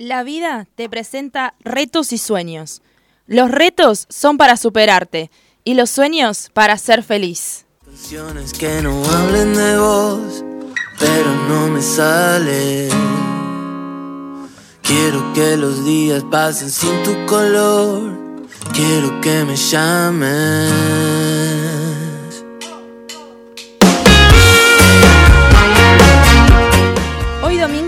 La 0.00 0.22
vida 0.22 0.66
te 0.76 0.88
presenta 0.88 1.52
retos 1.62 2.14
y 2.14 2.16
sueños. 2.16 2.80
Los 3.26 3.50
retos 3.50 4.06
son 4.08 4.38
para 4.38 4.56
superarte 4.56 5.30
y 5.62 5.74
los 5.74 5.90
sueños 5.90 6.48
para 6.54 6.78
ser 6.78 7.02
feliz. 7.02 7.66
Canciones 7.84 8.54
que 8.54 8.80
no 8.80 9.04
hablen 9.04 9.52
de 9.52 9.76
vos, 9.76 10.42
pero 10.98 11.34
no 11.50 11.68
me 11.68 11.82
sale. 11.82 12.88
Quiero 14.80 15.34
que 15.34 15.58
los 15.58 15.84
días 15.84 16.24
pasen 16.30 16.70
sin 16.70 17.02
tu 17.02 17.26
color. 17.26 18.18
Quiero 18.72 19.20
que 19.20 19.44
me 19.44 19.54
llames. 19.54 21.39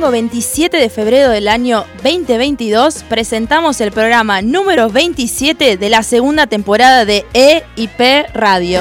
Domingo 0.03 0.11
27 0.11 0.79
de 0.79 0.91
febrero 0.91 1.31
del 1.31 1.47
año 1.47 1.85
2022 2.03 3.05
presentamos 3.09 3.81
el 3.81 3.93
programa 3.93 4.43
número 4.43 4.91
27 4.91 5.77
de 5.77 5.89
la 5.91 6.03
segunda 6.03 6.49
temporada 6.49 7.05
de 7.05 7.25
EIP 7.35 8.27
Radio. 8.35 8.81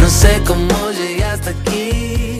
No 0.00 0.08
sé 0.08 0.40
cómo 0.46 0.74
llegué 0.90 1.22
hasta 1.22 1.50
aquí. 1.50 2.38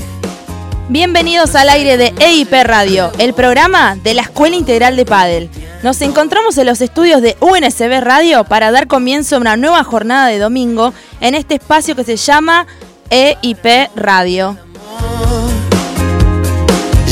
Bienvenidos 0.89 1.55
al 1.55 1.69
aire 1.69 1.98
de 1.98 2.15
EIP 2.19 2.53
Radio, 2.65 3.12
el 3.19 3.34
programa 3.34 3.97
de 4.03 4.15
la 4.15 4.23
Escuela 4.23 4.57
Integral 4.57 4.97
de 4.97 5.05
Padel. 5.05 5.51
Nos 5.83 6.01
encontramos 6.01 6.57
en 6.57 6.65
los 6.65 6.81
estudios 6.81 7.20
de 7.20 7.37
UNSB 7.41 8.01
Radio 8.01 8.45
para 8.45 8.70
dar 8.70 8.87
comienzo 8.87 9.37
a 9.37 9.41
una 9.41 9.57
nueva 9.59 9.84
jornada 9.84 10.29
de 10.29 10.39
domingo 10.39 10.95
en 11.20 11.34
este 11.34 11.57
espacio 11.57 11.95
que 11.95 12.05
se 12.05 12.17
llama 12.17 12.67
EIP 13.15 13.91
Radio. 13.95 14.57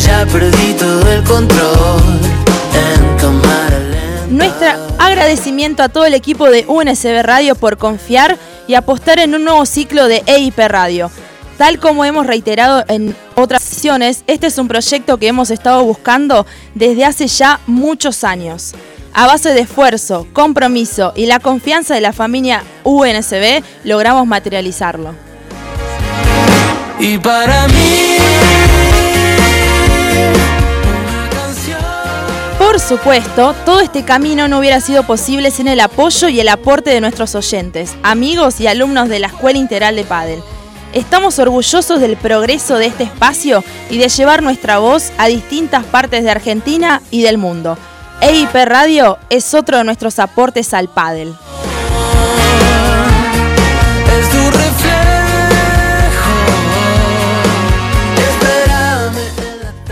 Ya 0.03 0.25
perdí 0.33 0.73
todo 0.79 1.13
el 1.13 1.23
control 1.25 2.01
en 2.75 3.19
cámara 3.19 3.79
lenta. 3.81 4.27
Nuestro 4.31 4.69
agradecimiento 4.99 5.83
a 5.83 5.91
todo 5.91 6.07
el 6.07 6.15
equipo 6.15 6.49
de 6.49 6.65
UNSB 6.67 7.21
Radio 7.23 7.55
por 7.55 7.77
confiar 7.77 8.39
y 8.67 8.77
apostar 8.77 9.19
en 9.19 9.35
un 9.35 9.45
nuevo 9.45 9.67
ciclo 9.67 10.09
de 10.09 10.23
EIP 10.25 10.59
Radio. 10.69 11.11
Tal 11.59 11.79
como 11.79 12.07
hemos 12.07 12.27
reiterado 12.27 12.83
en 12.89 13.15
otras 13.35 13.63
sesiones, 13.63 14.25
este 14.27 14.47
es 14.47 14.57
un 14.57 14.69
proyecto 14.69 15.19
que 15.19 15.29
hemos 15.29 15.51
estado 15.51 15.85
buscando 15.85 16.47
desde 16.75 17.05
hace 17.05 17.27
ya 17.27 17.61
muchos 17.67 18.25
años. 18.25 18.73
A 19.13 19.27
base 19.27 19.53
de 19.53 19.61
esfuerzo, 19.61 20.27
compromiso 20.33 21.13
y 21.15 21.27
la 21.27 21.41
confianza 21.41 21.93
de 21.93 22.01
la 22.01 22.15
familia 22.15 22.63
UNSB, 22.85 23.63
logramos 23.85 24.27
materializarlo. 24.27 25.30
Y 27.01 27.17
para 27.17 27.67
mí. 27.69 28.19
Por 32.59 32.79
supuesto, 32.79 33.55
todo 33.65 33.81
este 33.81 34.05
camino 34.05 34.47
no 34.49 34.59
hubiera 34.59 34.81
sido 34.83 35.05
posible 35.05 35.51
sin 35.51 35.67
el 35.67 35.81
apoyo 35.81 36.29
y 36.29 36.41
el 36.41 36.49
aporte 36.49 36.91
de 36.91 37.01
nuestros 37.01 37.35
oyentes, 37.35 37.97
amigos 38.03 38.61
y 38.61 38.67
alumnos 38.67 39.09
de 39.09 39.19
la 39.19 39.29
Escuela 39.29 39.59
Integral 39.59 39.97
de 39.97 40.05
Padel. 40.05 40.43
Estamos 40.93 41.39
orgullosos 41.39 42.01
del 42.01 42.17
progreso 42.19 42.77
de 42.77 42.87
este 42.87 43.05
espacio 43.05 43.65
y 43.89 43.97
de 43.97 44.09
llevar 44.09 44.43
nuestra 44.43 44.79
voz 44.79 45.11
a 45.17 45.27
distintas 45.27 45.85
partes 45.85 46.23
de 46.23 46.31
Argentina 46.31 47.01
y 47.11 47.23
del 47.23 47.39
mundo. 47.39 47.79
EIP 48.21 48.55
Radio 48.67 49.19
es 49.31 49.55
otro 49.55 49.79
de 49.79 49.85
nuestros 49.85 50.19
aportes 50.19 50.75
al 50.75 50.89
pádel. 50.89 51.35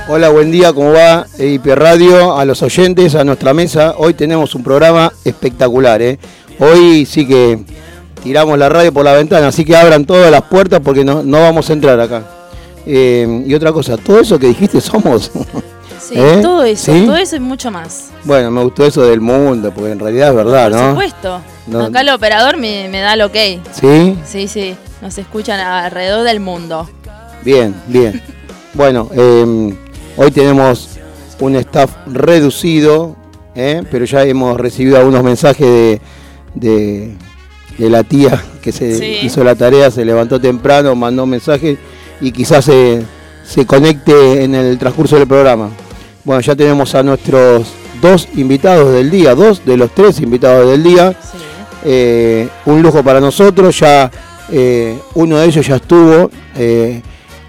Hola, 0.09 0.31
buen 0.31 0.51
día, 0.51 0.73
¿cómo 0.73 0.93
va? 0.93 1.27
EIP 1.39 1.67
Radio, 1.67 2.37
a 2.37 2.45
los 2.45 2.63
oyentes, 2.63 3.15
a 3.15 3.25
nuestra 3.25 3.53
mesa. 3.53 3.95
Hoy 3.99 4.15
tenemos 4.15 4.55
un 4.55 4.63
programa 4.65 5.13
espectacular, 5.25 6.01
¿eh? 6.01 6.19
Hoy 6.59 7.05
sí 7.05 7.27
que 7.27 7.59
tiramos 8.23 8.59
la 8.59 8.69
radio 8.71 8.93
por 8.93 9.05
la 9.05 9.13
ventana, 9.13 9.49
así 9.49 9.65
que 9.65 9.77
abran 9.77 10.07
todas 10.07 10.31
las 10.31 10.43
puertas 10.43 10.81
porque 10.83 11.05
no, 11.05 11.23
no 11.23 11.41
vamos 11.43 11.69
a 11.69 11.73
entrar 11.75 12.01
acá. 12.01 12.23
Eh, 12.87 13.45
y 13.47 13.55
otra 13.55 13.71
cosa, 13.73 13.97
todo 13.99 14.21
eso 14.21 14.39
que 14.39 14.49
dijiste 14.49 14.81
somos. 14.81 15.31
Sí, 16.01 16.15
¿Eh? 16.17 16.39
todo 16.41 16.63
eso, 16.63 16.91
¿Sí? 16.95 17.05
todo 17.05 17.17
eso 17.17 17.37
y 17.37 17.41
mucho 17.41 17.71
más. 17.71 18.07
bueno, 18.25 18.51
me 18.51 18.63
gustó 18.63 18.87
eso 18.87 19.03
del 19.03 19.21
mundo, 19.21 19.71
porque 19.75 19.91
en 19.93 19.99
realidad 19.99 20.29
es 20.31 20.35
verdad, 20.37 20.71
Por 20.71 20.81
¿no? 20.81 20.89
supuesto. 20.91 21.41
No. 21.67 21.85
Acá 21.85 22.01
el 22.01 22.09
operador 22.09 22.57
me, 22.57 22.89
me 22.89 23.01
da 23.01 23.13
el 23.13 23.21
ok. 23.23 23.37
Sí, 23.79 24.17
Sí, 24.25 24.49
sí, 24.49 24.75
nos 25.03 25.19
escuchan 25.19 25.61
alrededor 25.61 26.23
del 26.25 26.41
mundo. 26.41 26.89
bien, 27.43 27.75
bien. 27.89 28.23
Bueno, 28.75 29.11
eh, 29.13 29.75
hoy 30.19 30.31
tenemos 30.31 30.91
un 31.41 31.57
staff 31.57 31.91
reducido, 32.07 33.17
¿eh? 33.55 33.83
pero 33.91 34.05
ya 34.05 34.25
hemos 34.25 34.59
recibido 34.59 34.99
algunos 34.99 35.23
mensajes 35.25 35.67
de, 35.67 36.01
de, 36.55 37.15
de 37.79 37.91
la 37.91 38.03
tía 38.05 38.43
que 38.61 38.73
se 38.73 38.97
Sí. 38.99 39.19
hizo 39.27 39.43
la 39.45 39.55
tarea, 39.55 39.91
se 39.91 40.05
levantó 40.05 40.41
temprano, 40.41 40.95
mandó 40.95 41.25
un 41.25 41.31
mensaje 41.31 41.79
y 42.21 42.33
quizás 42.33 42.65
se, 42.67 43.03
se 43.47 43.65
conecte 43.65 44.43
en 44.45 44.55
el 44.55 44.77
transcurso 44.79 45.17
del 45.17 45.27
programa. 45.27 45.71
Bueno, 46.25 46.41
ya 46.43 46.55
tenemos 46.55 46.95
a 46.95 47.03
nuestros 47.03 47.69
dos 48.03 48.29
invitados 48.37 48.93
del 48.93 49.11
día, 49.11 49.35
dos 49.35 49.65
de 49.65 49.77
los 49.77 49.91
tres 49.95 50.21
invitados 50.21 50.69
del 50.71 50.83
día. 50.83 51.13
Sí. 51.13 51.39
Eh, 51.85 52.49
un 52.67 52.83
lujo 52.83 53.03
para 53.05 53.21
nosotros, 53.21 53.79
ya 53.79 54.11
eh, 54.51 54.99
uno 55.15 55.39
de 55.39 55.47
ellos 55.47 55.67
ya 55.67 55.77
estuvo 55.77 56.29
eh, 56.57 57.01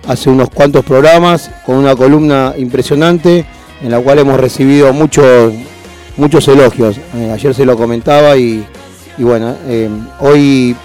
hace 0.09 0.29
unos 0.31 0.49
cuantos 0.49 0.83
programas 0.83 1.51
con 1.65 1.75
una 1.75 1.95
columna 1.95 2.55
impresionante 2.57 3.45
en 3.81 3.91
la 3.91 3.99
cual 3.99 4.17
hemos 4.19 4.39
recibido 4.39 4.91
muchos 4.91 5.53
muchos 6.17 6.47
elogios. 6.47 6.97
Eh, 7.15 7.31
ayer 7.31 7.53
se 7.53 7.63
lo 7.63 7.77
comentaba 7.77 8.35
y, 8.35 8.65
y 9.19 9.23
bueno, 9.23 9.55
eh, 9.67 9.87
hoy 10.19 10.75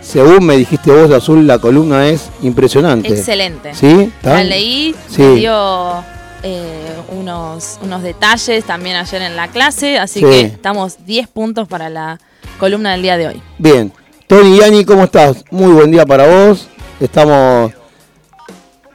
según 0.00 0.46
me 0.46 0.56
dijiste 0.56 0.92
vos, 0.92 1.10
Azul, 1.10 1.46
la 1.46 1.58
columna 1.58 2.08
es 2.08 2.30
impresionante. 2.42 3.08
Excelente. 3.08 3.74
¿Sí? 3.74 4.12
¿Está? 4.16 4.34
La 4.34 4.44
leí, 4.44 4.94
Sí. 5.08 5.22
me 5.22 5.34
dio 5.34 6.04
eh, 6.44 6.94
unos, 7.18 7.78
unos 7.82 8.02
detalles 8.02 8.64
también 8.64 8.94
ayer 8.96 9.20
en 9.22 9.34
la 9.34 9.48
clase, 9.48 9.98
así 9.98 10.20
Sí. 10.20 10.26
que 10.26 10.40
estamos 10.42 10.98
10 11.04 11.26
puntos 11.26 11.66
para 11.66 11.90
la 11.90 12.20
columna 12.60 12.92
del 12.92 13.02
día 13.02 13.16
de 13.16 13.26
hoy. 13.26 13.42
Bien. 13.58 13.92
Tony 14.28 14.58
Yani, 14.60 14.84
¿cómo 14.84 15.04
estás? 15.04 15.44
Muy 15.50 15.72
buen 15.72 15.90
día 15.90 16.06
para 16.06 16.26
vos. 16.46 16.68
Estamos. 17.00 17.72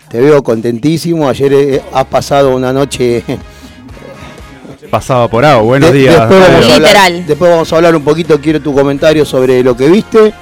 Te 0.10 0.20
veo 0.20 0.42
contentísimo. 0.44 1.28
Ayer 1.30 1.54
eh, 1.54 1.82
has 1.94 2.06
pasado 2.06 2.56
una 2.56 2.74
noche. 2.74 3.24
Pasaba 4.90 5.28
por 5.28 5.46
agua, 5.46 5.62
buenos 5.64 5.92
De- 5.94 6.00
días. 6.00 6.18
Después 6.18 6.40
vamos, 6.50 6.56
a 6.66 6.78
Literal. 6.80 6.96
hablar, 7.06 7.26
después 7.28 7.52
vamos 7.52 7.72
a 7.72 7.76
hablar 7.76 7.96
un 7.96 8.04
poquito. 8.04 8.42
Quiero 8.42 8.60
tu 8.60 8.74
comentario 8.74 9.24
sobre 9.24 9.62
lo 9.64 9.78
que 9.78 9.88
viste. 9.88 10.34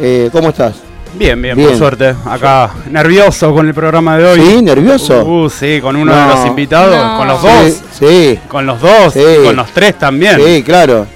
Eh, 0.00 0.30
¿Cómo 0.32 0.48
estás? 0.48 0.76
Bien, 1.18 1.40
bien, 1.40 1.54
Bien. 1.54 1.68
por 1.68 1.78
suerte. 1.78 2.14
Acá 2.24 2.70
nervioso 2.90 3.52
con 3.54 3.68
el 3.68 3.74
programa 3.74 4.16
de 4.16 4.24
hoy. 4.24 4.40
¿Sí? 4.40 4.62
¿Nervioso? 4.62 5.22
Uh, 5.24 5.50
sí, 5.50 5.80
con 5.82 5.96
uno 5.96 6.12
No. 6.14 6.28
de 6.28 6.34
los 6.34 6.46
invitados, 6.46 6.96
No. 6.96 7.18
con 7.18 7.28
los 7.28 7.40
Sí, 7.42 7.46
dos, 7.46 7.80
Sí, 7.98 8.38
con 8.48 8.66
los 8.66 8.80
dos, 8.80 9.12
Sí. 9.12 9.20
y 9.20 9.44
con 9.44 9.54
los 9.56 9.70
tres 9.72 9.98
también. 9.98 10.40
sí, 10.42 10.62
claro. 10.62 11.06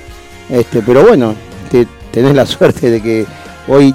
Este, 0.51 0.83
pero 0.83 1.03
bueno, 1.05 1.35
te- 1.71 1.89
tenés 2.13 2.35
la 2.35 2.45
suerte 2.47 2.91
de 2.91 3.01
que 3.03 3.27
hoy. 3.67 3.95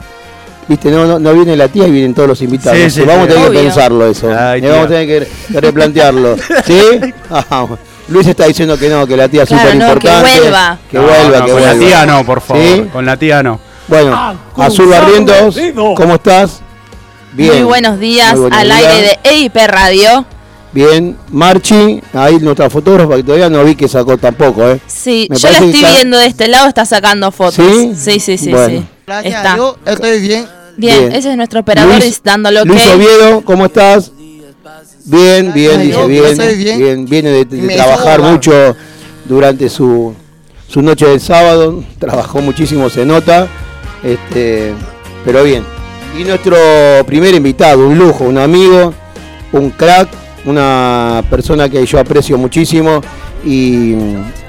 Viste, 0.67 0.89
no, 0.91 1.05
no, 1.05 1.19
no 1.19 1.33
viene 1.33 1.55
la 1.57 1.67
tía 1.67 1.87
y 1.87 1.91
vienen 1.91 2.13
todos 2.13 2.29
los 2.29 2.41
invitados. 2.41 2.77
Sí, 2.79 2.89
sí, 2.89 3.01
vamos 3.01 3.25
a 3.27 3.33
tener 3.33 3.51
que 3.51 3.57
pensarlo 3.59 4.07
eso. 4.09 4.29
Ay, 4.37 4.61
vamos 4.61 4.85
a 4.85 4.87
tener 4.87 5.07
que, 5.51 5.59
replantearlo. 5.59 6.35
¿Sí? 6.65 6.81
Ah, 7.29 7.67
Luis 8.07 8.27
está 8.27 8.45
diciendo 8.47 8.77
que 8.77 8.89
no, 8.89 9.05
que 9.07 9.15
la 9.17 9.27
tía 9.27 9.43
es 9.43 9.49
Claro, 9.49 9.71
súper 9.71 9.75
no, 9.79 9.85
que 9.87 10.07
importante. 10.07 10.39
vuelva. 10.39 10.79
Que 10.91 10.99
vuelva, 10.99 11.23
no, 11.39 11.45
que 11.45 11.51
con 11.51 11.61
vuelva. 11.61 11.73
la 11.73 11.79
tía 11.79 12.05
no, 12.05 12.25
por 12.25 12.41
favor. 12.41 12.63
¿Sí? 12.63 12.85
Con 12.91 13.05
la 13.05 13.17
tía 13.17 13.43
no. 13.43 13.59
Bueno, 13.87 14.37
Azul 14.57 14.87
Barrientos, 14.87 15.57
¿cómo 15.95 16.15
estás? 16.15 16.61
Bien. 17.33 17.53
Muy 17.55 17.63
buenos 17.63 17.99
días 17.99 18.31
Muy 18.33 18.41
buenos 18.41 18.59
al 18.59 18.67
días. 18.67 18.79
aire 18.85 19.01
de 19.23 19.29
EIP 19.29 19.55
Radio. 19.67 20.25
Bien, 20.71 21.17
Marchi, 21.29 22.01
ahí 22.13 22.37
nuestra 22.39 22.69
fotógrafa 22.69 23.15
que 23.17 23.23
todavía 23.23 23.49
no 23.49 23.63
vi 23.63 23.75
que 23.75 23.87
sacó 23.87 24.17
tampoco, 24.17 24.67
¿eh? 24.69 24.79
Sí, 24.87 25.27
Me 25.29 25.37
yo 25.37 25.49
la 25.49 25.57
estoy 25.57 25.75
está- 25.75 25.91
viendo 25.91 26.17
de 26.17 26.25
este 26.27 26.47
lado, 26.47 26.67
está 26.67 26.85
sacando 26.85 27.31
fotos. 27.31 27.55
¿Sí? 27.55 27.93
Sí, 27.95 28.19
sí, 28.19 28.37
sí, 28.37 28.51
Bueno. 28.51 28.67
sí. 28.79 28.85
Gracias 29.05 29.35
Está. 29.35 29.51
a 29.53 29.55
Dios, 29.55 29.75
estoy 29.85 30.19
bien. 30.21 30.45
Bien, 30.75 30.99
Bien. 30.99 31.11
ese 31.13 31.29
es 31.31 31.37
nuestro 31.37 31.59
operador 31.59 31.99
Luis- 31.99 32.21
dándolo. 32.23 32.65
Luis 32.65 32.85
Oviedo, 32.87 33.41
¿cómo 33.41 33.65
estás? 33.65 34.11
Bien, 35.05 35.51
bien, 35.53 35.79
Ay, 35.81 35.87
dice 35.87 35.99
yo 35.99 36.07
bien, 36.07 36.25
estoy 36.25 36.55
bien. 36.55 36.79
bien, 36.79 37.05
viene 37.05 37.29
de, 37.45 37.45
trabajar 37.75 38.17
sobra. 38.19 38.31
mucho 38.31 38.75
durante 39.25 39.69
su, 39.69 40.13
su 40.67 40.81
noche 40.81 41.05
del 41.05 41.19
sábado, 41.19 41.83
trabajó 41.99 42.41
muchísimo, 42.41 42.89
se 42.89 43.05
nota, 43.05 43.47
este, 44.03 44.73
pero 45.25 45.43
bien. 45.43 45.63
Y 46.17 46.23
nuestro 46.23 46.55
primer 47.05 47.33
invitado, 47.35 47.85
un 47.87 47.97
lujo, 47.97 48.23
un 48.23 48.37
amigo, 48.37 48.93
un 49.51 49.69
crack, 49.71 50.07
una 50.45 51.23
persona 51.29 51.67
que 51.69 51.85
yo 51.85 51.99
aprecio 51.99 52.37
muchísimo 52.37 53.01
y 53.43 53.95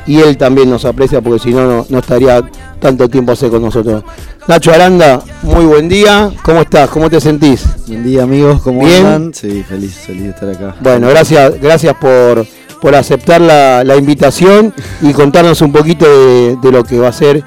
y 0.07 0.21
él 0.21 0.37
también 0.37 0.69
nos 0.69 0.85
aprecia 0.85 1.21
porque 1.23 1.39
si 1.39 1.51
no, 1.51 1.87
no, 1.89 1.99
estaría 1.99 2.43
tanto 2.79 3.09
tiempo 3.09 3.33
hace 3.33 3.49
con 3.49 3.63
nosotros. 3.63 4.05
Nacho 4.47 4.71
Aranda, 4.73 5.23
muy 5.43 5.65
buen 5.65 5.89
día. 5.89 6.31
¿Cómo 6.43 6.61
estás? 6.61 6.91
¿Cómo 6.91 7.09
te 7.09 7.21
sentís? 7.21 7.65
Buen 7.87 8.05
día 8.05 8.23
amigos, 8.25 8.61
¿cómo 8.63 8.85
Bien. 8.85 9.07
andan? 9.07 9.35
Sí, 9.35 9.65
feliz, 9.67 9.95
feliz 9.95 10.25
de 10.25 10.29
estar 10.31 10.49
acá. 10.51 10.77
Bueno, 10.81 11.09
gracias, 11.09 11.59
gracias 11.61 11.95
por, 11.97 12.47
por 12.83 12.95
aceptar 12.95 13.41
la, 13.41 13.83
la 13.83 13.97
invitación 13.97 14.75
y 15.01 15.13
contarnos 15.15 15.63
un 15.63 15.73
poquito 15.73 16.05
de, 16.05 16.57
de 16.61 16.71
lo 16.71 16.85
que 16.85 16.99
va 16.99 17.09
a 17.09 17.13
ser, 17.13 17.43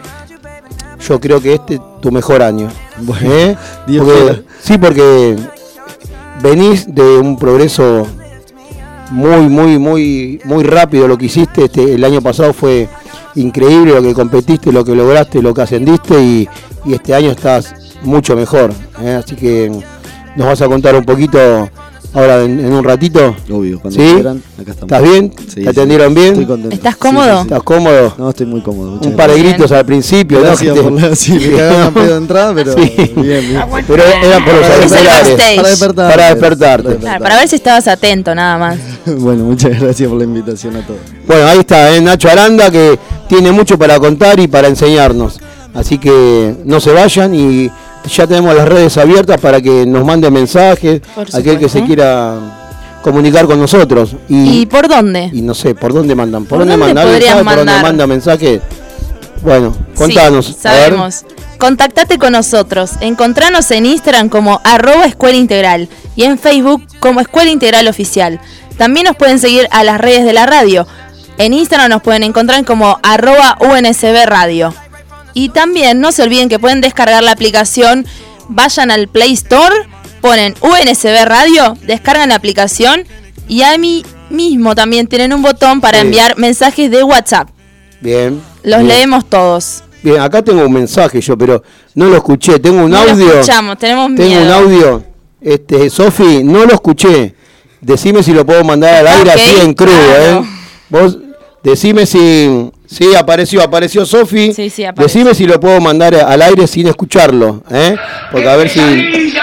yo 1.08 1.20
creo 1.20 1.40
que 1.40 1.54
este 1.54 1.80
tu 2.02 2.12
mejor 2.12 2.42
año. 2.42 2.70
Bueno, 3.02 3.32
¿eh? 3.32 3.56
Dios 3.86 4.04
Porque- 4.04 4.20
quiera. 4.24 4.40
sí, 4.64 4.78
porque 4.80 5.36
venís 6.42 6.88
de 6.94 7.18
un 7.20 7.38
progreso 7.38 8.08
muy, 9.12 9.48
muy, 9.50 9.80
muy, 9.80 10.42
muy 10.44 10.64
rápido 10.64 11.08
lo 11.08 11.18
que 11.18 11.26
hiciste. 11.26 11.66
Este, 11.66 11.96
el 11.96 12.04
año 12.04 12.22
pasado 12.22 12.54
fue 12.54 12.88
increíble 13.36 13.94
lo 13.94 14.02
que 14.02 14.14
competiste, 14.14 14.72
lo 14.72 14.84
que 14.84 14.96
lograste, 14.96 15.42
lo 15.42 15.54
que 15.54 15.62
ascendiste 15.62 16.20
y, 16.20 16.50
este 16.92 17.14
año 17.14 17.32
estás 17.32 17.76
mucho 18.04 18.36
mejor. 18.36 18.72
¿eh? 19.02 19.20
Así 19.22 19.36
que 19.36 19.70
nos 20.38 20.48
vas 20.48 20.62
a 20.62 20.68
contar 20.68 20.96
un 20.96 21.04
poquito 21.04 21.70
ahora 22.14 22.44
en, 22.44 22.60
en 22.60 22.74
un 22.74 22.84
ratito. 22.84 23.36
Obvio, 23.50 23.80
cuando 23.80 24.00
¿Sí? 24.00 24.14
quieran, 24.14 24.42
acá 24.60 24.72
estamos. 24.72 24.92
¿Estás 24.92 25.02
bien? 25.04 25.34
Sí, 25.38 25.46
¿Te 25.56 25.62
sí. 25.64 25.68
atendieron 25.68 26.14
bien? 26.14 26.28
Estoy 26.30 26.46
contento. 26.46 26.76
¿Estás 26.76 26.96
cómodo? 26.98 27.26
sí, 27.26 27.36
sí. 27.38 27.42
¿Estás 27.44 27.64
cómodo? 27.64 28.14
No, 28.18 28.30
estoy 28.30 28.46
muy 28.46 28.62
cómodo. 28.62 29.00
un 29.04 29.16
par 29.16 29.30
de 29.30 29.36
Bien. 29.36 29.48
gritos 29.50 29.72
al 29.72 29.86
principio, 29.86 30.40
¿no? 30.40 30.46
Gracias 30.46 30.78
por 30.78 30.92
la 30.92 31.16
sí, 31.16 31.34
me 31.34 31.58
cagaron 31.58 31.82
a 31.82 31.92
pedo 31.92 32.06
de 32.12 32.18
entrada, 32.18 32.54
pero 32.56 32.74
Sí. 32.74 32.94
bien, 33.16 33.16
bien. 33.50 33.64
Pero 33.88 34.04
eran 34.04 34.44
por 34.46 34.54
los 34.56 34.66
auriculares. 34.66 35.56
Para 35.56 35.70
despertar. 35.70 36.12
Para 36.12 36.30
despertarte. 36.30 36.96
Claro, 36.98 37.24
para 37.24 37.36
ver 37.38 37.48
si 37.48 37.56
estabas 37.56 37.88
atento, 37.88 38.34
nada 38.36 38.58
más. 38.58 38.78
Bueno, 39.06 39.46
muchas 39.46 39.80
gracias 39.80 40.10
por 40.10 40.18
la 40.18 40.26
invitación 40.26 40.76
a 40.76 40.86
todos. 40.86 41.00
Bueno, 41.26 41.48
ahí 41.48 41.60
está, 41.60 41.96
¿eh? 41.96 42.02
Nacho 42.02 42.30
Aranda, 42.30 42.70
que 42.70 43.00
tiene 43.30 43.52
mucho 43.52 43.78
para 43.78 43.98
contar 44.00 44.40
y 44.40 44.48
para 44.48 44.68
enseñarnos. 44.68 45.40
Así 45.74 45.98
que 45.98 46.56
no 46.66 46.80
se 46.80 46.92
vayan 46.92 47.34
y 47.36 47.70
ya 48.08 48.28
tenemos 48.28 48.56
las 48.56 48.68
redes 48.68 48.98
abiertas 48.98 49.40
para 49.40 49.62
que 49.62 49.86
nos 49.86 50.06
manden 50.06 50.34
mensajes, 50.34 51.02
aquel 51.34 51.60
que 51.60 51.70
se 51.70 51.84
quiera 51.84 52.36
comunicar 53.02 53.46
con 53.46 53.60
nosotros. 53.60 54.16
¿Y 54.28 54.62
Y, 54.62 54.66
por 54.66 54.88
dónde? 54.88 55.30
y 55.32 55.42
no 55.42 55.54
sé, 55.54 55.76
¿por 55.76 55.94
dónde 55.94 56.16
mandan? 56.16 56.44
¿Por, 56.46 56.58
¿Por 56.58 56.60
dónde, 56.60 56.74
dónde 56.74 56.86
mandan? 56.86 57.04
¿Alguien 57.04 57.20
podrías 57.20 57.34
sabe 57.34 57.44
¿Por 57.46 57.66
dónde 57.66 57.82
manda 57.82 58.08
mensaje? 58.08 58.62
Bueno, 59.42 59.76
contanos. 59.96 60.48
Sí, 60.48 60.56
sabemos. 60.60 61.24
Contactate 61.58 62.20
con 62.20 62.34
nosotros. 62.34 62.92
Encontranos 63.02 63.72
en 63.72 63.86
Instagram 63.86 64.30
como 64.30 64.62
arroba 64.64 65.06
escuela 65.06 65.38
integral 65.38 65.90
y 66.16 66.24
en 66.24 66.38
Facebook 66.38 66.84
como 67.00 67.20
escuela 67.20 67.50
integral 67.50 67.88
oficial. 67.88 68.40
También 68.78 69.06
nos 69.06 69.16
pueden 69.16 69.40
seguir 69.40 69.68
a 69.72 69.84
las 69.84 70.00
redes 70.00 70.24
de 70.24 70.34
la 70.34 70.46
radio. 70.46 70.86
En 71.40 71.54
Instagram 71.54 71.90
nos 71.90 72.02
pueden 72.02 72.24
encontrar 72.24 72.64
como 72.66 73.00
arroba 73.04 73.58
UNSB 73.60 74.26
Radio. 74.26 74.74
Y 75.40 75.50
también 75.50 76.00
no 76.00 76.12
se 76.12 76.24
olviden 76.24 76.50
que 76.50 76.58
pueden 76.58 76.82
descargar 76.82 77.22
la 77.22 77.32
aplicación. 77.32 78.08
Vayan 78.50 78.90
al 78.90 79.08
Play 79.08 79.34
Store, 79.34 79.76
ponen 80.20 80.56
UNSB 80.62 81.26
Radio, 81.26 81.78
descargan 81.84 82.30
la 82.30 82.36
aplicación 82.36 83.04
y 83.48 83.62
a 83.62 83.78
mí 83.78 84.04
mismo 84.32 84.74
también 84.74 85.06
tienen 85.06 85.34
un 85.34 85.44
botón 85.44 85.80
para 85.80 86.00
enviar 86.00 86.40
mensajes 86.40 86.90
de 86.90 87.04
WhatsApp. 87.04 87.50
Bien. 88.02 88.42
Los 88.64 88.80
bien. 88.80 88.88
leemos 88.88 89.30
todos. 89.30 89.84
Bien, 90.02 90.22
acá 90.22 90.42
tengo 90.42 90.66
un 90.66 90.74
mensaje 90.74 91.22
yo, 91.22 91.38
pero 91.38 91.62
no 91.94 92.06
lo 92.06 92.16
escuché. 92.16 92.58
Tengo 92.58 92.86
un 92.86 92.90
No 92.90 93.06
lo 93.06 93.12
audio. 93.12 93.34
escuchamos, 93.34 93.78
tenemos 93.78 94.16
Tengo 94.16 94.30
miedo. 94.30 94.42
un 94.44 94.52
audio. 94.52 95.04
Este, 95.40 95.88
Sofi, 95.92 96.44
no 96.44 96.66
lo 96.66 96.74
escuché. 96.74 97.36
Decime 97.80 98.24
si 98.24 98.34
lo 98.34 98.44
puedo 98.44 98.64
mandar 98.64 98.96
al 98.96 99.08
aire 99.08 99.30
Ok, 99.30 99.36
así 99.36 99.56
en 99.62 99.74
crudo, 99.76 99.92
claro. 99.92 100.40
¿eh? 100.42 100.46
Vos 100.90 101.18
decime 101.64 102.08
si 102.08 102.72
sí 102.88 103.14
apareció, 103.16 103.62
apareció 103.62 104.06
Sofi. 104.06 104.54
Sí, 104.54 104.70
sí, 104.72 104.84
apareció. 104.86 105.20
Decime 105.22 105.36
si 105.36 105.46
lo 105.46 105.60
puedo 105.60 105.80
mandar 105.80 106.16
al 106.16 106.42
aire 106.42 106.66
sin 106.68 106.88
escucharlo, 106.88 107.64
¿eh? 107.70 107.96
Porque 108.32 108.50
a 108.50 108.56
ver 108.56 108.70
si 108.70 108.80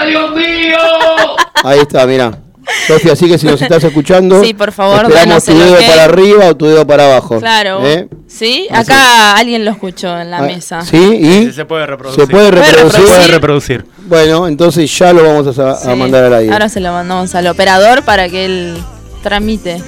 Ahí 1.63 1.79
está, 1.79 2.05
mira. 2.05 2.39
Sofi, 2.87 3.09
así 3.11 3.27
que 3.27 3.37
si 3.37 3.45
nos 3.45 3.61
estás 3.61 3.83
escuchando, 3.83 4.43
Sí, 4.43 4.53
por 4.55 4.71
favor, 4.71 5.03
esperamos 5.05 5.27
danos 5.27 5.45
tu 5.45 5.57
dedo 5.57 5.77
para 5.87 6.03
arriba 6.03 6.45
o 6.47 6.57
tu 6.57 6.65
dedo 6.65 6.85
para 6.85 7.05
abajo. 7.05 7.39
Claro. 7.39 7.85
¿eh? 7.85 8.07
¿Sí? 8.27 8.67
Así. 8.71 8.91
Acá 8.91 9.35
alguien 9.37 9.63
lo 9.65 9.71
escuchó 9.71 10.19
en 10.19 10.31
la 10.31 10.39
Ah, 10.39 10.41
mesa. 10.41 10.81
Sí, 10.83 10.97
y 10.97 11.45
Sí, 11.45 11.51
se 11.53 11.65
puede 11.65 11.85
reproducir. 11.85 12.25
se 12.25 12.31
puede 12.31 12.49
¿Puede 12.51 12.61
reproducir. 12.71 13.01
Se 13.01 13.07
puede 13.07 13.27
reproducir? 13.27 13.85
Bueno, 14.07 14.47
entonces 14.47 14.97
ya 14.97 15.13
lo 15.13 15.23
vamos 15.23 15.57
a, 15.59 15.91
a 15.91 15.95
mandar 15.95 16.23
al 16.25 16.33
aire. 16.33 16.53
Ahora 16.53 16.69
se 16.69 16.79
lo 16.79 16.91
mandamos 16.91 17.33
al 17.35 17.47
operador 17.47 18.03
para 18.03 18.29
que 18.29 18.45
él 18.45 18.77
tramite. 19.23 19.81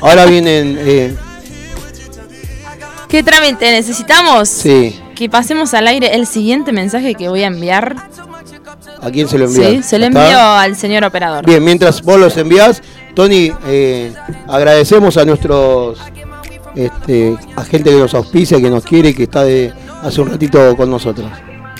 Ahora 0.00 0.24
vienen, 0.26 0.78
eh, 0.80 1.14
¿Qué 3.08 3.22
trámite 3.22 3.70
necesitamos? 3.70 4.48
sí, 4.48 5.00
Que 5.14 5.28
pasemos 5.28 5.72
al 5.74 5.86
aire 5.86 6.14
el 6.14 6.26
siguiente 6.26 6.72
mensaje 6.72 7.14
que 7.14 7.28
voy 7.28 7.42
a 7.42 7.46
enviar. 7.46 7.96
¿a 9.00 9.10
quién 9.10 9.28
se 9.28 9.38
lo 9.38 9.46
envía? 9.46 9.70
Sí, 9.70 9.82
se 9.82 9.98
lo 9.98 10.06
envío 10.06 10.38
al 10.38 10.76
señor 10.76 11.04
operador. 11.04 11.46
Bien, 11.46 11.62
mientras 11.62 12.02
vos 12.02 12.18
los 12.18 12.36
envías, 12.36 12.82
Tony, 13.14 13.52
eh, 13.66 14.12
agradecemos 14.48 15.16
a 15.16 15.24
nuestros 15.24 15.98
este, 16.74 17.36
a 17.56 17.64
gente 17.64 17.90
que 17.90 17.96
nos 17.96 18.14
auspicia, 18.14 18.60
que 18.60 18.70
nos 18.70 18.84
quiere, 18.84 19.14
que 19.14 19.24
está 19.24 19.44
de 19.44 19.72
hace 20.02 20.20
un 20.20 20.30
ratito 20.30 20.76
con 20.76 20.90
nosotros. 20.90 21.30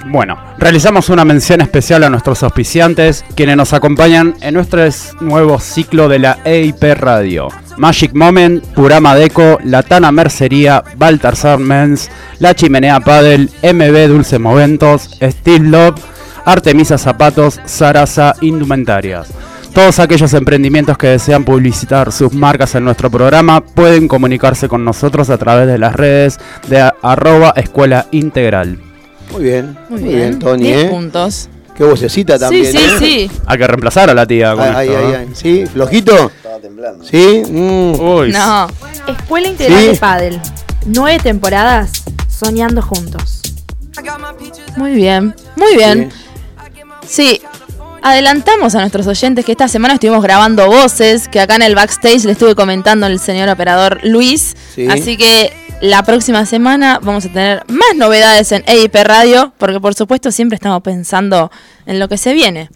Bueno, 0.06 0.38
realizamos 0.58 1.08
una 1.08 1.24
mención 1.24 1.60
especial 1.60 2.04
a 2.04 2.10
nuestros 2.10 2.42
auspiciantes, 2.42 3.24
quienes 3.34 3.56
nos 3.56 3.72
acompañan 3.72 4.34
en 4.40 4.54
nuestro 4.54 4.82
nuevo 5.20 5.58
ciclo 5.58 6.08
de 6.08 6.20
la 6.20 6.38
EIP 6.44 6.82
Radio. 6.94 7.48
Magic 7.76 8.12
Moment, 8.14 8.64
Purama 8.74 9.14
Deco, 9.14 9.58
Latana 9.64 10.12
Mercería, 10.12 10.82
Baltasar 10.96 11.58
Mens, 11.58 12.10
La 12.38 12.54
Chimenea 12.54 13.00
Padel, 13.00 13.50
MB 13.62 14.08
Dulce 14.08 14.38
Momentos, 14.38 15.10
Steel 15.22 15.70
Love, 15.70 16.00
Artemisa 16.44 16.98
Zapatos, 16.98 17.60
Sarasa 17.64 18.34
Indumentarias. 18.40 19.28
Todos 19.74 19.98
aquellos 19.98 20.32
emprendimientos 20.32 20.96
que 20.96 21.08
desean 21.08 21.44
publicitar 21.44 22.10
sus 22.10 22.32
marcas 22.32 22.74
en 22.76 22.84
nuestro 22.84 23.10
programa 23.10 23.60
pueden 23.60 24.08
comunicarse 24.08 24.68
con 24.68 24.84
nosotros 24.86 25.28
a 25.28 25.36
través 25.36 25.66
de 25.66 25.76
las 25.76 25.94
redes 25.94 26.38
de 26.68 26.90
arroba 27.02 27.52
escuela 27.56 28.06
integral. 28.10 28.78
Muy 29.32 29.42
bien, 29.44 29.76
Muy 29.90 30.02
bien. 30.02 30.38
Tony, 30.38 30.62
10 30.64 30.84
¿eh? 30.84 30.88
puntos. 30.88 31.50
Qué 31.76 31.84
vocecita 31.84 32.38
también. 32.38 32.64
sí, 32.64 32.72
sí, 32.72 32.78
¿eh? 32.78 32.96
sí. 32.98 33.30
Hay 33.44 33.58
que 33.58 33.66
reemplazar 33.66 34.08
a 34.08 34.14
la 34.14 34.24
tía 34.24 34.54
con 34.54 34.64
Ay, 34.64 34.88
esto, 34.88 34.98
ay, 34.98 35.12
¿eh? 35.12 35.16
ay, 35.18 35.28
¿Sí? 35.34 35.66
¿Flojito? 35.66 36.30
Estaba 36.56 36.60
temblando. 36.60 37.04
¿Sí? 37.04 37.42
Mm. 37.50 38.00
Uy, 38.00 38.32
No. 38.32 38.66
Escuela 39.08 39.48
Integral 39.48 39.80
Sí. 39.82 39.86
de 39.88 39.96
Padel. 39.96 40.40
Nueve 40.86 41.18
temporadas 41.22 42.04
soñando 42.28 42.80
juntos. 42.82 43.42
Muy 44.76 44.92
bien. 44.94 45.34
Muy 45.56 45.76
bien. 45.76 46.10
Sí, 47.06 47.40
adelantamos 48.02 48.74
a 48.74 48.80
nuestros 48.80 49.06
oyentes 49.06 49.44
que 49.44 49.52
esta 49.52 49.68
semana 49.68 49.94
estuvimos 49.94 50.22
grabando 50.22 50.66
voces, 50.66 51.28
que 51.28 51.40
acá 51.40 51.56
en 51.56 51.62
el 51.62 51.74
backstage 51.74 52.24
le 52.24 52.32
estuve 52.32 52.54
comentando 52.54 53.06
el 53.06 53.18
señor 53.20 53.48
operador 53.48 54.00
Luis. 54.02 54.56
Sí. 54.74 54.86
Así 54.88 55.16
que 55.16 55.52
la 55.80 56.02
próxima 56.02 56.46
semana 56.46 56.98
vamos 57.02 57.24
a 57.26 57.28
tener 57.28 57.64
más 57.68 57.94
novedades 57.96 58.50
en 58.52 58.64
EIP 58.66 58.94
Radio, 59.04 59.52
porque 59.58 59.78
por 59.80 59.94
supuesto 59.94 60.30
siempre 60.30 60.56
estamos 60.56 60.82
pensando 60.82 61.50
en 61.86 61.98
lo 61.98 62.08
que 62.08 62.16
se 62.18 62.32
viene. 62.32 62.70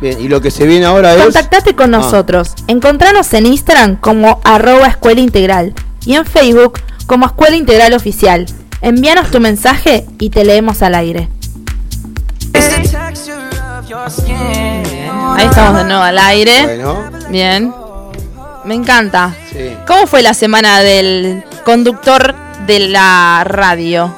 Bien, 0.00 0.20
y 0.20 0.28
lo 0.28 0.40
que 0.40 0.50
se 0.50 0.66
viene 0.66 0.84
ahora 0.86 1.14
es. 1.14 1.22
Contactate 1.22 1.74
con 1.74 1.94
Ah. 1.94 1.98
nosotros. 1.98 2.54
Encontranos 2.66 3.32
en 3.34 3.46
Instagram 3.46 3.96
como 3.96 4.40
arroba 4.44 4.86
escuela 4.88 5.20
integral 5.20 5.74
y 6.04 6.14
en 6.14 6.24
Facebook 6.26 6.80
como 7.06 7.26
Escuela 7.26 7.56
Integral 7.56 7.92
Oficial. 7.94 8.46
Envíanos 8.82 9.30
tu 9.30 9.40
mensaje 9.40 10.04
y 10.18 10.30
te 10.30 10.44
leemos 10.44 10.82
al 10.82 10.94
aire. 10.96 11.28
Ahí 15.36 15.46
estamos 15.46 15.76
de 15.76 15.84
nuevo 15.84 16.02
al 16.02 16.18
aire. 16.18 16.62
Bueno, 16.64 17.10
Bien. 17.30 17.72
Me 18.64 18.74
encanta. 18.74 19.34
sí. 19.52 19.76
¿Cómo 19.86 20.06
fue 20.06 20.22
la 20.22 20.34
semana 20.34 20.80
del 20.80 21.44
conductor 21.64 22.34
de 22.66 22.80
la 22.88 23.44
radio? 23.44 24.12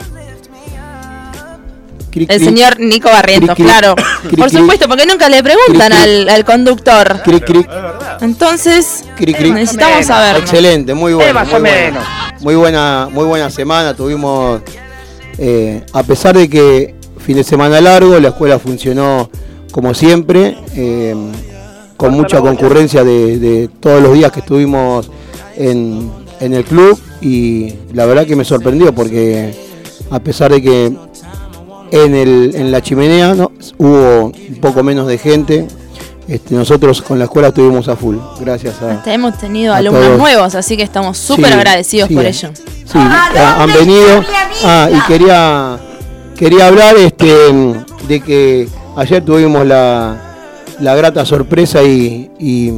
Cric, 2.19 2.31
El 2.33 2.45
señor 2.45 2.81
Nico 2.81 3.09
Barrientos, 3.09 3.55
claro. 3.55 3.95
Cri, 4.29 4.37
Por 4.37 4.51
supuesto, 4.51 4.89
porque 4.89 5.07
nunca 5.07 5.29
le 5.29 5.43
preguntan 5.43 5.93
Cri, 5.93 6.01
cri. 6.03 6.21
al, 6.23 6.29
al 6.29 6.45
conductor. 6.45 7.21
Entonces, 8.21 9.05
Cri, 9.17 9.33
cri. 9.35 9.53
necesitamos 9.53 10.07
saberlo. 10.07 10.41
Excelente, 10.41 10.95
muy 10.95 11.15
bueno. 11.15 11.45
muy, 11.45 11.61
bueno. 11.61 12.01
muy 12.41 12.55
buena, 12.57 13.09
muy 13.11 13.25
buena 13.25 13.51
semana. 13.51 13.95
Tuvimos, 13.95 14.61
eh, 15.39 15.83
a 15.93 16.03
pesar 16.03 16.37
de 16.37 16.49
que 16.49 16.95
fin 17.25 17.37
de 17.37 17.45
semana 17.45 17.81
largo, 17.81 18.19
la 18.19 18.29
escuela 18.29 18.59
funcionó 18.59 19.31
como 19.71 19.95
siempre, 19.95 20.57
eh, 20.75 21.15
con 21.97 22.13
mucha 22.13 22.41
concurrencia 22.41 23.05
de, 23.05 23.39
de 23.39 23.69
todos 23.81 24.03
los 24.03 24.15
días 24.15 24.33
que 24.33 24.41
estuvimos 24.41 25.11
en, 25.57 26.11
en 26.41 26.55
el 26.55 26.65
club 26.65 26.99
y 27.21 27.75
la 27.93 28.07
verdad 28.07 28.27
que 28.27 28.35
me 28.37 28.45
sorprendió 28.45 28.93
porque 28.95 29.53
a 30.11 30.21
pesar 30.21 30.53
de 30.53 30.63
que 30.63 30.93
en, 31.91 32.15
el, 32.15 32.53
en 32.55 32.71
la 32.71 32.81
chimenea 32.83 33.35
¿no? 33.35 33.51
hubo 33.79 34.27
un 34.27 34.59
poco 34.61 34.83
menos 34.83 35.07
de 35.07 35.19
gente, 35.19 35.67
este, 36.27 36.55
nosotros 36.55 37.01
con 37.03 37.19
la 37.19 37.25
escuela 37.25 37.49
estuvimos 37.49 37.89
a 37.89 37.97
full. 37.97 38.17
Gracias 38.41 38.81
a. 38.83 38.93
Hasta 38.93 39.15
hemos 39.15 39.39
tenido 39.39 39.73
a 39.73 39.79
alumnos 39.79 40.05
todos. 40.05 40.19
nuevos, 40.19 40.55
así 40.55 40.77
que 40.77 40.83
estamos 40.83 41.17
súper 41.19 41.47
Sí, 41.47 41.53
agradecidos 41.53 42.09
sí, 42.09 42.15
por 42.15 42.25
ello. 42.27 42.51
Sí, 42.85 42.99
ha- 42.99 43.63
han 43.63 43.73
venido. 43.73 44.25
Ah, 44.65 44.89
y 44.93 45.01
quería 45.11 45.79
quería 46.37 46.69
hablar 46.69 46.97
este 46.97 47.27
de 48.07 48.21
que 48.21 48.69
ayer 48.97 49.25
tuvimos 49.25 49.67
la, 49.67 50.17
la 50.81 50.95
grata 50.95 51.25
sorpresa 51.27 51.83
y, 51.83 52.31
y, 52.39 52.69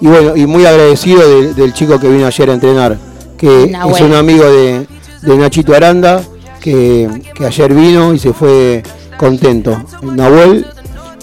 y 0.00 0.06
bueno, 0.06 0.36
y 0.36 0.46
muy 0.46 0.64
agradecido 0.64 1.20
de- 1.28 1.54
del 1.54 1.72
chico 1.74 1.98
que 2.00 2.08
vino 2.08 2.26
ayer 2.26 2.48
a 2.50 2.54
entrenar, 2.54 2.96
que 3.36 3.64
es 3.64 4.00
un 4.00 4.14
amigo 4.14 4.44
de, 4.44 4.86
de 5.22 5.36
Nachito 5.36 5.74
Aranda, 5.74 6.22
que, 6.66 7.08
ayer 7.46 7.72
vino 7.72 8.12
y 8.12 8.18
se 8.18 8.32
fue 8.32 8.82
contento. 9.16 9.80
Nahuel 10.02 10.66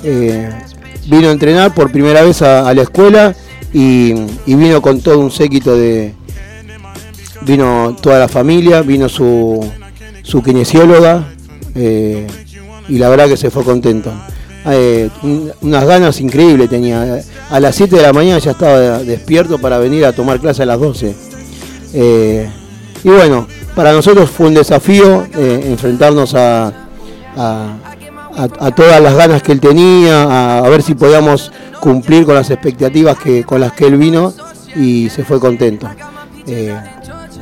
eh, 0.03 0.49
vino 1.07 1.27
a 1.27 1.31
entrenar 1.31 1.73
por 1.73 1.91
primera 1.91 2.21
vez 2.21 2.41
a, 2.41 2.73
la 2.73 2.81
escuela 2.81 3.35
y, 3.73 4.13
vino 4.45 4.81
con 4.81 5.01
todo 5.01 5.19
un 5.19 5.31
séquito 5.31 5.75
de, 5.75 6.13
vino 7.41 7.93
toda 8.01 8.19
la 8.19 8.29
familia, 8.29 8.81
vino 8.83 9.09
su, 9.09 9.69
su 10.21 10.41
kinesióloga 10.41 11.25
eh, 11.75 12.25
y 12.87 12.97
la 12.97 13.09
verdad 13.09 13.27
que 13.27 13.35
se 13.37 13.49
fue 13.51 13.65
contento. 13.65 14.13
Eh, 14.65 15.09
un- 15.23 15.51
unas 15.61 15.83
ganas 15.85 16.21
increíbles 16.21 16.69
tenía. 16.69 17.21
A 17.49 17.59
las 17.59 17.75
7 17.75 17.97
de 17.97 18.01
la 18.01 18.13
mañana 18.13 18.39
ya 18.39 18.51
estaba 18.51 18.99
despierto 18.99 19.59
para 19.59 19.77
venir 19.77 20.05
a 20.05 20.13
tomar 20.13 20.39
clase 20.39 20.63
a 20.63 20.65
las 20.65 20.79
12. 20.79 21.13
Eh, 21.95 22.49
y 23.03 23.09
bueno, 23.09 23.45
para 23.75 23.91
nosotros 23.93 24.29
fue 24.29 24.47
un 24.47 24.53
desafío 24.53 25.25
eh, 25.35 25.65
enfrentarnos 25.67 26.33
a, 26.35 26.67
a- 26.67 26.71
a- 28.35 28.65
a 28.67 28.71
todas 28.71 28.99
las 29.01 29.15
ganas 29.15 29.41
que 29.43 29.51
él 29.51 29.59
tenía, 29.59 30.57
a, 30.59 30.67
ver 30.69 30.81
si 30.81 30.95
podíamos 30.95 31.51
cumplir 31.79 32.25
con 32.25 32.35
las 32.35 32.49
expectativas 32.49 33.17
que, 33.17 33.43
con 33.43 33.61
las 33.61 33.73
que 33.73 33.85
él 33.85 33.97
vino 33.97 34.33
y 34.75 35.09
se 35.09 35.23
fue 35.23 35.39
contento. 35.39 35.87
Eh, 36.47 36.75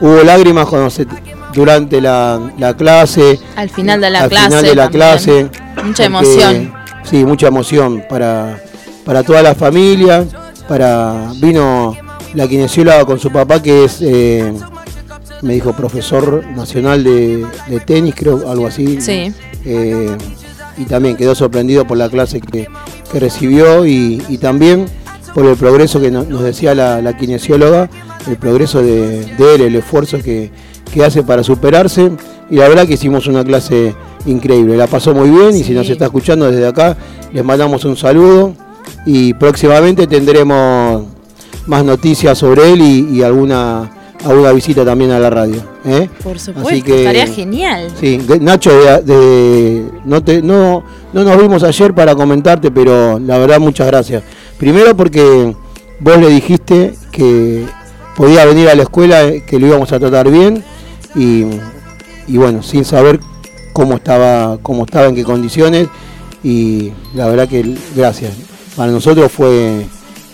hubo 0.01 0.21
lágrimas 0.23 0.67
cuando 0.67 0.89
se- 0.89 1.07
durante 1.53 1.99
la, 2.01 2.39
la 2.57 2.75
clase, 2.75 3.39
Al 3.55 3.69
final 3.69 3.99
de 4.01 4.09
la 4.09 4.23
al 4.23 4.29
clase. 4.29 4.45
final 4.47 4.63
de 4.63 4.75
la 4.75 4.83
también. 4.83 4.99
clase. 5.01 5.49
Mucha 5.83 5.83
porque- 5.83 6.05
emoción. 6.05 6.73
Sí, 7.03 7.25
mucha 7.25 7.47
emoción 7.47 8.03
para, 8.09 8.59
para 9.05 9.23
toda 9.23 9.41
la 9.41 9.55
familia. 9.55 10.25
Para, 10.67 11.31
vino 11.41 11.95
la 12.33 12.47
kinesióloga 12.47 13.03
con 13.05 13.19
su 13.19 13.29
papá 13.31 13.61
que 13.61 13.83
es, 13.85 13.97
eh, 14.01 14.53
me 15.41 15.53
dijo, 15.53 15.73
profesor 15.73 16.43
nacional 16.55 17.03
de, 17.03 17.45
de 17.67 17.79
tenis, 17.79 18.13
creo, 18.15 18.49
algo 18.49 18.67
así. 18.67 19.01
Sí. 19.01 19.33
Eh, 19.65 20.15
y 20.77 20.85
también 20.85 21.15
quedó 21.17 21.35
sorprendido 21.35 21.85
por 21.85 21.97
la 21.97 22.09
clase 22.09 22.39
que, 22.41 22.67
que 23.11 23.19
recibió 23.19 23.85
y, 23.85 24.21
y 24.29 24.37
también 24.37 24.85
por 25.33 25.45
el 25.45 25.55
progreso 25.55 25.99
que 25.99 26.11
no- 26.11 26.23
nos 26.23 26.41
decía 26.43 26.73
la, 26.75 27.01
la 27.01 27.15
kinesióloga, 27.17 27.89
el 28.27 28.37
progreso 28.37 28.81
de, 28.81 29.25
de 29.37 29.55
él, 29.55 29.61
el 29.61 29.75
esfuerzo 29.75 30.19
que, 30.19 30.51
que 30.93 31.03
hace 31.03 31.23
para 31.23 31.43
superarse. 31.43 32.11
Y 32.49 32.55
la 32.57 32.67
verdad 32.67 32.85
que 32.87 32.93
hicimos 32.95 33.27
una 33.27 33.43
clase 33.43 33.95
increíble, 34.25 34.75
la 34.77 34.87
pasó 34.87 35.13
muy 35.13 35.29
bien 35.29 35.55
y 35.55 35.63
si 35.63 35.73
nos 35.73 35.89
está 35.89 36.05
escuchando 36.05 36.51
desde 36.51 36.67
acá, 36.67 36.97
les 37.33 37.43
mandamos 37.43 37.85
un 37.85 37.95
saludo 37.97 38.53
y 39.05 39.33
próximamente 39.33 40.05
tendremos 40.05 41.05
más 41.65 41.83
noticias 41.85 42.37
sobre 42.37 42.73
él 42.73 42.81
y, 42.81 43.17
y 43.17 43.23
alguna, 43.23 43.89
alguna 44.25 44.51
visita 44.51 44.83
también 44.85 45.11
a 45.11 45.19
la 45.19 45.29
radio. 45.29 45.61
¿eh? 45.85 46.09
Por 46.23 46.35
Así 46.37 46.45
supuesto, 46.45 46.85
que- 46.85 46.99
estaría 46.99 47.27
genial. 47.27 47.87
Sí, 47.99 48.19
Nacho, 48.39 48.71
de- 48.71 49.01
de- 49.01 49.85
no, 50.05 50.23
te, 50.23 50.41
no, 50.41 50.83
no 51.13 51.23
nos 51.23 51.41
vimos 51.41 51.63
ayer 51.63 51.93
para 51.93 52.15
comentarte, 52.15 52.71
pero 52.71 53.19
la 53.19 53.37
verdad 53.37 53.59
muchas 53.59 53.87
gracias. 53.87 54.23
Primero 54.57 54.95
porque 54.95 55.55
vos 55.99 56.17
le 56.17 56.29
dijiste 56.29 56.93
que 57.11 57.65
podía 58.15 58.45
venir 58.45 58.69
a 58.69 58.75
la 58.75 58.83
escuela, 58.83 59.23
eh, 59.23 59.43
que 59.47 59.59
lo 59.59 59.67
íbamos 59.67 59.91
a 59.91 59.99
tratar 59.99 60.29
bien 60.29 60.63
y, 61.15 61.45
y 62.27 62.37
bueno, 62.37 62.61
sin 62.61 62.85
saber 62.85 63.19
cómo 63.73 63.95
estaba, 63.95 64.57
cómo 64.61 64.83
estaba, 64.85 65.07
en 65.07 65.15
qué 65.15 65.23
condiciones 65.23 65.87
y 66.43 66.91
la 67.15 67.27
verdad 67.27 67.47
que 67.47 67.75
gracias. 67.95 68.33
Para 68.75 68.91
nosotros 68.91 69.31
fue 69.31 69.85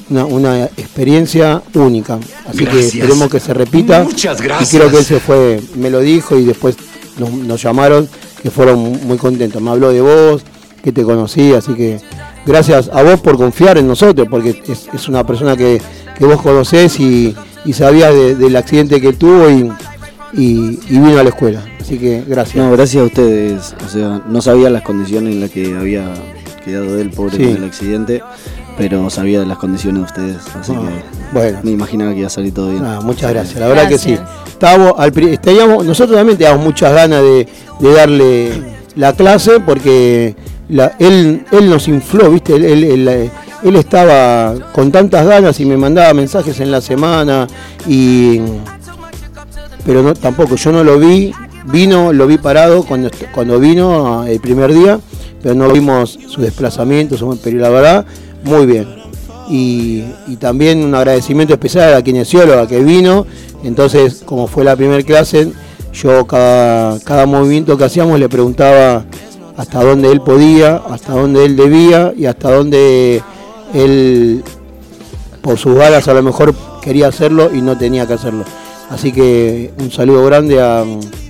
una, 0.09 0.25
una 0.25 0.63
experiencia 0.65 1.61
única, 1.73 2.17
así 2.47 2.65
que 2.65 2.79
esperemos 2.79 3.29
que 3.29 3.39
se 3.39 3.53
repita. 3.53 4.03
Muchas 4.03 4.39
Y 4.39 4.43
gracias. 4.43 4.69
creo 4.71 4.91
que 4.91 4.97
él 4.99 5.05
se 5.05 5.19
fue, 5.19 5.61
me 5.75 5.89
lo 5.89 5.99
dijo 5.99 6.37
y 6.37 6.45
después 6.45 6.75
nos, 7.19 7.31
nos 7.31 7.61
llamaron, 7.61 8.07
que 8.41 8.49
fueron 8.51 8.99
muy 9.05 9.17
contentos. 9.17 9.61
Me 9.61 9.69
habló 9.71 9.91
de 9.91 10.01
vos, 10.01 10.41
que 10.83 10.91
te 10.91 11.03
conocí, 11.03 11.53
así 11.53 11.73
que 11.73 11.99
gracias 12.45 12.89
a 12.93 13.03
vos 13.03 13.19
por 13.19 13.37
confiar 13.37 13.77
en 13.77 13.87
nosotros, 13.87 14.27
porque 14.29 14.61
es, 14.67 14.87
es 14.93 15.07
una 15.09 15.25
persona 15.25 15.57
que, 15.57 15.81
que 16.17 16.25
vos 16.25 16.41
conocés 16.41 16.99
y, 16.99 17.35
y 17.65 17.73
sabías 17.73 18.13
de- 18.13 18.35
del 18.35 18.55
accidente 18.55 19.01
que 19.01 19.11
tuvo 19.13 19.49
y, 19.49 19.71
y- 20.33 20.79
y 20.89 20.99
vino 20.99 21.19
a 21.19 21.23
la 21.23 21.29
escuela. 21.29 21.63
Así 21.81 21.97
que 21.97 22.23
gracias. 22.27 22.57
No, 22.63 22.71
gracias 22.71 23.01
a 23.01 23.05
ustedes. 23.05 23.75
O 23.85 23.89
sea, 23.89 24.21
no 24.29 24.41
sabía 24.41 24.69
las 24.69 24.81
condiciones 24.83 25.33
en 25.33 25.41
las 25.41 25.49
que 25.51 25.75
había 25.75 26.13
quedado 26.63 26.99
él, 26.99 27.09
pobre, 27.11 27.37
Sí. 27.37 27.43
con 27.45 27.55
el 27.57 27.63
accidente, 27.63 28.21
pero 28.77 29.09
sabía 29.09 29.39
de 29.39 29.45
las 29.45 29.57
condiciones 29.57 30.01
de 30.01 30.05
ustedes. 30.05 30.55
Así 30.55 30.71
Ah, 30.75 30.81
que 31.33 31.37
bueno. 31.39 31.59
me 31.63 31.71
imaginaba 31.71 32.11
que 32.11 32.19
iba 32.19 32.27
a 32.27 32.29
salir 32.29 32.53
todo 32.53 32.69
bien. 32.69 32.83
Ah, 32.85 32.99
muchas 33.03 33.31
gracias, 33.31 33.59
la 33.59 33.67
verdad 33.67 33.89
que 33.89 33.97
sí. 33.97 34.17
Estábamos 34.47 34.93
al 34.97 35.11
pri- 35.11 35.37
teníamos- 35.37 35.85
nosotros 35.85 36.17
también 36.17 36.37
teníamos 36.37 36.63
muchas 36.63 36.93
ganas 36.93 37.21
de, 37.21 37.47
de 37.79 37.93
darle 37.93 38.51
la 38.95 39.13
clase 39.13 39.59
porque 39.59 40.35
la- 40.69 40.93
él, 40.99 41.45
él 41.51 41.69
nos 41.69 41.87
infló, 41.87 42.29
¿viste? 42.31 42.55
Él, 42.55 42.65
él- 42.65 42.83
él- 42.83 43.31
él 43.63 43.75
estaba 43.75 44.53
con 44.73 44.91
tantas 44.91 45.25
ganas 45.25 45.59
y 45.59 45.65
me 45.65 45.77
mandaba 45.77 46.13
mensajes 46.13 46.59
en 46.59 46.69
la 46.71 46.79
semana 46.81 47.47
y 47.87 48.39
pero 49.85 50.03
no 50.03 50.13
tampoco 50.13 50.55
yo 50.55 50.71
no 50.71 50.83
lo 50.83 50.99
vi 50.99 51.31
vino 51.65 52.13
lo 52.13 52.27
vi 52.27 52.37
parado 52.37 52.83
cuando 52.83 53.07
est- 53.07 53.25
cuando 53.33 53.59
vino 53.59 54.25
el 54.25 54.39
primer 54.39 54.73
día 54.73 54.99
pero 55.41 55.55
no 55.55 55.69
vimos 55.69 56.17
su 56.27 56.41
desplazamiento 56.41 57.17
su- 57.17 57.39
pero 57.43 57.57
la 57.59 57.69
verdad 57.69 58.05
muy 58.47 58.65
bien 58.65 58.87
y, 59.49 60.03
también 60.39 60.83
un 60.83 60.93
agradecimiento 60.93 61.53
especial 61.53 61.89
a 61.89 61.91
la 61.91 62.01
kinesióloga 62.01 62.67
que 62.67 62.79
vino 62.79 63.25
entonces 63.63 64.21
como 64.25 64.47
fue 64.47 64.63
la 64.63 64.75
primera 64.75 65.01
clase 65.03 65.51
yo 65.93 66.27
cada, 66.27 66.99
cada 66.99 67.25
movimiento 67.25 67.77
que 67.77 67.85
hacíamos 67.85 68.19
le 68.19 68.29
preguntaba 68.29 69.05
hasta 69.55 69.83
dónde 69.83 70.11
él 70.11 70.21
podía 70.21 70.77
hasta 70.89 71.13
dónde 71.13 71.45
él 71.45 71.55
debía 71.55 72.13
y 72.15 72.25
hasta 72.25 72.51
dónde 72.51 73.23
él 73.73 74.43
por 75.41 75.57
sus 75.57 75.75
ganas 75.75 76.07
a 76.07 76.13
lo 76.13 76.21
mejor 76.21 76.53
quería 76.87 77.07
hacerlo 77.07 77.49
y 77.53 77.61
no 77.61 77.77
tenía 77.77 78.07
que 78.07 78.13
hacerlo. 78.13 78.45
Así 78.89 79.11
que 79.11 79.73
un 79.79 79.91
saludo 79.91 80.25
grande 80.25 80.61
a, 80.61 80.85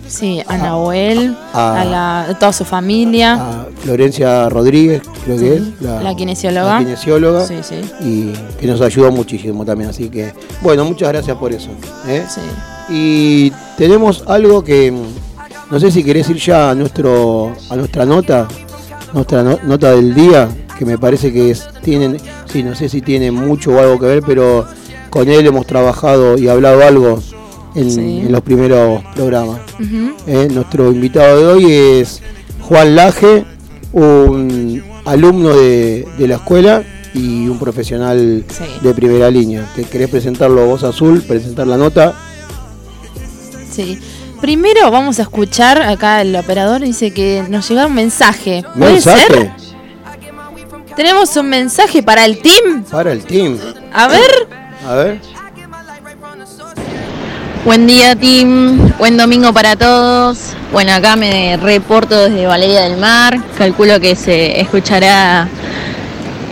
Sí, 0.07 0.41
a 0.47 0.57
Nahuel, 0.57 1.35
a- 1.53 1.81
a, 1.81 1.85
la- 1.85 2.21
a 2.29 2.39
toda 2.39 2.53
su 2.53 2.63
familia. 2.65 3.33
a 3.35 3.65
Florencia 3.83 4.47
Rodríguez, 4.49 5.01
creo 5.25 5.37
que 5.37 5.57
Sí, 5.59 5.73
es. 5.79 5.81
la 6.03 6.15
kinesióloga. 6.15 6.73
la 6.73 6.79
kinesióloga, 6.79 7.45
Sí, 7.45 7.55
sí. 7.61 7.75
Y 8.01 8.31
que 8.59 8.67
nos 8.67 8.81
ayudó 8.81 9.11
muchísimo 9.11 9.65
también. 9.65 9.89
Así 9.89 10.09
que, 10.09 10.33
bueno, 10.61 10.85
muchas 10.85 11.09
gracias 11.09 11.37
por 11.37 11.51
eso. 11.53 11.69
¿eh? 12.07 12.23
sí. 12.27 12.41
Y 12.89 13.51
tenemos 13.77 14.23
algo 14.27 14.63
que 14.63 14.93
no 15.69 15.79
sé 15.79 15.91
si 15.91 16.03
querés 16.03 16.29
ir 16.29 16.37
ya 16.37 16.69
a 16.69 16.75
nuestro 16.75 17.53
a 17.69 17.75
nuestra 17.75 18.05
nota, 18.05 18.47
nuestra 19.13 19.43
no- 19.43 19.59
nota 19.63 19.91
del 19.91 20.13
día, 20.15 20.47
que 20.79 20.85
me 20.85 20.97
parece 20.97 21.33
que 21.33 21.51
es, 21.51 21.67
tienen, 21.83 22.17
sí, 22.45 22.63
no 22.63 22.75
sé 22.75 22.87
si 22.87 23.01
tiene 23.01 23.29
mucho 23.31 23.71
o 23.71 23.79
algo 23.79 23.99
que 23.99 24.05
ver, 24.05 24.23
pero 24.25 24.65
con 25.09 25.27
él 25.27 25.45
hemos 25.45 25.65
trabajado 25.65 26.37
y 26.37 26.47
hablado 26.47 26.81
algo 26.85 27.19
en, 27.75 27.91
Sí. 27.91 27.99
en 28.25 28.31
los 28.31 28.41
primeros 28.41 29.03
programas. 29.15 29.59
Eh, 30.27 30.47
nuestro 30.51 30.91
invitado 30.91 31.37
de 31.39 31.45
hoy 31.45 31.71
es 32.01 32.21
Juan 32.61 32.95
Laje, 32.95 33.45
un 33.93 34.83
alumno 35.05 35.49
de, 35.55 36.07
de 36.17 36.27
la 36.27 36.35
escuela 36.35 36.83
y 37.13 37.47
un 37.47 37.57
profesional 37.59 38.43
Sí. 38.49 38.63
de 38.81 38.93
primera 38.93 39.29
línea. 39.31 39.65
¿Te 39.75 39.83
querés 39.83 40.09
presentarlo 40.09 40.65
vos 40.65 40.83
azul, 40.83 41.21
presentar 41.21 41.65
la 41.67 41.77
nota? 41.77 42.13
Sí. 43.71 43.99
Primero 44.41 44.91
vamos 44.91 45.17
a 45.19 45.23
escuchar, 45.23 45.81
acá 45.81 46.21
el 46.21 46.35
operador 46.35 46.81
dice 46.81 47.11
que 47.11 47.43
nos 47.49 47.67
llega 47.69 47.87
un 47.87 47.93
mensaje. 47.95 48.63
¿Puede 48.77 48.93
¿Mensaje? 48.93 49.27
ser? 49.33 49.51
Tenemos 50.95 51.35
un 51.37 51.47
mensaje 51.49 52.01
para 52.03 52.25
el 52.25 52.39
team. 52.39 52.83
Para 52.89 53.11
el 53.11 53.23
team. 53.23 53.57
A 53.93 54.07
ver. 54.07 54.47
A 54.87 54.95
ver. 54.95 55.21
Buen 57.67 57.85
día, 57.85 58.15
team. 58.15 58.93
Buen 58.97 59.17
domingo 59.17 59.51
para 59.51 59.75
todos. 59.75 60.53
Bueno, 60.71 60.93
acá 60.93 61.17
me 61.17 61.57
reporto 61.57 62.17
desde 62.17 62.45
Valeria 62.45 62.83
del 62.83 62.95
Mar. 62.95 63.37
Calculo 63.57 63.99
que 63.99 64.15
se 64.15 64.61
escuchará 64.61 65.49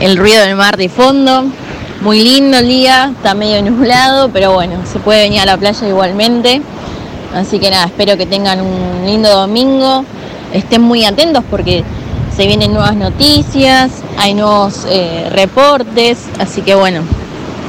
el 0.02 0.18
ruido 0.18 0.44
del 0.44 0.58
mar 0.58 0.76
de 0.76 0.90
fondo. 0.90 1.46
Muy 2.02 2.22
lindo 2.22 2.58
el 2.58 2.68
día, 2.68 3.14
está 3.16 3.34
medio 3.34 3.62
nublado, 3.62 4.28
pero 4.28 4.52
bueno, 4.52 4.82
se 4.92 5.00
puede 5.00 5.22
venir 5.22 5.40
a 5.40 5.46
la 5.46 5.56
playa 5.56 5.88
igualmente. 5.88 6.62
Así 7.34 7.60
que 7.60 7.72
nada, 7.72 7.86
espero 7.86 8.18
que 8.18 8.26
tengan 8.26 8.60
un 8.60 9.06
lindo 9.06 9.30
domingo. 9.30 10.04
Estén 10.52 10.82
muy 10.82 11.06
atentos 11.06 11.46
porque 11.50 11.86
se 12.36 12.46
vienen 12.46 12.74
nuevas 12.74 12.98
noticias, 12.98 13.90
hay 14.18 14.34
nuevos 14.34 14.86
eh, 14.90 15.30
reportes, 15.32 16.26
así 16.40 16.62
que 16.62 16.76
bueno, 16.76 17.04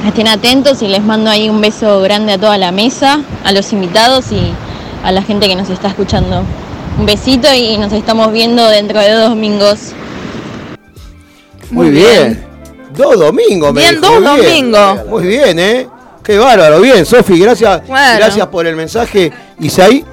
estén 0.05 0.27
atentos 0.27 0.81
y 0.81 0.87
les 0.87 1.03
mando 1.03 1.29
ahí 1.29 1.49
un 1.49 1.61
beso 1.61 2.01
grande 2.01 2.33
a 2.33 2.37
toda 2.37 2.57
la 2.57 2.71
mesa, 2.71 3.21
a 3.43 3.51
los 3.51 3.71
invitados 3.73 4.31
y 4.31 4.51
a 5.03 5.11
la 5.11 5.21
gente 5.21 5.47
que 5.47 5.55
nos 5.55 5.69
está 5.69 5.87
escuchando. 5.89 6.43
Un 6.99 7.05
besito 7.05 7.47
y 7.53 7.77
nos 7.77 7.93
estamos 7.93 8.31
viendo 8.31 8.67
dentro 8.69 8.99
de 8.99 9.11
dos 9.11 9.29
domingos. 9.29 9.79
Muy 11.69 11.89
bien. 11.91 12.45
Dos 12.95 13.19
domingos, 13.19 13.73
me 13.73 13.81
Bien, 13.81 14.01
dijo, 14.01 14.19
dos 14.19 14.21
muy 14.21 14.45
domingos. 14.45 15.05
Muy 15.07 15.27
bien, 15.27 15.59
¿eh? 15.59 15.87
Qué 16.23 16.37
bárbaro. 16.37 16.81
Bien, 16.81 17.05
Sofi, 17.05 17.37
gracias, 17.39 17.85
Bueno. 17.87 18.17
gracias 18.17 18.47
por 18.47 18.65
el 18.65 18.75
mensaje. 18.75 19.31
Isaí, 19.59 20.03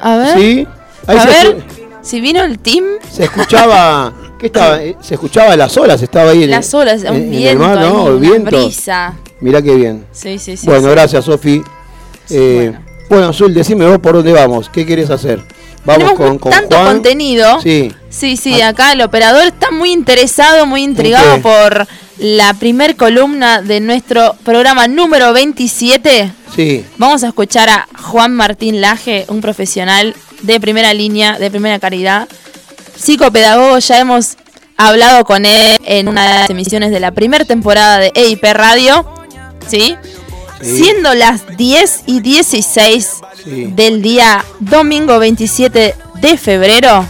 A 0.00 0.16
ver. 0.16 0.38
¿sí? 0.38 0.66
Ahí 1.06 1.16
A 1.18 1.20
se, 1.20 1.28
ver, 1.28 1.64
si 2.00 2.20
vino 2.20 2.42
el 2.42 2.58
team, 2.58 2.84
se 3.10 3.24
escuchaba. 3.24 4.12
¿Qué 4.44 4.48
estaba? 4.48 4.82
Eh, 4.82 4.94
Se 5.00 5.14
escuchaba 5.14 5.56
las 5.56 5.74
olas, 5.78 6.02
estaba 6.02 6.32
ahí 6.32 6.44
en, 6.44 6.50
las 6.50 6.74
olas, 6.74 7.02
en- 7.02 7.12
un 7.14 7.16
en 7.22 7.30
viento, 7.30 7.50
el 7.52 7.58
mar, 7.58 7.78
ahí, 7.78 7.88
¿no? 7.90 8.04
Una 8.04 8.20
viento. 8.20 8.50
brisa. 8.50 9.14
Mirá 9.40 9.62
qué 9.62 9.74
bien. 9.74 10.04
Sí, 10.12 10.38
sí, 10.38 10.56
sí. 10.58 10.66
bueno, 10.66 10.82
sí. 10.88 10.90
gracias, 10.90 11.24
Sofi. 11.24 11.62
Eh, 12.28 12.74
bueno. 13.08 13.28
Azul, 13.28 13.54
decime 13.54 13.86
vos 13.86 13.98
por 14.00 14.14
dónde 14.16 14.32
vamos. 14.32 14.68
¿Qué 14.68 14.84
querés 14.84 15.08
hacer? 15.10 15.40
Vamos 15.86 15.98
Tenemos 16.12 16.18
con, 16.18 16.38
con 16.38 16.52
tanto 16.52 16.76
Juan. 16.76 16.92
contenido. 16.94 17.60
Sí. 17.62 17.90
Sí, 18.10 18.36
sí, 18.36 18.60
acá 18.60 18.92
el 18.92 19.00
operador 19.02 19.44
está 19.44 19.70
muy 19.70 19.92
interesado, 19.92 20.66
muy 20.66 20.82
intrigado 20.82 21.40
por 21.42 21.86
la 22.18 22.52
primer 22.54 22.96
columna 22.96 23.60
de 23.62 23.80
nuestro 23.80 24.34
programa 24.44 24.88
número 24.88 25.32
27. 25.32 26.32
Sí. 26.54 26.84
Vamos 26.98 27.24
a 27.24 27.28
escuchar 27.28 27.68
a 27.70 27.88
Juan 28.02 28.34
Martín 28.34 28.80
Laje, 28.80 29.24
un 29.28 29.40
profesional 29.40 30.14
de 30.42 30.60
primera 30.60 30.92
línea, 30.94 31.38
de 31.38 31.50
primera 31.50 31.78
calidad, 31.78 32.28
psicopedagogo. 32.96 33.78
Ya 33.78 33.98
hemos 33.98 34.36
hablado 34.76 35.24
con 35.24 35.46
él 35.46 35.78
en 35.84 36.08
una 36.08 36.22
de 36.26 36.38
las 36.40 36.50
emisiones 36.50 36.90
de 36.90 37.00
la 37.00 37.12
primera 37.12 37.44
temporada 37.44 37.98
de 37.98 38.12
EIP 38.14 38.44
Radio. 38.52 39.06
¿Sí? 39.68 39.96
Sí. 40.60 40.76
Siendo 40.78 41.14
las 41.14 41.56
10 41.56 42.02
y 42.06 42.20
16 42.20 43.10
Sí. 43.42 43.66
del 43.74 44.00
día 44.00 44.44
domingo 44.60 45.18
27 45.18 45.94
de 46.20 46.36
febrero, 46.38 47.06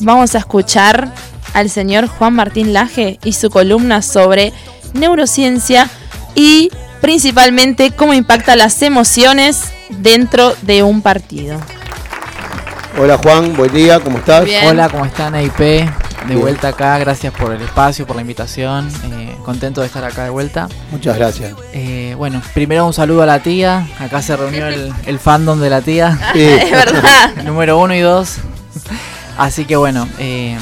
vamos 0.00 0.34
a 0.34 0.38
escuchar 0.38 1.10
al 1.54 1.70
señor 1.70 2.06
Juan 2.08 2.34
Martín 2.34 2.74
Laje 2.74 3.18
y 3.24 3.32
su 3.32 3.48
columna 3.48 4.02
sobre 4.02 4.52
neurociencia 4.92 5.88
y 6.34 6.70
principalmente 7.00 7.92
cómo 7.92 8.12
impacta 8.12 8.56
las 8.56 8.82
emociones 8.82 9.60
dentro 9.88 10.54
de 10.62 10.82
un 10.82 11.00
partido. 11.00 11.58
Hola 12.98 13.18
Juan, 13.22 13.54
buen 13.56 13.72
día, 13.72 14.00
¿cómo 14.00 14.18
estás? 14.18 14.44
Bien. 14.44 14.66
Hola, 14.66 14.88
¿cómo 14.88 15.04
están 15.04 15.34
EIP? 15.34 15.58
De 15.58 15.88
Bien. 16.26 16.40
vuelta 16.40 16.68
acá, 16.68 16.98
gracias 16.98 17.32
por 17.34 17.52
el 17.52 17.60
espacio, 17.60 18.06
por 18.06 18.16
la 18.16 18.22
invitación. 18.22 18.88
eh, 19.12 19.36
contento 19.44 19.80
de 19.82 19.86
estar 19.88 20.02
acá 20.04 20.24
de 20.24 20.30
vuelta. 20.30 20.68
Muchas 20.90 21.16
gracias. 21.16 21.54
Eh, 21.72 22.14
bueno, 22.16 22.40
primero 22.54 22.86
un 22.86 22.94
saludo 22.94 23.22
a 23.22 23.26
la 23.26 23.40
tía. 23.42 23.86
Acá 24.00 24.22
se 24.22 24.34
reunió 24.36 24.66
el, 24.68 24.92
el 25.04 25.18
fandom 25.18 25.60
de 25.60 25.70
la 25.70 25.82
tía, 25.82 26.18
Sí. 26.32 26.40
es 26.42 26.70
verdad. 26.70 27.34
número 27.44 27.78
uno 27.78 27.94
y 27.94 28.00
dos. 28.00 28.36
Así 29.36 29.66
que 29.66 29.76
bueno, 29.76 30.08
eh, 30.18 30.56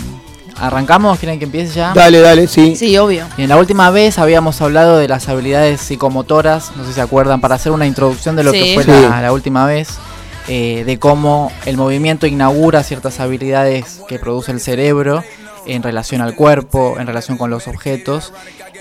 arrancamos. 0.60 1.18
¿Quieren 1.20 1.38
que 1.38 1.44
empiece 1.44 1.72
ya? 1.74 1.92
Dale, 1.94 2.20
dale, 2.20 2.48
sí. 2.48 2.74
Sí, 2.74 2.98
obvio. 2.98 3.26
Bien, 3.36 3.48
la 3.48 3.56
última 3.56 3.90
vez 3.90 4.18
habíamos 4.18 4.60
hablado 4.60 4.98
de 4.98 5.06
las 5.06 5.28
habilidades 5.28 5.80
psicomotoras, 5.80 6.72
no 6.76 6.82
sé 6.82 6.88
si 6.90 6.94
se 6.96 7.00
acuerdan, 7.00 7.40
para 7.40 7.54
hacer 7.54 7.70
una 7.70 7.86
introducción 7.86 8.34
de 8.34 8.42
lo 8.42 8.50
Sí. 8.50 8.58
que 8.60 8.74
fue 8.74 8.84
Sí. 8.84 8.90
la, 9.08 9.22
la 9.22 9.32
última 9.32 9.64
vez, 9.66 9.88
eh, 10.48 10.84
de 10.84 10.98
cómo 10.98 11.50
el 11.64 11.76
movimiento 11.76 12.26
inaugura 12.26 12.82
ciertas 12.82 13.18
habilidades 13.20 14.02
que 14.08 14.18
produce 14.18 14.52
el 14.52 14.60
cerebro 14.60 15.22
en 15.66 15.82
relación 15.82 16.20
al 16.20 16.34
cuerpo, 16.34 16.96
en 16.98 17.06
relación 17.06 17.38
con 17.38 17.48
los 17.50 17.66
objetos, 17.68 18.32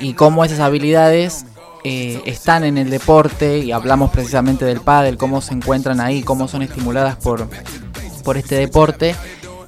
y 0.02 0.14
cómo 0.14 0.44
esas 0.44 0.60
habilidades 0.60 1.46
eh, 1.86 2.22
están 2.26 2.66
en 2.66 2.78
el 2.78 2.90
deporte, 2.90 3.60
y 3.60 3.72
hablamos 3.72 4.12
precisamente 4.12 4.66
del 4.66 4.82
pádel, 4.82 5.18
cómo 5.18 5.40
se 5.40 5.54
encuentran 5.54 6.02
ahí, 6.02 6.24
cómo 6.24 6.50
son 6.50 6.62
estimuladas 6.62 7.16
por, 7.16 7.48
por 8.24 8.38
este 8.38 8.56
deporte. 8.56 9.16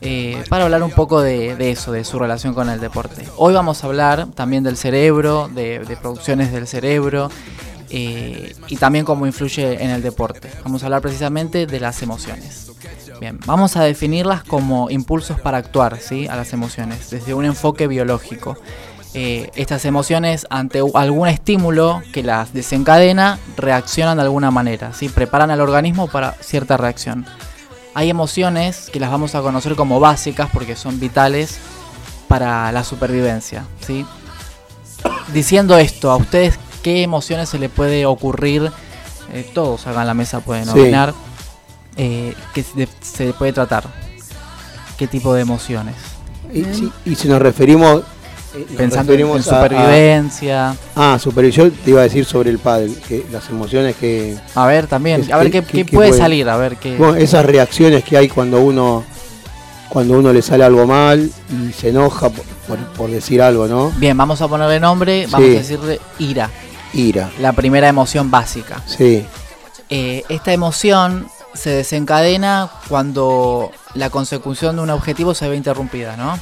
eh, 0.01 0.43
para 0.49 0.65
hablar 0.65 0.83
un 0.83 0.91
poco 0.91 1.21
de, 1.21 1.55
eso, 1.71 1.91
de 1.91 2.03
su 2.03 2.19
relación 2.19 2.53
con 2.53 2.69
el 2.69 2.79
deporte. 2.79 3.25
Hoy 3.37 3.53
vamos 3.53 3.83
a 3.83 3.87
hablar 3.87 4.27
también 4.35 4.63
del 4.63 4.77
cerebro, 4.77 5.49
de 5.53 5.97
producciones 6.01 6.51
del 6.51 6.67
cerebro 6.67 7.29
y 7.97 8.75
también 8.77 9.05
cómo 9.05 9.25
influye 9.25 9.83
en 9.83 9.89
el 9.89 10.01
deporte. 10.01 10.51
Vamos 10.63 10.83
a 10.83 10.87
hablar 10.87 11.01
precisamente 11.01 11.65
de 11.65 11.79
las 11.79 12.01
emociones. 12.01 12.71
Bien, 13.19 13.39
vamos 13.45 13.77
a 13.77 13.83
definirlas 13.83 14.43
como 14.43 14.89
impulsos 14.89 15.39
para 15.39 15.57
actuar, 15.57 15.99
¿sí? 15.99 16.27
A 16.27 16.35
las 16.35 16.51
emociones, 16.53 17.09
desde 17.09 17.33
un 17.33 17.45
enfoque 17.45 17.87
biológico. 17.87 18.57
Eh, 19.13 19.49
estas 19.55 19.85
emociones 19.85 20.45
ante 20.49 20.81
algún 20.93 21.29
estímulo 21.29 22.01
que 22.11 22.21
las 22.21 22.53
desencadena 22.53 23.39
reaccionan 23.55 24.17
de 24.17 24.23
alguna 24.23 24.51
manera, 24.51 24.91
¿sí? 24.91 25.07
preparan 25.07 25.51
al 25.51 25.61
organismo 25.61 26.07
para 26.07 26.33
cierta 26.41 26.75
reacción. 26.75 27.25
Hay 27.93 28.09
emociones 28.09 28.89
que 28.91 28.99
las 28.99 29.09
vamos 29.09 29.33
a 29.33 29.41
conocer 29.41 29.75
como 29.75 30.01
básicas 30.01 30.49
porque 30.51 30.75
son 30.75 30.99
vitales 30.99 31.59
para 32.27 32.69
la 32.73 32.83
supervivencia. 32.83 33.63
¿sí? 33.79 34.05
Diciendo 35.31 35.77
esto, 35.77 36.11
¿a 36.11 36.17
ustedes 36.17 36.59
qué 36.85 37.01
emociones 37.01 37.49
se 37.49 37.57
le 37.57 37.67
puede 37.67 38.05
ocurrir? 38.05 38.71
Eh, 39.33 39.49
todos 39.55 39.87
acá 39.87 40.01
en 40.01 40.07
la 40.07 40.13
mesa 40.13 40.39
pueden 40.41 40.65
Sí. 40.65 40.69
opinar. 40.79 41.15
Eh, 41.97 42.35
¿Qué 42.53 42.61
se, 42.61 42.87
se 43.01 43.33
puede 43.33 43.53
tratar? 43.53 43.85
¿Qué 44.95 45.07
tipo 45.07 45.33
de 45.33 45.41
emociones? 45.41 45.95
Y, 46.53 46.63
si, 46.65 46.91
y 47.05 47.15
si 47.15 47.27
nos 47.27 47.41
referimos. 47.41 48.03
eh, 48.53 48.65
nos 48.69 48.77
Pensando 48.77 49.13
en, 49.13 49.17
referimos 49.19 49.47
en 49.47 49.53
a- 49.53 49.57
a- 49.57 49.61
supervivencia. 49.63 50.75
Ah, 50.95 51.17
supervisión, 51.19 51.71
te 51.83 51.89
iba 51.89 52.01
a 52.01 52.03
decir 52.03 52.23
sobre 52.23 52.51
el 52.51 52.59
pádel, 52.59 52.95
que 53.07 53.25
las 53.31 53.49
emociones 53.49 53.95
que... 53.95 54.37
A 54.53 54.67
ver, 54.67 54.85
también. 54.85 55.21
Es- 55.21 55.31
A 55.31 55.37
ver 55.37 55.47
¿qué- 55.49 55.61
qué, 55.61 55.65
qué- 55.65 55.77
qué 55.79 55.85
qué 55.87 55.95
puede 55.97 56.09
puede? 56.09 56.21
salir. 56.21 56.47
A 56.47 56.55
ver 56.57 56.77
qué. 56.77 56.95
Bueno, 56.97 57.15
esas 57.15 57.43
reacciones 57.47 58.03
que 58.03 58.15
hay 58.15 58.29
cuando 58.29 58.61
uno 58.61 59.03
cuando 59.89 60.17
uno 60.19 60.31
le 60.33 60.41
sale 60.41 60.63
algo 60.63 60.85
mal 60.85 61.31
y 61.49 61.71
se 61.73 61.89
enoja 61.89 62.29
por, 62.29 62.45
por- 62.67 62.85
por 62.97 63.09
decir 63.09 63.41
algo, 63.41 63.67
¿no? 63.67 63.91
Bien, 63.97 64.15
vamos 64.15 64.39
a 64.41 64.47
ponerle 64.47 64.79
nombre. 64.79 65.25
Vamos 65.31 65.47
Sí. 65.49 65.55
a 65.55 65.59
decirle 65.59 65.99
ira. 66.19 66.49
Ira, 66.95 67.29
La 67.39 67.53
primera 67.53 67.87
emoción 67.87 68.31
básica. 68.31 68.81
sí, 68.87 69.25
Eh, 69.89 70.23
esta 70.29 70.51
emoción 70.51 71.27
se 71.53 71.69
desencadena 71.69 72.69
cuando 72.89 73.69
la 73.93 74.09
consecución 74.09 74.77
de 74.77 74.81
un 74.81 74.89
objetivo 74.89 75.35
se 75.35 75.47
ve 75.47 75.55
interrumpida, 75.55 76.17
¿no? 76.17 76.39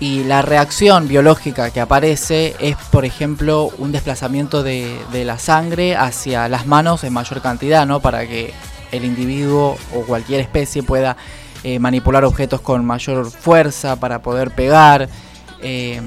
Y 0.00 0.24
la 0.24 0.42
reacción 0.42 1.06
biológica 1.06 1.70
que 1.70 1.80
aparece 1.80 2.56
es, 2.58 2.76
por 2.90 3.04
ejemplo, 3.04 3.70
un 3.78 3.92
desplazamiento 3.92 4.64
de, 4.64 4.98
de 5.12 5.24
la 5.24 5.38
sangre 5.38 5.94
hacia 5.94 6.48
las 6.48 6.66
manos 6.66 7.04
en 7.04 7.12
mayor 7.12 7.40
cantidad, 7.40 7.86
¿no? 7.86 8.00
Para 8.00 8.26
que 8.26 8.52
el 8.90 9.04
individuo 9.04 9.76
o 9.94 10.00
cualquier 10.02 10.40
especie 10.40 10.82
pueda 10.82 11.16
eh, 11.62 11.78
manipular 11.78 12.24
objetos 12.24 12.60
con 12.60 12.84
mayor 12.84 13.30
fuerza, 13.30 13.96
para 13.96 14.22
poder 14.22 14.50
pegar. 14.50 15.08
Eh, 15.62 16.00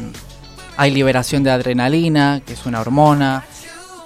hay 0.76 0.92
liberación 0.92 1.44
de 1.44 1.52
adrenalina, 1.52 2.42
que 2.46 2.54
es 2.54 2.66
una 2.66 2.82
hormona 2.82 3.46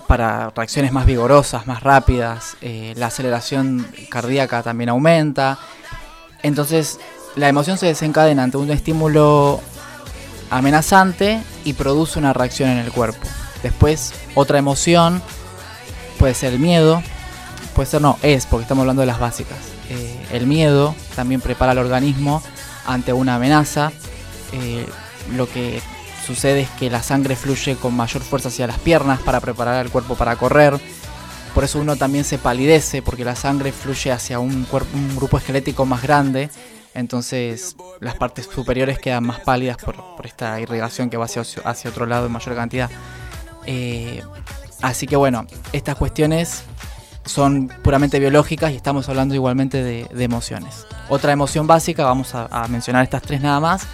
para 0.10 0.50
reacciones 0.56 0.92
más 0.92 1.06
vigorosas, 1.06 1.68
más 1.68 1.84
rápidas. 1.84 2.58
eh, 2.62 2.96
la 2.98 3.06
aceleración 3.06 3.86
cardíaca 4.10 4.64
también 4.64 4.90
aumenta. 4.90 5.60
Entonces, 6.42 7.00
la 7.36 7.48
emoción 7.48 7.78
se 7.78 7.86
desencadena 7.86 8.42
ante 8.42 8.58
un 8.58 8.72
estímulo 8.72 9.62
amenazante 10.50 11.44
y 11.64 11.74
produce 11.74 12.18
una 12.18 12.34
reacción 12.34 12.72
en 12.72 12.80
el 12.80 12.92
cuerpo. 12.92 13.28
Después, 13.62 14.14
otra 14.34 14.58
emoción 14.58 15.22
puede 16.18 16.34
ser 16.34 16.54
el 16.54 16.60
miedo. 16.60 17.04
Puede 17.76 17.88
ser, 17.88 18.02
no, 18.02 18.18
es, 18.24 18.48
porque 18.48 18.64
estamos 18.64 18.82
hablando 18.82 19.02
de 19.02 19.06
las 19.06 19.20
básicas. 19.20 19.60
Eh, 19.92 20.26
el 20.32 20.48
miedo 20.48 20.96
también 21.16 21.40
prepara 21.40 21.74
al 21.74 21.78
organismo 21.78 22.42
ante 22.88 23.14
una 23.14 23.36
amenaza. 23.36 23.92
Eh, 24.54 24.88
lo 25.36 25.48
que 25.48 25.84
sucede 26.30 26.62
es 26.62 26.70
que 26.70 26.92
la 26.92 27.02
sangre 27.02 27.36
fluye 27.36 27.76
con 27.76 27.96
mayor 27.96 28.22
fuerza 28.22 28.50
hacia 28.50 28.68
las 28.68 28.78
piernas 28.78 29.20
para 29.20 29.40
preparar 29.40 29.76
al 29.76 29.90
cuerpo 29.90 30.14
para 30.14 30.36
correr. 30.36 30.80
Por 31.56 31.64
eso 31.64 31.80
uno 31.80 31.96
también 31.96 32.24
se 32.24 32.38
palidece, 32.38 33.02
porque 33.02 33.26
la 33.26 33.36
sangre 33.36 33.72
fluye 33.72 34.12
hacia 34.12 34.38
un, 34.38 34.66
cuerpo, 34.66 34.96
un 34.96 35.16
grupo 35.16 35.40
esquelético 35.40 35.88
más 35.88 36.04
grande. 36.04 36.52
Entonces 36.94 37.76
las 38.00 38.14
partes 38.16 38.48
superiores 38.54 39.00
quedan 39.00 39.26
más 39.26 39.40
pálidas 39.40 39.78
por, 39.78 39.96
esta 40.24 40.60
irrigación 40.60 41.10
que 41.10 41.18
va 41.18 41.26
hacia, 41.26 41.90
otro 41.90 42.06
lado 42.06 42.28
en 42.28 42.32
mayor 42.32 42.56
cantidad. 42.56 42.92
Eh, 43.66 44.22
así 44.84 45.08
que 45.08 45.16
bueno, 45.16 45.48
estas 45.74 45.96
cuestiones 45.96 46.62
son 47.26 47.70
puramente 47.84 48.20
biológicas 48.20 48.72
y 48.72 48.76
estamos 48.76 49.10
hablando 49.10 49.34
igualmente 49.34 49.82
de, 49.82 50.08
de 50.14 50.24
emociones. 50.24 50.86
Otra 51.10 51.32
emoción 51.32 51.66
básica, 51.66 52.06
vamos 52.06 52.36
a, 52.36 52.46
a 52.52 52.68
mencionar 52.68 53.04
estas 53.04 53.24
tres 53.24 53.42
nada 53.42 53.60
más, 53.60 53.88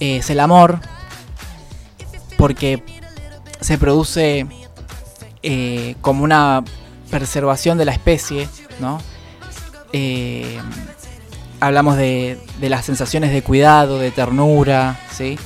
eh, 0.00 0.18
es 0.18 0.28
el 0.28 0.40
amor, 0.40 0.80
porque 2.36 2.82
se 3.60 3.78
produce 3.78 4.46
eh, 5.42 5.94
como 6.00 6.24
una 6.24 6.62
preservación 7.10 7.78
de 7.78 7.84
la 7.84 7.92
especie, 7.92 8.48
¿no? 8.80 9.00
Eh, 9.92 10.58
hablamos 11.60 11.96
de, 11.96 12.38
las 12.60 12.84
sensaciones 12.84 13.32
de 13.32 13.42
cuidado, 13.42 13.98
de 13.98 14.10
ternura, 14.10 14.98
¿sí? 15.10 15.38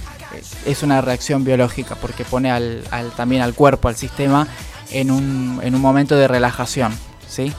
Es 0.66 0.82
una 0.82 1.00
reacción 1.00 1.44
biológica 1.44 1.94
porque 1.96 2.24
pone 2.24 2.50
al, 2.50 2.82
al- 2.90 3.10
también 3.12 3.42
al 3.42 3.54
cuerpo, 3.54 3.88
al 3.88 3.96
sistema, 3.96 4.46
en 4.90 5.10
un, 5.10 5.60
en 5.62 5.74
un 5.74 5.80
momento 5.80 6.16
de 6.16 6.26
relajación, 6.28 6.92
¿sí? 7.28 7.52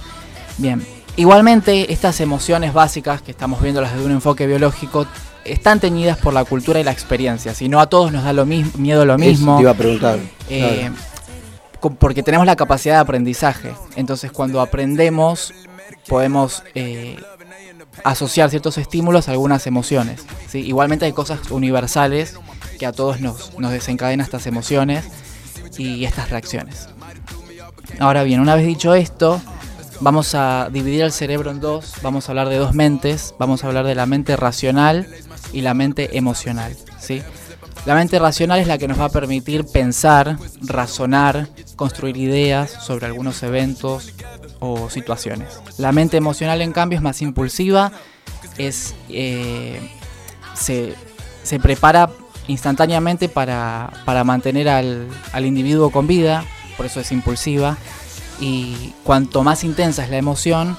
Bien, 0.57 0.85
igualmente 1.15 1.93
estas 1.93 2.19
emociones 2.19 2.73
básicas 2.73 3.21
que 3.21 3.31
estamos 3.31 3.61
viendo 3.61 3.81
las 3.81 3.93
de 3.95 4.03
un 4.03 4.11
enfoque 4.11 4.47
biológico 4.47 5.05
están 5.45 5.79
teñidas 5.79 6.17
por 6.17 6.33
la 6.33 6.45
cultura 6.45 6.79
y 6.79 6.83
la 6.83 6.91
experiencia, 6.91 7.53
si 7.53 7.69
no 7.69 7.79
a 7.79 7.87
todos 7.87 8.11
nos 8.11 8.23
da 8.23 8.33
lo 8.33 8.45
mismo, 8.45 8.71
miedo 8.77 9.05
lo 9.05 9.15
Eso 9.15 9.25
mismo. 9.25 9.55
te 9.57 9.61
iba 9.63 9.71
a 9.71 9.75
preguntar. 9.75 10.19
Eh, 10.49 10.89
claro. 11.79 11.95
porque 11.97 12.23
tenemos 12.23 12.45
la 12.45 12.55
capacidad 12.55 12.95
de 12.95 13.01
aprendizaje. 13.01 13.73
Entonces, 13.95 14.31
cuando 14.31 14.61
aprendemos, 14.61 15.53
podemos 16.07 16.63
eh, 16.75 17.17
asociar 18.03 18.49
ciertos 18.49 18.77
estímulos 18.77 19.27
a 19.27 19.31
algunas 19.31 19.67
emociones. 19.67 20.25
¿sí? 20.47 20.59
Igualmente 20.59 21.05
hay 21.05 21.13
cosas 21.13 21.49
universales 21.51 22.35
que 22.79 22.85
a 22.85 22.91
todos 22.91 23.19
nos, 23.19 23.57
nos 23.59 23.71
desencadenan 23.71 24.23
estas 24.23 24.47
emociones 24.47 25.05
y 25.77 26.05
estas 26.05 26.29
reacciones. 26.29 26.89
Ahora 27.99 28.23
bien, 28.23 28.39
una 28.39 28.55
vez 28.55 28.65
dicho 28.65 28.93
esto, 28.95 29.41
vamos 29.99 30.33
a 30.35 30.69
dividir 30.71 31.01
el 31.01 31.11
cerebro 31.11 31.51
en 31.51 31.59
dos, 31.59 31.93
vamos 32.01 32.27
a 32.27 32.31
hablar 32.31 32.49
de 32.49 32.57
dos 32.57 32.73
mentes, 32.73 33.35
vamos 33.37 33.63
a 33.63 33.67
hablar 33.67 33.85
de 33.85 33.95
la 33.95 34.05
mente 34.05 34.35
racional 34.35 35.07
y 35.53 35.61
la 35.61 35.73
mente 35.73 36.17
emocional. 36.17 36.75
¿sí? 36.99 37.21
La 37.85 37.95
mente 37.95 38.19
racional 38.19 38.59
es 38.59 38.67
la 38.67 38.77
que 38.77 38.87
nos 38.87 38.99
va 38.99 39.05
a 39.05 39.09
permitir 39.09 39.65
pensar, 39.65 40.37
razonar, 40.61 41.47
construir 41.75 42.17
ideas 42.17 42.69
sobre 42.69 43.07
algunos 43.07 43.41
eventos 43.41 44.13
o 44.59 44.89
situaciones. 44.89 45.59
La 45.77 45.91
mente 45.91 46.17
emocional, 46.17 46.61
en 46.61 46.73
cambio, 46.73 46.97
es 46.97 47.03
más 47.03 47.21
impulsiva, 47.23 47.91
es, 48.57 48.93
eh, 49.09 49.79
se, 50.53 50.93
se 51.43 51.59
prepara 51.59 52.11
instantáneamente 52.47 53.29
para, 53.29 53.91
para 54.05 54.23
mantener 54.23 54.69
al, 54.69 55.07
al 55.31 55.45
individuo 55.45 55.89
con 55.89 56.05
vida, 56.05 56.45
por 56.77 56.85
eso 56.85 56.99
es 56.99 57.11
impulsiva, 57.11 57.77
y 58.39 58.93
cuanto 59.03 59.43
más 59.43 59.63
intensa 59.63 60.03
es 60.03 60.11
la 60.11 60.17
emoción, 60.17 60.77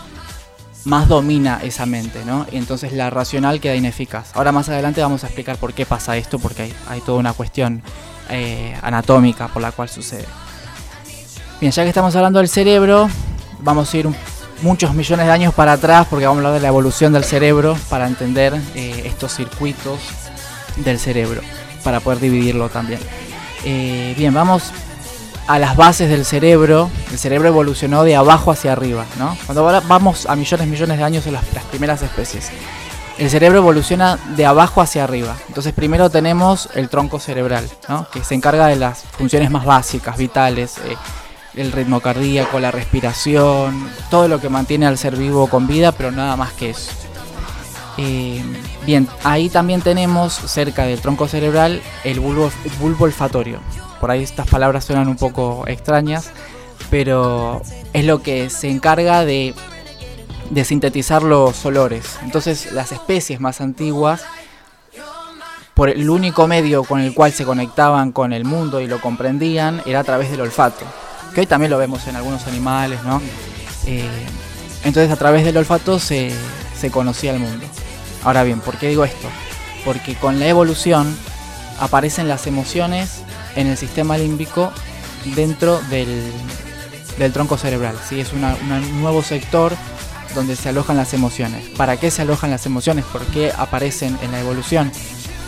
más 0.84 1.08
domina 1.08 1.60
esa 1.62 1.86
mente, 1.86 2.24
¿no? 2.24 2.46
Y 2.50 2.56
entonces 2.56 2.92
la 2.92 3.10
racional 3.10 3.60
queda 3.60 3.76
ineficaz. 3.76 4.34
Ahora 4.34 4.52
más 4.52 4.68
adelante 4.68 5.00
vamos 5.00 5.24
a 5.24 5.26
explicar 5.28 5.56
por 5.56 5.72
qué 5.74 5.86
pasa 5.86 6.16
esto, 6.16 6.38
porque 6.38 6.62
hay, 6.62 6.74
hay 6.88 7.00
toda 7.00 7.18
una 7.18 7.32
cuestión 7.32 7.82
eh, 8.30 8.76
anatómica 8.82 9.48
por 9.48 9.62
la 9.62 9.72
cual 9.72 9.88
sucede. 9.88 10.26
Bien, 11.60 11.72
ya 11.72 11.82
que 11.82 11.88
estamos 11.90 12.16
hablando 12.16 12.38
del 12.38 12.48
cerebro, 12.48 13.08
vamos 13.60 13.92
a 13.92 13.96
ir 13.96 14.08
muchos 14.62 14.94
millones 14.94 15.26
de 15.26 15.32
años 15.32 15.54
para 15.54 15.72
atrás, 15.72 16.06
porque 16.08 16.26
vamos 16.26 16.38
a 16.38 16.40
hablar 16.40 16.54
de 16.54 16.60
la 16.60 16.68
evolución 16.68 17.12
del 17.12 17.24
cerebro 17.24 17.76
para 17.88 18.06
entender 18.06 18.54
eh, 18.74 19.02
estos 19.04 19.34
circuitos 19.34 20.00
del 20.76 20.98
cerebro, 20.98 21.42
para 21.84 22.00
poder 22.00 22.20
dividirlo 22.20 22.68
también. 22.68 23.00
Eh, 23.64 24.14
bien, 24.16 24.34
vamos 24.34 24.72
a 25.46 25.58
las 25.58 25.76
bases 25.76 26.08
del 26.08 26.24
cerebro. 26.24 26.90
El 27.10 27.18
cerebro 27.18 27.48
evolucionó 27.48 28.04
de 28.04 28.16
abajo 28.16 28.50
hacia 28.50 28.72
arriba, 28.72 29.04
¿no? 29.18 29.36
Cuando 29.46 29.64
vamos 29.64 30.26
a 30.26 30.36
millones, 30.36 30.66
millones 30.66 30.98
de 30.98 31.04
años 31.04 31.26
en 31.26 31.34
las, 31.34 31.52
las 31.52 31.64
primeras 31.64 32.02
especies. 32.02 32.50
El 33.18 33.30
cerebro 33.30 33.58
evoluciona 33.58 34.18
de 34.36 34.46
abajo 34.46 34.80
hacia 34.80 35.04
arriba. 35.04 35.36
Entonces 35.48 35.72
primero 35.72 36.10
tenemos 36.10 36.68
el 36.74 36.88
tronco 36.88 37.20
cerebral, 37.20 37.68
¿no? 37.88 38.08
que 38.10 38.24
se 38.24 38.34
encarga 38.34 38.66
de 38.66 38.76
las 38.76 39.02
funciones 39.02 39.50
más 39.50 39.64
básicas, 39.64 40.16
vitales, 40.16 40.78
eh, 40.78 40.96
el 41.54 41.72
ritmo 41.72 42.00
cardíaco, 42.00 42.58
la 42.58 42.70
respiración, 42.70 43.88
todo 44.10 44.28
lo 44.28 44.40
que 44.40 44.48
mantiene 44.48 44.86
al 44.86 44.96
ser 44.96 45.16
vivo 45.16 45.46
con 45.48 45.66
vida, 45.66 45.92
pero 45.92 46.10
nada 46.10 46.36
más 46.36 46.52
que 46.52 46.70
eso. 46.70 46.90
Eh, 47.98 48.42
bien, 48.86 49.06
ahí 49.22 49.50
también 49.50 49.82
tenemos 49.82 50.32
cerca 50.32 50.84
del 50.84 51.00
tronco 51.00 51.28
cerebral 51.28 51.82
el 52.04 52.20
bulbo, 52.20 52.50
el 52.64 52.70
bulbo 52.80 53.04
olfatorio. 53.04 53.60
Por 54.02 54.10
ahí 54.10 54.24
estas 54.24 54.48
palabras 54.48 54.84
suenan 54.84 55.06
un 55.06 55.14
poco 55.14 55.62
extrañas, 55.68 56.30
pero 56.90 57.62
es 57.92 58.04
lo 58.04 58.20
que 58.20 58.50
se 58.50 58.68
encarga 58.68 59.24
de, 59.24 59.54
sintetizar 60.64 61.22
los 61.22 61.64
olores. 61.64 62.18
Entonces 62.24 62.72
las 62.72 62.90
especies 62.90 63.38
más 63.38 63.60
antiguas, 63.60 64.24
por 65.74 65.88
el 65.88 66.10
único 66.10 66.48
medio 66.48 66.82
con 66.82 67.00
el 67.00 67.14
cual 67.14 67.30
se 67.30 67.44
conectaban 67.44 68.10
con 68.10 68.32
el 68.32 68.44
mundo 68.44 68.80
y 68.80 68.88
lo 68.88 69.00
comprendían, 69.00 69.82
era 69.86 70.00
a 70.00 70.04
través 70.04 70.32
del 70.32 70.40
olfato. 70.40 70.84
Que 71.32 71.42
hoy 71.42 71.46
también 71.46 71.70
lo 71.70 71.78
vemos 71.78 72.04
en 72.08 72.16
algunos 72.16 72.48
animales, 72.48 73.04
¿no? 73.04 73.22
Eh, 73.86 74.04
entonces 74.82 75.12
a 75.12 75.16
través 75.16 75.44
del 75.44 75.58
olfato 75.58 76.00
se, 76.00 76.32
se 76.76 76.90
conocía 76.90 77.32
el 77.32 77.38
mundo. 77.38 77.66
Ahora 78.24 78.42
bien, 78.42 78.58
¿por 78.58 78.78
qué 78.78 78.88
digo 78.88 79.04
esto? 79.04 79.28
Porque 79.84 80.16
con 80.16 80.40
la 80.40 80.48
evolución 80.48 81.16
aparecen 81.78 82.26
las 82.26 82.48
emociones 82.48 83.22
en 83.56 83.66
el 83.66 83.76
sistema 83.76 84.18
límbico 84.18 84.72
dentro 85.34 85.80
del, 85.90 86.32
del 87.18 87.32
tronco 87.32 87.56
cerebral. 87.56 87.96
¿sí? 88.08 88.20
Es 88.20 88.32
un 88.32 88.42
nuevo 89.00 89.22
sector 89.22 89.72
donde 90.34 90.56
se 90.56 90.68
alojan 90.68 90.96
las 90.96 91.14
emociones. 91.14 91.68
¿Para 91.76 91.96
qué 91.96 92.10
se 92.10 92.22
alojan 92.22 92.50
las 92.50 92.66
emociones? 92.66 93.04
¿Por 93.04 93.22
qué 93.26 93.52
aparecen 93.56 94.16
en 94.22 94.32
la 94.32 94.40
evolución? 94.40 94.90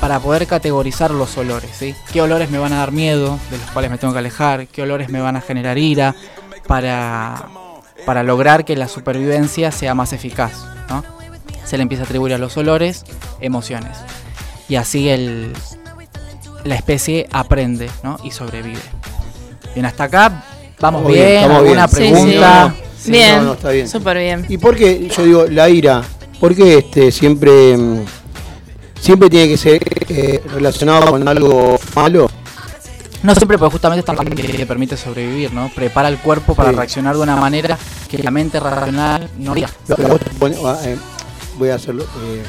Para 0.00 0.20
poder 0.20 0.46
categorizar 0.46 1.10
los 1.10 1.36
olores. 1.38 1.70
¿sí? 1.78 1.94
¿Qué 2.12 2.20
olores 2.20 2.50
me 2.50 2.58
van 2.58 2.72
a 2.72 2.78
dar 2.78 2.92
miedo, 2.92 3.38
de 3.50 3.58
los 3.58 3.70
cuales 3.70 3.90
me 3.90 3.98
tengo 3.98 4.12
que 4.12 4.18
alejar? 4.18 4.66
¿Qué 4.66 4.82
olores 4.82 5.08
me 5.08 5.20
van 5.20 5.36
a 5.36 5.40
generar 5.40 5.78
ira? 5.78 6.14
Para, 6.66 7.48
para 8.06 8.22
lograr 8.22 8.64
que 8.64 8.76
la 8.76 8.88
supervivencia 8.88 9.70
sea 9.72 9.94
más 9.94 10.12
eficaz. 10.12 10.66
¿no? 10.88 11.04
Se 11.64 11.76
le 11.76 11.82
empieza 11.82 12.04
a 12.04 12.06
atribuir 12.06 12.34
a 12.34 12.38
los 12.38 12.56
olores 12.56 13.04
emociones. 13.40 13.98
Y 14.68 14.76
así 14.76 15.08
el, 15.08 15.52
la 16.64 16.74
especie 16.74 17.28
aprende 17.32 17.90
¿no? 18.02 18.16
y 18.24 18.30
sobrevive. 18.30 18.80
Bien, 19.74 19.86
hasta 19.86 20.04
acá 20.04 20.44
vamos 20.80 21.06
bien, 21.06 21.14
bien. 21.24 21.34
estamos 21.36 21.56
¿Alguna 21.58 21.86
bien. 21.86 21.88
Sí, 21.88 21.96
pregunta? 22.12 22.74
Sí, 22.98 23.10
bien, 23.10 23.36
no, 23.36 23.42
no, 23.42 23.52
está 23.54 23.70
bien. 23.70 23.88
súper 23.88 24.18
bien. 24.18 24.46
¿Y 24.48 24.58
por 24.58 24.76
qué, 24.76 25.08
yo 25.14 25.22
digo, 25.24 25.46
la 25.46 25.68
ira? 25.68 26.02
¿Por 26.40 26.54
qué 26.54 26.78
este, 26.78 27.12
siempre, 27.12 27.76
mm, 27.76 28.04
siempre 29.00 29.28
tiene 29.30 29.48
que 29.48 29.56
ser 29.56 29.82
eh, 30.08 30.42
relacionado 30.52 31.10
con 31.10 31.26
algo 31.28 31.78
malo? 31.94 32.30
No 33.22 33.34
siempre, 33.34 33.56
porque 33.56 33.72
justamente 33.72 34.00
esta 34.00 34.12
parte 34.12 34.34
que 34.34 34.42
te 34.42 34.66
permite 34.66 34.96
sobrevivir, 34.98 35.52
¿no? 35.52 35.70
Prepara 35.74 36.08
el 36.08 36.18
cuerpo 36.18 36.54
para 36.54 36.70
Sí. 36.70 36.76
reaccionar 36.76 37.16
de 37.16 37.22
una 37.22 37.36
manera 37.36 37.78
que 38.10 38.18
la 38.18 38.30
mente 38.30 38.60
racional 38.60 39.30
no 39.38 39.52
haría. 39.52 39.68
Ah, 39.90 40.76
eh, 40.84 40.96
voy 41.58 41.70
a 41.70 41.76
hacerlo, 41.76 42.04
eh, 42.04 42.42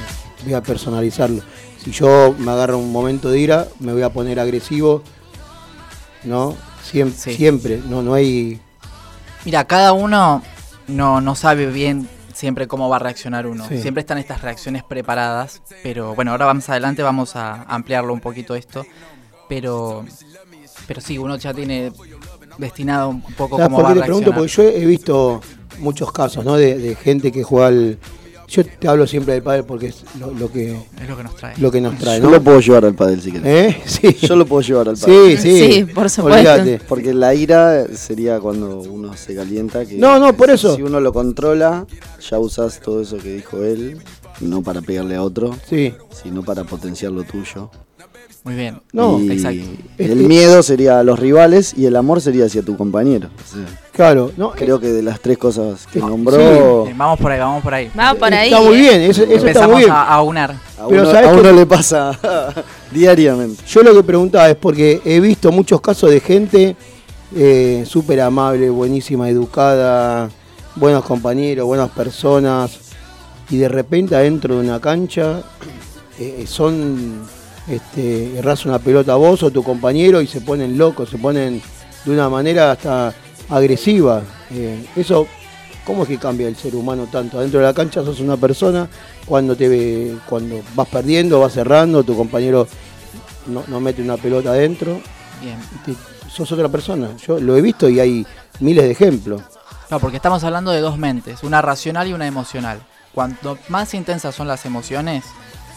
voy 0.43 0.53
a 0.53 0.61
personalizarlo. 0.61 1.41
Si 1.85 1.91
yo 1.91 2.35
me 2.37 2.51
agarro 2.51 2.77
un 2.79 2.91
momento 2.91 3.29
de 3.29 3.39
ira, 3.39 3.67
me 3.79 3.93
voy 3.93 4.01
a 4.01 4.09
poner 4.09 4.39
agresivo, 4.39 5.01
¿no? 6.23 6.55
Siempre, 6.83 7.17
Sí. 7.17 7.35
siempre, 7.35 7.81
no, 7.87 8.01
no 8.01 8.13
hay. 8.13 8.59
Mira, 9.45 9.65
cada 9.65 9.93
uno 9.93 10.41
no, 10.87 11.21
no 11.21 11.35
sabe 11.35 11.67
bien 11.67 12.07
siempre 12.33 12.67
cómo 12.67 12.89
va 12.89 12.97
a 12.97 12.99
reaccionar 12.99 13.47
uno. 13.47 13.67
Sí. 13.69 13.81
Siempre 13.81 14.01
están 14.01 14.17
estas 14.17 14.41
reacciones 14.41 14.83
preparadas, 14.83 15.61
pero 15.83 16.13
bueno, 16.15 16.31
ahora 16.31 16.45
vamos 16.45 16.67
adelante, 16.69 17.01
vamos 17.03 17.35
a 17.35 17.63
ampliarlo 17.63 18.11
un 18.13 18.19
poquito 18.19 18.55
esto. 18.55 18.85
Pero, 19.47 20.03
pero 20.87 21.01
sí, 21.01 21.17
uno 21.19 21.37
ya 21.37 21.53
tiene 21.53 21.91
destinado 22.57 23.09
un 23.09 23.21
poco 23.21 23.57
¿Sabes 23.57 23.69
cómo 23.71 23.83
va 23.83 23.91
a 23.91 23.93
qué 23.93 23.99
te 23.99 24.05
pregunto? 24.05 24.31
reaccionar. 24.31 24.63
Porque 24.63 24.73
yo 24.75 24.83
he 24.83 24.85
visto 24.87 25.41
muchos 25.79 26.11
casos, 26.11 26.43
¿no? 26.43 26.55
De, 26.55 26.77
de 26.79 26.95
gente 26.95 27.31
que 27.31 27.43
juega 27.43 27.67
al. 27.67 27.99
Yo 28.47 28.63
te 28.65 28.87
hablo 28.87 29.07
siempre 29.07 29.33
del 29.33 29.43
padre 29.43 29.63
porque 29.63 29.87
es 29.87 30.03
lo, 30.19 30.31
lo 30.31 30.51
que 30.51 30.71
Es 31.01 31.09
lo 31.09 31.17
que 31.17 31.23
nos 31.23 31.35
trae. 31.35 31.53
lo 31.57 31.71
que 31.71 31.81
nos 31.81 31.97
trae, 31.97 32.19
Yo 32.19 32.25
¿no? 32.25 32.31
lo 32.31 32.41
puedo 32.43 32.59
llevar 32.59 32.85
al 32.85 32.93
pádel 32.95 33.21
si 33.21 33.31
querés. 33.31 33.45
¿Eh? 33.75 33.81
Sí. 33.85 34.13
Yo 34.27 34.35
lo 34.35 34.45
puedo 34.45 34.61
llevar 34.61 34.89
al 34.89 34.97
pádel. 34.97 35.37
Sí, 35.37 35.41
sí. 35.41 35.71
Sí, 35.73 35.83
por 35.85 36.09
supuesto. 36.09 36.37
Olvídate. 36.51 36.79
Porque 36.87 37.13
la 37.13 37.33
ira 37.33 37.85
sería 37.95 38.39
cuando 38.39 38.79
uno 38.81 39.15
se 39.17 39.35
calienta. 39.35 39.85
Que 39.85 39.95
No, 39.97 40.19
no, 40.19 40.33
por 40.35 40.49
eso. 40.49 40.75
Si 40.75 40.81
uno 40.83 40.99
lo 40.99 41.11
controla, 41.11 41.85
ya 42.29 42.39
usas 42.39 42.79
todo 42.79 43.01
eso 43.01 43.17
que 43.17 43.33
dijo 43.35 43.63
él, 43.63 43.97
no 44.41 44.61
para 44.61 44.81
pegarle 44.81 45.15
a 45.15 45.23
otro, 45.23 45.55
Sí. 45.69 45.93
sino 46.23 46.43
para 46.43 46.63
potenciar 46.65 47.11
lo 47.11 47.23
tuyo. 47.23 47.71
Muy 48.45 48.53
bien. 48.53 48.79
No, 48.93 49.19
y 49.19 49.31
exacto. 49.31 49.63
El 49.97 50.09
que- 50.09 50.15
miedo 50.15 50.61
sería 50.63 50.99
a 50.99 51.03
los 51.03 51.19
rivales 51.19 51.73
y 51.75 51.87
el 51.87 51.95
amor 51.95 52.21
sería 52.21 52.45
hacia 52.45 52.61
tu 52.61 52.77
compañero. 52.77 53.27
Claro. 53.91 54.31
No, 54.37 54.51
creo 54.51 54.79
que 54.79 54.87
de 54.93 55.01
las 55.01 55.19
tres 55.19 55.37
cosas 55.37 55.87
que 55.91 55.99
No, 55.99 56.09
nombró, 56.09 56.83
Bien, 56.85 56.97
vamos 56.97 57.19
por 57.19 57.31
ahí, 57.31 57.39
vamos 57.39 57.63
por 57.63 57.73
ahí. 57.73 57.89
Vamos 57.95 58.19
por 58.19 58.33
ahí. 58.33 58.49
Está 58.49 58.61
muy 58.61 58.75
¿eh? 58.75 58.79
bien, 58.81 59.01
eso, 59.01 59.23
eso 59.23 59.33
está 59.33 59.47
Empezamos 59.47 59.71
muy 59.75 59.83
bien. 59.85 59.91
a, 59.91 60.03
a 60.03 60.21
unar. 60.21 60.51
a 60.51 60.87
Pero 60.87 61.01
uno, 61.01 61.11
¿sabes 61.11 61.27
a 61.29 61.33
uno 61.33 61.51
le 61.51 61.65
pasa 61.65 62.19
diariamente. 62.91 63.63
Yo 63.67 63.81
lo 63.83 63.93
que 63.95 64.03
preguntaba 64.03 64.49
es 64.49 64.55
porque 64.57 65.01
he 65.03 65.19
visto 65.19 65.51
muchos 65.51 65.81
casos 65.81 66.11
de 66.11 66.19
gente 66.19 66.75
eh, 67.35 67.83
súper 67.87 68.21
amable, 68.21 68.69
buenísima, 68.69 69.27
educada, 69.27 70.29
buenos 70.75 71.03
compañeros, 71.03 71.65
buenas 71.65 71.89
personas, 71.89 72.77
y 73.49 73.57
de 73.57 73.69
repente 73.69 74.15
adentro 74.15 74.55
de 74.59 74.67
una 74.67 74.79
cancha 74.79 75.41
eh, 76.19 76.45
son, 76.47 77.21
este, 77.67 78.37
erras 78.37 78.65
una 78.65 78.79
pelota 78.79 79.13
a 79.13 79.15
vos 79.15 79.41
o 79.43 79.51
tu 79.51 79.63
compañero 79.63 80.21
y 80.21 80.27
se 80.27 80.41
ponen 80.41 80.77
locos, 80.77 81.09
se 81.09 81.17
ponen 81.17 81.61
de 82.05 82.11
una 82.11 82.29
manera 82.29 82.71
hasta 82.71 83.13
agresiva. 83.49 84.21
Eh, 84.51 84.85
eso 84.95 85.27
¿Cómo 85.85 86.01
es 86.01 86.09
que 86.09 86.17
cambia 86.17 86.47
el 86.47 86.55
ser 86.55 86.75
humano 86.75 87.07
tanto? 87.11 87.37
Adentro 87.37 87.59
de 87.59 87.65
la 87.67 87.73
cancha 87.73 88.03
sos 88.03 88.19
una 88.19 88.35
persona, 88.37 88.87
cuando 89.23 89.55
te 89.55 89.67
ve, 89.69 90.17
cuando 90.27 90.63
vas 90.73 90.87
perdiendo, 90.87 91.39
vas 91.39 91.53
cerrando, 91.53 92.03
tu 92.03 92.17
compañero 92.17 92.67
no, 93.45 93.63
no 93.67 93.79
mete 93.79 94.01
una 94.01 94.17
pelota 94.17 94.49
adentro, 94.49 94.99
Bien. 95.43 95.59
te- 95.85 95.93
sos 96.27 96.51
otra 96.51 96.69
persona. 96.69 97.09
Yo 97.17 97.39
lo 97.39 97.55
he 97.55 97.61
visto 97.61 97.87
y 97.87 97.99
hay 97.99 98.25
miles 98.61 98.83
de 98.83 98.91
ejemplos. 98.91 99.43
Claro, 99.87 100.01
porque 100.01 100.17
estamos 100.17 100.43
hablando 100.43 100.71
de 100.71 100.81
dos 100.81 100.97
mentes, 100.97 101.43
una 101.43 101.61
racional 101.61 102.07
y 102.07 102.13
una 102.13 102.25
emocional. 102.25 102.79
Cuanto 103.13 103.59
más 103.69 103.93
intensas 103.93 104.33
son 104.33 104.47
las 104.47 104.65
emociones, 104.65 105.23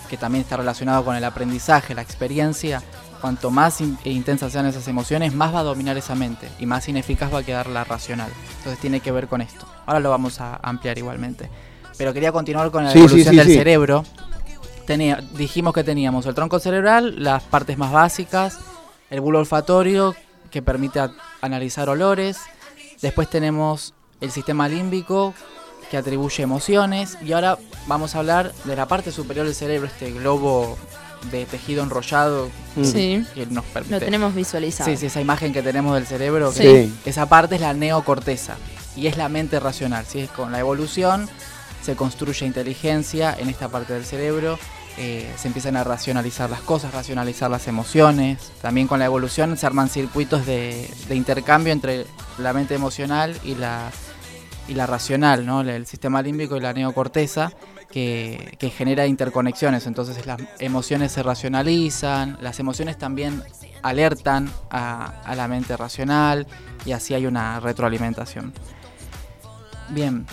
que 0.08 0.16
también 0.16 0.42
está 0.42 0.56
relacionado 0.56 1.04
con 1.04 1.14
el 1.16 1.24
aprendizaje, 1.24 1.94
la 1.94 2.02
experiencia, 2.02 2.82
cuanto 3.20 3.50
más 3.50 3.80
in- 3.80 3.98
e 4.04 4.10
intensas 4.10 4.52
sean 4.52 4.66
esas 4.66 4.86
emociones, 4.88 5.34
más 5.34 5.54
va 5.54 5.60
a 5.60 5.64
dominar 5.64 5.96
esa 5.96 6.14
mente 6.14 6.48
y 6.58 6.66
más 6.66 6.88
ineficaz 6.88 7.32
va 7.32 7.38
a 7.40 7.42
quedar 7.42 7.66
la 7.68 7.84
racional. 7.84 8.30
Entonces 8.58 8.80
tiene 8.80 9.00
que 9.00 9.12
ver 9.12 9.28
con 9.28 9.40
esto. 9.40 9.66
Ahora 9.86 10.00
lo 10.00 10.10
vamos 10.10 10.40
a 10.40 10.56
ampliar 10.62 10.98
igualmente. 10.98 11.48
Pero 11.96 12.12
quería 12.14 12.30
continuar 12.32 12.70
con 12.70 12.84
la 12.84 12.92
Sí, 12.92 12.98
evolución 12.98 13.30
sí, 13.34 13.36
del 13.36 13.46
cerebro. 13.48 14.04
Tenía, 14.86 15.16
dijimos 15.34 15.74
que 15.74 15.84
teníamos 15.84 16.24
el 16.26 16.34
tronco 16.34 16.58
cerebral, 16.60 17.22
las 17.22 17.42
partes 17.42 17.76
más 17.76 17.92
básicas, 17.92 18.58
el 19.10 19.20
bulbo 19.20 19.38
olfatorio 19.40 20.14
que 20.50 20.62
permite 20.62 21.00
analizar 21.42 21.88
olores, 21.90 22.38
después 23.02 23.28
tenemos 23.28 23.94
el 24.20 24.30
sistema 24.30 24.66
límbico 24.68 25.34
que 25.90 25.96
atribuye 25.96 26.42
emociones 26.42 27.16
y 27.24 27.32
ahora 27.32 27.58
vamos 27.86 28.14
a 28.14 28.18
hablar 28.18 28.52
de 28.64 28.76
la 28.76 28.86
parte 28.86 29.12
superior 29.12 29.46
del 29.46 29.54
cerebro, 29.54 29.86
este 29.88 30.12
globo 30.12 30.76
de 31.30 31.46
tejido 31.46 31.82
enrollado 31.82 32.48
Mm. 32.76 32.84
Sí, 32.84 33.26
que 33.34 33.46
nos 33.46 33.64
permite... 33.64 33.94
lo 33.94 33.98
tenemos 34.00 34.34
visualizado. 34.36 34.88
Sí, 34.88 34.96
sí, 34.96 35.06
esa 35.06 35.20
imagen 35.20 35.52
que 35.52 35.62
tenemos 35.62 35.94
del 35.96 36.06
cerebro, 36.06 36.52
Sí. 36.52 36.92
que 37.02 37.10
esa 37.10 37.28
parte 37.28 37.56
es 37.56 37.60
la 37.60 37.72
neocorteza 37.74 38.54
y 38.94 39.08
es 39.08 39.16
la 39.16 39.28
mente 39.28 39.58
racional. 39.58 40.04
¿sí? 40.06 40.20
Es 40.20 40.30
con 40.30 40.52
la 40.52 40.60
evolución 40.60 41.28
se 41.82 41.96
construye 41.96 42.46
inteligencia 42.46 43.34
en 43.38 43.48
esta 43.48 43.68
parte 43.68 43.94
del 43.94 44.04
cerebro, 44.04 44.58
eh, 44.98 45.28
se 45.40 45.48
empiezan 45.48 45.76
a 45.76 45.84
racionalizar 45.84 46.50
las 46.50 46.60
cosas, 46.60 46.92
racionalizar 46.92 47.50
las 47.50 47.66
emociones. 47.66 48.52
También 48.60 48.86
con 48.86 48.98
la 48.98 49.06
evolución 49.06 49.56
se 49.56 49.64
arman 49.66 49.88
circuitos 49.88 50.44
de, 50.46 50.88
de 51.08 51.14
intercambio 51.16 51.72
entre 51.72 52.06
la 52.38 52.52
mente 52.52 52.74
emocional 52.74 53.34
y 53.42 53.54
la, 53.54 53.90
y 54.68 54.74
la 54.74 54.86
racional, 54.86 55.44
¿no? 55.44 55.62
el 55.62 55.86
sistema 55.86 56.22
límbico 56.22 56.56
y 56.56 56.60
la 56.60 56.72
neocorteza. 56.72 57.52
Que, 57.88 58.54
que 58.58 58.68
genera 58.68 59.06
interconexiones, 59.06 59.86
entonces 59.86 60.26
las 60.26 60.38
emociones 60.58 61.10
se 61.10 61.22
racionalizan, 61.22 62.36
las 62.42 62.60
emociones 62.60 62.98
también 62.98 63.42
alertan 63.80 64.50
a, 64.68 65.22
a 65.24 65.34
la 65.34 65.48
mente 65.48 65.74
racional 65.74 66.46
y 66.84 66.92
así 66.92 67.14
hay 67.14 67.24
una 67.24 67.60
retroalimentación. 67.60 68.52
Bien, 69.88 70.26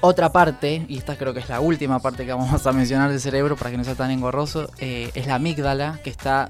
otra 0.00 0.32
parte, 0.32 0.86
y 0.88 0.96
esta 0.96 1.16
creo 1.16 1.34
que 1.34 1.40
es 1.40 1.48
la 1.50 1.60
última 1.60 1.98
parte 1.98 2.24
que 2.24 2.32
vamos 2.32 2.66
a 2.66 2.72
mencionar 2.72 3.10
del 3.10 3.20
cerebro 3.20 3.56
para 3.56 3.70
que 3.70 3.76
no 3.76 3.84
sea 3.84 3.94
tan 3.94 4.10
engorroso, 4.10 4.70
eh, 4.78 5.10
es 5.14 5.26
la 5.26 5.34
amígdala 5.34 6.00
que 6.02 6.08
está 6.08 6.48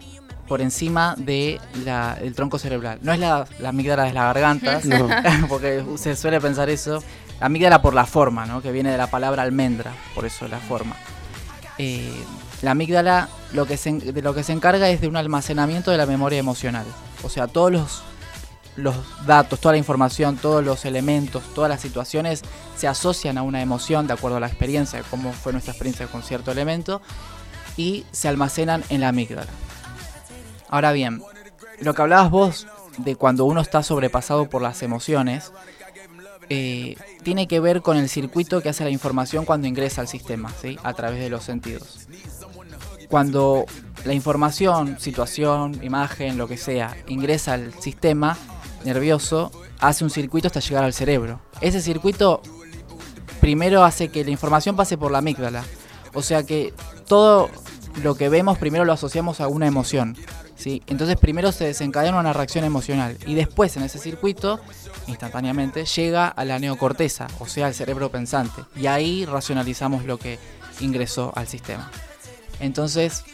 por 0.51 0.61
encima 0.61 1.15
del 1.17 1.61
tronco 2.35 2.59
cerebral. 2.59 2.99
No 3.03 3.13
es 3.13 3.21
la, 3.21 3.47
la 3.61 3.69
amígdala 3.69 4.03
de 4.03 4.13
la 4.13 4.25
garganta, 4.25 4.81
No. 4.83 5.09
porque 5.49 5.85
se 5.97 6.17
suele 6.17 6.41
pensar 6.41 6.69
eso. 6.69 7.05
La 7.39 7.47
amígdala 7.47 7.81
por 7.81 7.95
la 7.95 8.05
forma, 8.05 8.47
¿no? 8.47 8.61
que 8.61 8.73
viene 8.73 8.91
de 8.91 8.99
la 8.99 9.07
palabra 9.07 9.45
almendra, 9.45 9.93
por 10.13 10.25
eso 10.27 10.49
la 10.49 10.59
forma. 10.59 10.97
Eh, 11.79 12.13
la 12.63 12.73
amígdala 12.73 13.29
lo 13.53 13.65
que 13.65 13.77
se, 13.77 13.93
de 13.93 14.23
lo 14.23 14.35
que 14.35 14.43
se 14.43 14.53
encarga 14.53 14.91
es 14.91 15.01
de 15.01 15.07
un 15.07 15.17
almacenamiento 15.17 15.93
de 15.93 15.99
la 15.99 16.07
memoria 16.07 16.41
emocional. 16.41 16.85
O 17.23 17.29
sea, 17.29 17.47
todos 17.47 17.71
los, 17.71 18.03
los 18.75 18.97
datos, 19.27 19.61
toda 19.61 19.75
la 19.75 19.79
información, 19.79 20.37
todos 20.37 20.65
los 20.65 20.85
elementos, 20.85 21.45
todas 21.55 21.71
las 21.71 21.81
situaciones 21.81 22.43
se 22.77 22.89
asocian 22.89 23.39
a 23.39 23.43
una 23.43 23.63
emoción 23.63 24.09
de 24.09 24.15
acuerdo 24.15 24.39
a 24.39 24.41
la 24.41 24.49
experiencia, 24.49 24.99
de 24.99 25.05
cómo 25.09 25.33
fue 25.33 25.53
nuestra 25.53 25.75
experiencia 25.75 26.09
con 26.09 26.25
cierto 26.25 26.51
elemento, 26.51 27.01
y 27.77 28.05
se 28.11 28.27
almacenan 28.27 28.83
en 28.89 29.03
la 29.03 29.11
amígdala. 29.11 29.53
Ahora 30.71 30.93
bien, 30.93 31.23
lo 31.81 31.95
que 31.95 32.03
hablabas 32.03 32.31
vos 32.31 32.67
de 32.99 33.17
cuando 33.17 33.45
uno 33.45 33.61
está 33.61 33.83
sobrepasado 33.83 34.49
por 34.49 34.63
las 34.63 34.83
emociones, 34.83 35.53
eh, 36.49 36.97
tiene 37.23 37.49
que 37.49 37.61
ver 37.61 37.83
con 37.83 37.97
el 37.97 38.09
circuito 38.09 38.63
que 38.63 38.69
hace 38.69 38.85
la 38.85 38.91
información 38.91 39.45
cuando 39.45 39.67
ingresa 39.67 40.01
al 40.01 40.09
sistema, 40.09 40.53
¿sí? 40.61 40.79
a 40.83 40.95
través 40.95 41.21
de 41.21 41.29
los 41.29 41.45
sentidos. 41.45 42.07
Cuando 43.09 43.67
la 44.05 44.15
información, 44.15 44.99
situación, 45.01 45.81
imagen, 45.83 46.39
lo 46.39 46.47
que 46.47 46.57
sea, 46.57 46.97
ingresa 47.09 47.55
al 47.55 47.75
sistema 47.75 48.39
nervioso, 48.85 49.51
hace 49.81 50.05
un 50.05 50.11
circuito 50.11 50.47
hasta 50.47 50.61
llegar 50.61 50.85
al 50.85 50.93
cerebro. 50.93 51.41
Ese 51.61 51.81
circuito 51.81 52.43
primero 53.41 53.83
hace 53.85 54.09
que 54.09 54.25
la 54.25 54.31
información 54.31 54.77
pase 54.77 54.97
por 54.97 55.11
la 55.11 55.19
amígdala. 55.19 55.65
O 56.15 56.23
sea 56.23 56.45
que 56.45 56.73
todo 57.07 57.51
lo 58.03 58.15
que 58.15 58.29
vemos 58.29 58.59
primero 58.59 58.85
lo 58.85 58.93
asociamos 58.93 59.41
a 59.41 59.49
una 59.49 59.67
emoción. 59.67 60.17
¿sí? 60.57 60.83
Entonces 60.87 61.17
primero 61.17 61.53
se 61.53 61.65
desencadena 61.65 62.19
una 62.19 62.33
reacción 62.33 62.65
emocional 62.65 63.17
y 63.27 63.35
después 63.35 63.77
en 63.77 63.83
ese 63.83 63.99
circuito, 63.99 64.61
instantáneamente, 65.07 65.85
llega 65.85 66.29
a 66.29 66.45
la 66.45 66.59
neocorteza, 66.59 67.27
o 67.39 67.47
sea, 67.47 67.67
al 67.67 67.75
cerebro 67.75 68.11
pensante. 68.11 68.63
Y 68.77 68.87
ahí 68.87 69.25
racionalizamos 69.27 70.05
lo 70.05 70.19
que 70.19 70.39
ingresó 70.81 71.33
al 71.35 71.47
sistema. 71.47 71.91
Entonces 72.61 73.25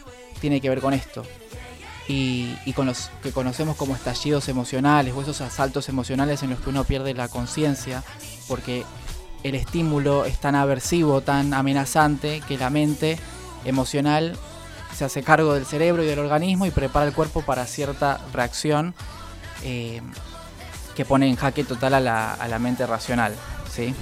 tiene 0.40 0.60
que 0.60 0.68
ver 0.68 0.80
con 0.80 0.94
esto. 0.94 1.24
Y, 2.08 2.56
y 2.64 2.72
con 2.72 2.86
los 2.86 3.10
que 3.20 3.32
conocemos 3.32 3.76
como 3.76 3.96
estallidos 3.96 4.48
emocionales 4.48 5.12
o 5.12 5.22
esos 5.22 5.40
asaltos 5.40 5.88
emocionales 5.88 6.44
en 6.44 6.50
los 6.50 6.60
que 6.60 6.70
uno 6.70 6.84
pierde 6.84 7.14
la 7.14 7.26
conciencia 7.26 8.04
porque 8.46 8.84
el 9.42 9.56
estímulo 9.56 10.24
es 10.24 10.38
tan 10.38 10.54
aversivo, 10.54 11.20
tan 11.20 11.52
amenazante 11.52 12.42
que 12.46 12.58
la 12.58 12.70
mente 12.70 13.18
emocional 13.66 14.36
se 14.94 15.04
hace 15.04 15.22
cargo 15.22 15.52
del 15.54 15.66
cerebro 15.66 16.02
y 16.02 16.06
del 16.06 16.18
organismo 16.18 16.64
y 16.64 16.70
prepara 16.70 17.06
el 17.06 17.12
cuerpo 17.12 17.42
para 17.42 17.66
cierta 17.66 18.20
reacción 18.32 18.94
eh, 19.62 20.00
que 20.94 21.04
pone 21.04 21.28
en 21.28 21.36
jaque 21.36 21.64
total 21.64 21.94
a 21.94 22.00
la, 22.00 22.32
a 22.32 22.48
la 22.48 22.58
mente 22.58 22.86
racional. 22.86 23.34
¿sí? 23.70 23.94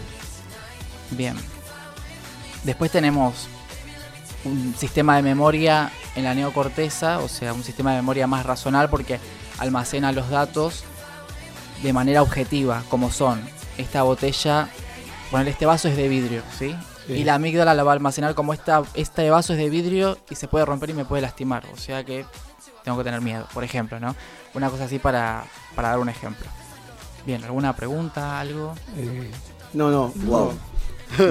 Bien. 1.11 1.37
Después 2.63 2.91
tenemos 2.93 3.49
un 4.45 4.75
sistema 4.79 5.17
de 5.17 5.23
memoria 5.23 5.91
en 6.15 6.25
la 6.25 6.35
neocorteza, 6.35 7.19
o 7.19 7.29
sea, 7.29 7.53
un 7.53 7.65
sistema 7.65 7.91
de 7.91 7.97
memoria 7.97 8.27
más 8.27 8.47
racional 8.47 8.89
porque 8.89 9.19
almacena 9.59 10.13
los 10.13 10.31
datos 10.31 10.85
de 11.83 11.93
manera 11.93 12.23
objetiva, 12.23 12.83
como 12.89 13.11
son 13.11 13.43
esta 13.79 14.03
botella, 14.03 14.69
bueno, 15.31 15.51
este 15.51 15.67
vaso 15.67 15.89
es 15.89 15.97
de 15.97 16.09
vidrio, 16.09 16.43
¿sí? 16.57 16.77
Sí. 17.07 17.13
Y 17.15 17.25
la 17.25 17.35
amígdala 17.35 17.75
la 17.75 17.83
va 17.85 17.93
a 17.93 17.95
almacenar 17.95 18.35
como 18.35 18.53
esta, 18.55 18.83
este 18.95 19.29
vaso 19.31 19.53
es 19.53 19.59
de 19.59 19.69
vidrio 19.69 20.17
y 20.31 20.35
se 20.37 20.49
puede 20.49 20.65
romper 20.65 20.91
y 20.91 20.95
me 20.95 21.05
puede 21.05 21.21
lastimar, 21.23 21.65
o 21.73 21.77
sea 21.77 22.03
que 22.05 22.25
tengo 22.83 22.97
que 22.99 23.05
tener 23.05 23.21
miedo, 23.21 23.47
por 23.53 23.63
ejemplo, 23.65 24.01
¿no? 24.01 24.15
Una 24.55 24.71
cosa 24.71 24.85
así 24.85 24.99
para, 24.99 25.45
para 25.75 25.89
dar 25.91 25.99
un 25.99 26.09
ejemplo. 26.09 26.47
Bien, 27.27 27.43
¿alguna 27.45 27.75
pregunta, 27.75 28.39
algo? 28.41 28.75
Eh, 28.97 29.31
no, 29.75 29.91
no, 29.91 30.13
wow. 30.27 30.53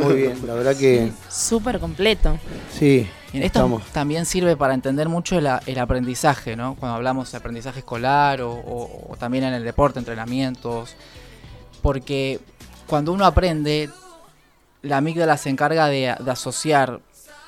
Muy 0.03 0.13
bien, 0.15 0.39
la 0.47 0.53
verdad 0.53 0.75
que 0.75 1.11
Súper 1.29 1.79
completo. 1.79 2.37
sí. 2.71 3.07
Bien, 3.31 3.43
esto 3.45 3.59
estamos. 3.61 3.83
también 3.87 4.27
sirve 4.27 4.55
para 4.55 4.75
entender 4.75 5.09
mucho 5.09 5.39
el, 5.39 5.47
aprendizaje, 5.79 6.55
¿no? 6.55 6.75
Cuando 6.75 6.95
hablamos 6.97 7.31
de 7.31 7.37
aprendizaje 7.39 7.79
escolar 7.79 8.41
o, 8.43 8.51
o- 8.53 9.07
o 9.11 9.15
también 9.17 9.43
en 9.43 9.55
el 9.55 9.63
deporte, 9.63 9.97
entrenamientos. 9.97 10.95
Porque 11.81 12.39
cuando 12.85 13.11
uno 13.11 13.25
aprende, 13.25 13.89
la 14.83 14.97
amígdala 14.97 15.37
se 15.37 15.49
encarga 15.49 15.87
de, 15.87 16.15
de 16.19 16.31
asociar 16.31 17.01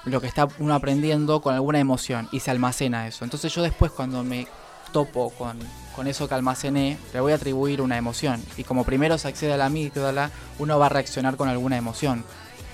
lo 0.06 0.22
que 0.22 0.28
está 0.28 0.48
uno 0.60 0.74
aprendiendo 0.74 1.42
con 1.42 1.54
alguna 1.54 1.80
emoción 1.80 2.28
y 2.32 2.40
se 2.40 2.52
almacena 2.52 3.08
eso. 3.08 3.24
Entonces 3.24 3.54
yo 3.54 3.62
después 3.62 3.92
cuando 3.92 4.24
me 4.24 4.48
topo 4.92 5.30
con, 5.32 5.60
con 5.96 6.08
eso 6.08 6.28
que 6.28 6.36
almacené, 6.36 6.98
le 7.14 7.20
voy 7.20 7.34
a 7.34 7.36
atribuir 7.36 7.82
una 7.82 7.98
emoción. 7.98 8.42
Y 8.56 8.64
como 8.64 8.84
primero 8.84 9.18
se 9.18 9.28
accede 9.28 9.54
a 9.54 9.58
la 9.58 9.66
amígdala, 9.66 10.32
uno 10.60 10.80
va 10.80 10.86
a 10.86 10.90
reaccionar 10.90 11.36
con 11.36 11.50
alguna 11.50 11.78
emoción. 11.78 12.24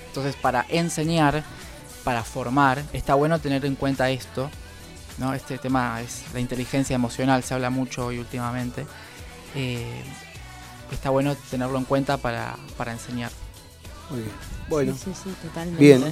Entonces 0.08 0.36
para 0.36 0.66
enseñar, 0.68 1.42
para 2.04 2.22
formar, 2.22 2.82
está 2.92 3.14
bueno 3.14 3.38
tener 3.38 3.64
en 3.64 3.74
cuenta 3.74 4.10
esto. 4.10 4.50
¿no? 5.18 5.34
Este 5.34 5.58
tema 5.58 6.00
es 6.00 6.24
la 6.32 6.40
inteligencia 6.40 6.94
emocional, 6.94 7.42
se 7.42 7.54
habla 7.54 7.70
mucho 7.70 8.06
hoy 8.06 8.18
últimamente. 8.18 8.86
Eh, 9.54 10.02
está 10.90 11.10
bueno 11.10 11.34
tenerlo 11.50 11.78
en 11.78 11.84
cuenta 11.84 12.18
para, 12.18 12.56
para 12.76 12.92
enseñar. 12.92 13.30
Muy 14.10 14.20
bien. 14.20 14.51
Bueno, 14.68 14.94
Sí, 14.94 15.10
sí, 15.14 15.20
sí, 15.24 15.30
totalmente. 15.48 15.80
bien. 15.82 16.04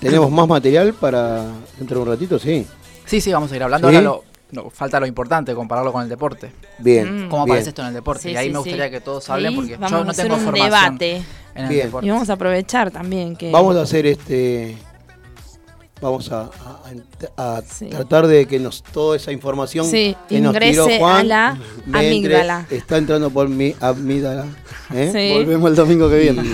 ¿Tenemos 0.00 0.30
más 0.30 0.46
material 0.48 0.94
para 0.94 1.44
dentro 1.78 1.96
de 1.98 2.02
un 2.02 2.08
ratito? 2.08 2.38
Sí. 2.38 2.66
Sí, 3.04 3.20
sí, 3.20 3.32
vamos 3.32 3.50
a 3.52 3.56
ir 3.56 3.62
hablando. 3.62 3.88
¿Sí? 3.90 3.96
Ahora 3.96 4.04
lo, 4.08 4.24
no, 4.52 4.70
falta 4.70 5.00
lo 5.00 5.06
importante, 5.06 5.54
compararlo 5.54 5.92
con 5.92 6.02
el 6.02 6.08
deporte. 6.08 6.52
Bien. 6.78 7.28
¿Cómo 7.28 7.44
bien. 7.44 7.52
aparece 7.54 7.70
esto 7.70 7.82
en 7.82 7.88
el 7.88 7.94
deporte? 7.94 8.22
Sí, 8.24 8.30
y 8.30 8.36
ahí 8.36 8.46
sí, 8.46 8.52
me 8.52 8.58
gustaría 8.58 8.84
sí. 8.86 8.90
que 8.92 9.00
todos 9.00 9.28
hablen 9.30 9.54
porque 9.56 9.76
vamos 9.76 9.90
yo 9.90 9.96
a 9.98 10.04
no 10.04 10.10
hacer 10.10 10.24
tengo 10.26 10.36
un 10.36 10.44
formación 10.44 10.70
debate. 10.98 11.16
en 11.54 11.62
el 11.64 11.68
Bien. 11.68 11.86
deporte. 11.86 12.06
Y 12.06 12.10
vamos 12.10 12.30
a 12.30 12.32
aprovechar 12.34 12.90
también 12.90 13.34
que... 13.36 13.50
Vamos 13.50 13.76
a 13.76 13.82
hacer 13.82 14.06
este 14.06 14.76
vamos 16.00 16.30
a, 16.30 16.42
a- 17.36 17.56
a 17.56 17.62
Sí. 17.62 17.86
tratar 17.86 18.28
de 18.28 18.46
que 18.46 18.60
nos 18.60 18.84
toda 18.84 19.16
esa 19.16 19.32
información 19.32 19.84
Sí, 19.84 20.14
que 20.28 20.38
nos 20.38 20.52
tiró 20.56 20.66
ingrese 20.84 20.98
Juan 21.00 21.16
a 21.16 21.24
la 21.24 21.58
amígdala. 21.92 22.66
está 22.70 22.98
entrando 22.98 23.30
por 23.30 23.48
mi 23.48 23.74
amígdala. 23.80 24.46
¿eh? 24.94 25.10
Sí. 25.12 25.36
Volvemos 25.36 25.70
el 25.70 25.74
domingo 25.76 26.08
que 26.08 26.18
viene. 26.20 26.42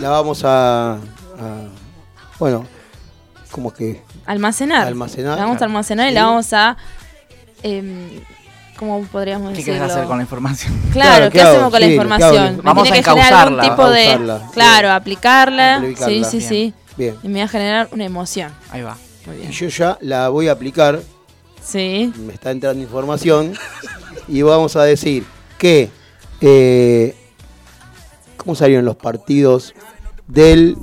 La 0.00 0.08
vamos 0.10 0.42
a, 0.44 0.94
a- 0.94 0.98
bueno, 2.38 2.66
como 3.50 3.72
que 3.72 4.02
Almacenar. 4.26 4.86
Almacenar, 4.86 5.36
La 5.38 5.44
vamos 5.44 5.60
a 5.60 5.64
almacenar 5.64 6.10
y 6.10 6.14
la 6.14 6.24
vamos 6.24 6.52
a. 6.52 6.76
em, 7.62 8.08
¿Cómo 8.78 9.02
podríamos 9.04 9.50
¿Qué 9.50 9.56
decirlo? 9.58 9.78
quieres 9.80 9.92
hacer 9.94 10.06
con 10.08 10.16
la 10.16 10.22
información? 10.22 10.72
Claro, 10.92 11.10
Claro, 11.16 11.24
¿qué 11.26 11.32
¿qué 11.32 11.40
hago? 11.42 11.50
hacemos 11.50 11.70
con 11.70 11.80
la 11.80 11.86
Sí, 11.86 11.90
¿qué 11.90 11.94
información? 11.96 12.56
Me 12.56 12.62
Vamos 12.62 12.82
tiene 12.84 12.98
a 12.98 13.02
que 13.02 13.10
generar 13.10 13.32
algún 13.34 13.54
encauzarla, 13.60 13.76
tipo 13.76 13.90
de. 13.90 14.50
Claro, 14.54 14.88
sí. 14.88 14.94
aplicarla. 14.94 15.76
Aplicarla. 15.76 16.06
Sí, 16.08 16.24
sí, 16.24 16.36
Bien. 16.38 16.48
sí. 16.48 16.74
bien. 16.96 17.16
Y 17.22 17.28
me 17.28 17.38
va 17.40 17.44
a 17.44 17.48
generar 17.48 17.88
una 17.92 18.04
emoción. 18.06 18.52
Ahí 18.70 18.80
va. 18.82 18.96
Muy 19.26 19.36
Y 19.36 19.38
bien. 19.40 19.52
yo 19.52 19.68
ya 19.68 19.98
la 20.00 20.28
voy 20.30 20.48
a 20.48 20.52
aplicar, 20.52 21.00
Sí. 21.62 22.10
me 22.16 22.32
está 22.32 22.52
entrando 22.52 22.80
información 22.82 23.52
y 24.28 24.40
vamos 24.40 24.76
a 24.76 24.84
decir 24.84 25.26
que 25.58 25.90
eh, 26.40 27.14
¿cómo 28.40 28.54
salieron 28.54 28.84
los 28.84 28.96
partidos 28.96 29.74
del 30.26 30.76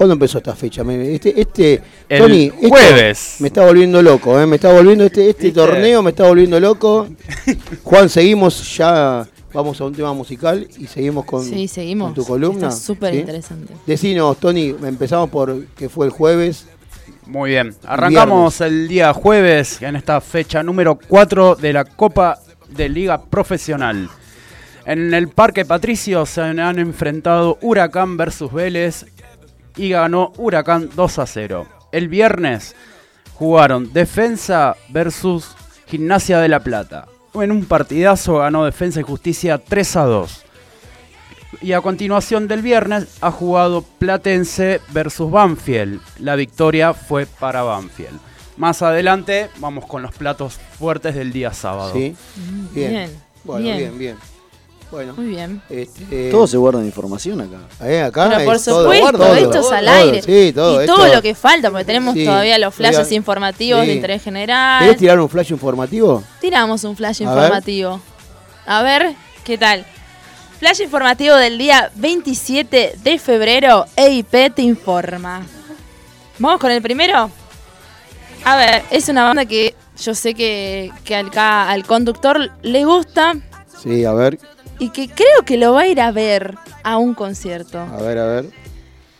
¿Cuándo 0.00 0.14
empezó 0.14 0.38
esta 0.38 0.54
fecha? 0.54 0.82
Este, 0.82 1.38
este, 1.38 1.82
El 2.08 2.22
Tony, 2.22 2.50
jueves. 2.70 3.36
Me 3.40 3.48
está 3.48 3.66
volviendo 3.66 4.00
loco, 4.00 4.40
¿eh? 4.40 4.46
me 4.46 4.56
está 4.56 4.72
volviendo 4.72 5.04
este, 5.04 5.28
este 5.28 5.50
torneo, 5.50 6.02
me 6.02 6.10
está 6.10 6.26
volviendo 6.26 6.58
loco. 6.58 7.06
Juan, 7.82 8.08
seguimos 8.08 8.78
ya, 8.78 9.28
vamos 9.52 9.78
a 9.78 9.84
un 9.84 9.92
tema 9.94 10.14
musical 10.14 10.66
y 10.78 10.86
seguimos 10.86 11.26
con, 11.26 11.44
Sí, 11.44 11.68
seguimos. 11.68 12.06
con 12.06 12.14
tu 12.14 12.24
columna. 12.24 12.68
Está 12.68 12.80
súper 12.80 13.12
¿sí? 13.12 13.20
interesante. 13.20 13.74
Decinos, 13.86 14.38
Tony, 14.38 14.74
empezamos 14.82 15.28
por 15.28 15.66
que 15.76 15.90
fue 15.90 16.06
el 16.06 16.12
jueves. 16.12 16.66
Muy 17.26 17.50
bien, 17.50 17.74
arrancamos 17.84 18.60
el 18.62 18.88
día 18.88 19.12
jueves 19.12 19.82
en 19.82 19.96
esta 19.96 20.20
fecha 20.22 20.62
número 20.62 20.98
4 21.08 21.56
de 21.56 21.72
la 21.74 21.84
Copa 21.84 22.38
de 22.70 22.88
Liga 22.88 23.22
Profesional. 23.22 24.08
En 24.90 25.14
el 25.14 25.28
Parque 25.28 25.64
Patricio 25.64 26.26
se 26.26 26.40
han 26.40 26.80
enfrentado 26.80 27.58
Huracán 27.60 28.16
versus 28.16 28.52
Vélez 28.52 29.06
y 29.76 29.90
ganó 29.90 30.32
Huracán 30.36 30.90
2 30.96 31.18
a 31.20 31.26
0. 31.26 31.66
El 31.92 32.08
viernes 32.08 32.74
jugaron 33.34 33.92
Defensa 33.92 34.74
versus 34.88 35.54
Gimnasia 35.86 36.40
de 36.40 36.48
la 36.48 36.64
Plata. 36.64 37.06
En 37.34 37.52
un 37.52 37.66
partidazo 37.66 38.38
ganó 38.38 38.64
Defensa 38.64 38.98
y 38.98 39.04
Justicia 39.04 39.58
3 39.58 39.94
a 39.94 40.04
2. 40.06 40.44
Y 41.62 41.70
a 41.70 41.82
continuación 41.82 42.48
del 42.48 42.60
viernes 42.60 43.16
ha 43.20 43.30
jugado 43.30 43.84
Platense 44.00 44.80
versus 44.88 45.30
Banfield. 45.30 46.00
La 46.18 46.34
victoria 46.34 46.94
fue 46.94 47.26
para 47.26 47.62
Banfield. 47.62 48.18
Más 48.56 48.82
adelante 48.82 49.50
vamos 49.60 49.86
con 49.86 50.02
los 50.02 50.12
platos 50.16 50.58
fuertes 50.80 51.14
del 51.14 51.32
día 51.32 51.52
sábado. 51.52 51.92
¿sí? 51.92 52.16
Bien. 52.74 52.90
Bien, 52.90 53.10
Bueno, 53.44 53.62
bien. 53.62 53.78
bien, 53.78 53.98
bien. 54.00 54.39
Bueno, 54.90 55.14
Muy 55.14 55.26
bien. 55.26 55.62
este, 55.70 56.30
Todo 56.32 56.46
se 56.48 56.56
guarda 56.56 56.84
información 56.84 57.40
acá. 57.40 57.58
eh, 57.86 58.02
acá 58.02 58.28
Pero 58.30 58.44
por 58.44 58.60
todo, 58.60 58.82
supuesto, 58.82 59.12
todo, 59.12 59.34
esto 59.36 59.60
es 59.60 59.72
al 59.72 59.84
todo, 59.84 59.94
aire. 59.94 60.22
Sí, 60.22 60.52
todo, 60.52 60.80
y 60.80 60.84
esto- 60.84 60.96
todo 60.96 61.14
lo 61.14 61.22
que 61.22 61.34
falta, 61.36 61.70
porque 61.70 61.84
tenemos 61.84 62.14
Sí, 62.14 62.24
todavía 62.24 62.58
los 62.58 62.74
flashes 62.74 63.12
informativos 63.12 63.86
de 63.86 63.94
interés 63.94 64.22
general. 64.24 64.80
¿Querés 64.82 64.96
tirar 64.96 65.20
un 65.20 65.28
flash 65.28 65.52
informativo? 65.52 66.24
Tiramos 66.40 66.82
un 66.84 66.96
flash 66.96 67.20
A 67.20 67.24
informativo. 67.24 68.00
A 68.66 68.82
ver, 68.82 69.14
¿qué 69.44 69.56
tal? 69.56 69.86
Flash 70.58 70.80
informativo 70.80 71.36
del 71.36 71.56
día 71.56 71.90
27 71.94 72.96
de 73.02 73.18
febrero, 73.18 73.86
EIP 73.96 74.50
te 74.54 74.62
informa. 74.62 75.42
¿Vamos 76.38 76.58
con 76.60 76.70
el 76.72 76.82
primero? 76.82 77.30
A 78.44 78.56
ver, 78.56 78.82
es 78.90 79.08
una 79.08 79.22
banda 79.24 79.44
que 79.44 79.74
yo 80.02 80.14
sé 80.14 80.34
que, 80.34 80.90
que 81.04 81.14
al, 81.14 81.30
ca- 81.30 81.70
al 81.70 81.84
conductor 81.86 82.50
le 82.62 82.84
gusta 82.84 83.34
Sí, 83.82 84.04
a 84.04 84.12
ver, 84.12 84.38
y 84.80 84.88
que 84.90 85.08
creo 85.08 85.44
que 85.46 85.56
lo 85.56 85.72
va 85.74 85.82
a 85.82 85.86
ir 85.86 86.00
a 86.00 86.10
ver 86.10 86.56
a 86.82 86.96
un 86.98 87.14
concierto. 87.14 87.78
a 87.78 87.96
ver, 88.02 88.18
a 88.18 88.26
ver. 88.26 88.46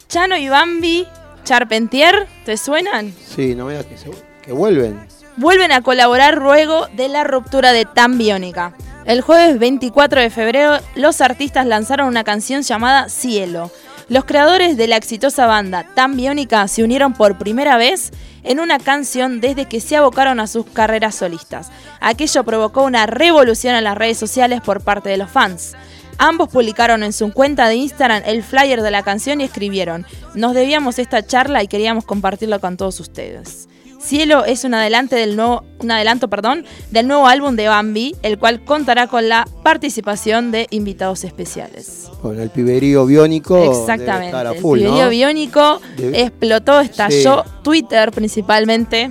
Chano 0.08 0.36
y 0.36 0.48
Bambi, 0.48 1.06
Charpentier, 1.44 2.26
¿te 2.44 2.56
suenan? 2.56 3.14
Sí, 3.26 3.54
no 3.54 3.66
veas 3.66 3.86
que, 3.86 3.96
se- 3.96 4.10
que 4.42 4.52
vuelven. 4.52 4.98
vuelven 5.36 5.70
a 5.72 5.82
colaborar 5.82 6.38
luego 6.38 6.86
de 6.96 7.08
la 7.08 7.22
ruptura 7.24 7.72
de 7.72 7.84
Tan 7.84 8.18
Biónica. 8.18 8.74
El 9.04 9.20
jueves 9.22 9.58
24 9.58 10.20
de 10.20 10.30
febrero, 10.30 10.78
los 10.94 11.20
artistas 11.20 11.66
lanzaron 11.66 12.08
una 12.08 12.24
canción 12.24 12.62
llamada 12.62 13.08
Cielo. 13.08 13.70
Los 14.08 14.24
creadores 14.24 14.76
de 14.76 14.88
la 14.88 14.96
exitosa 14.96 15.46
banda 15.46 15.86
Tan 15.94 16.16
Biónica 16.16 16.66
se 16.68 16.82
unieron 16.84 17.14
por 17.14 17.38
primera 17.38 17.76
vez 17.76 18.12
en 18.42 18.60
una 18.60 18.78
canción 18.78 19.40
desde 19.40 19.66
que 19.66 19.80
se 19.80 19.96
abocaron 19.96 20.40
a 20.40 20.46
sus 20.46 20.66
carreras 20.66 21.14
solistas. 21.14 21.70
Aquello 22.00 22.44
provocó 22.44 22.82
una 22.82 23.06
revolución 23.06 23.74
en 23.74 23.84
las 23.84 23.96
redes 23.96 24.18
sociales 24.18 24.60
por 24.60 24.82
parte 24.82 25.08
de 25.08 25.16
los 25.16 25.30
fans. 25.30 25.74
Ambos 26.18 26.50
publicaron 26.50 27.02
en 27.02 27.14
su 27.14 27.32
cuenta 27.32 27.66
de 27.68 27.76
Instagram 27.76 28.22
el 28.26 28.42
flyer 28.42 28.82
de 28.82 28.90
la 28.90 29.02
canción 29.02 29.40
y 29.40 29.44
escribieron, 29.44 30.04
nos 30.34 30.52
debíamos 30.52 30.98
esta 30.98 31.26
charla 31.26 31.62
y 31.62 31.68
queríamos 31.68 32.04
compartirla 32.04 32.58
con 32.58 32.76
todos 32.76 33.00
ustedes. 33.00 33.69
Cielo 34.02 34.44
es 34.46 34.64
un, 34.64 34.72
adelante 34.74 35.14
del 35.14 35.36
nuevo, 35.36 35.62
un 35.78 35.90
adelanto 35.90 36.28
perdón, 36.28 36.64
del 36.90 37.06
nuevo 37.06 37.26
álbum 37.26 37.54
de 37.54 37.68
Bambi, 37.68 38.16
el 38.22 38.38
cual 38.38 38.64
contará 38.64 39.06
con 39.08 39.28
la 39.28 39.46
participación 39.62 40.50
de 40.50 40.66
invitados 40.70 41.22
especiales. 41.24 42.08
Con 42.22 42.40
el 42.40 42.48
piberío 42.50 43.04
biónico. 43.04 43.56
debe 43.56 43.68
Exactamente. 43.78 44.26
estar 44.26 44.46
a 44.46 44.52
el 44.52 44.58
full, 44.60 44.80
¿no? 44.82 45.08
biónico 45.10 45.80
Debe- 45.98 46.22
explotó, 46.22 46.80
estalló 46.80 47.44
Twitter 47.62 48.10
principalmente. 48.10 49.10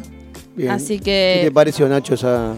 Bien. 0.56 0.72
Así 0.72 1.00
¿Qué 1.00 1.36
te 1.42 1.46
que 1.46 1.52
pareció, 1.54 1.88
Nacho, 1.88 2.16
esa, 2.16 2.54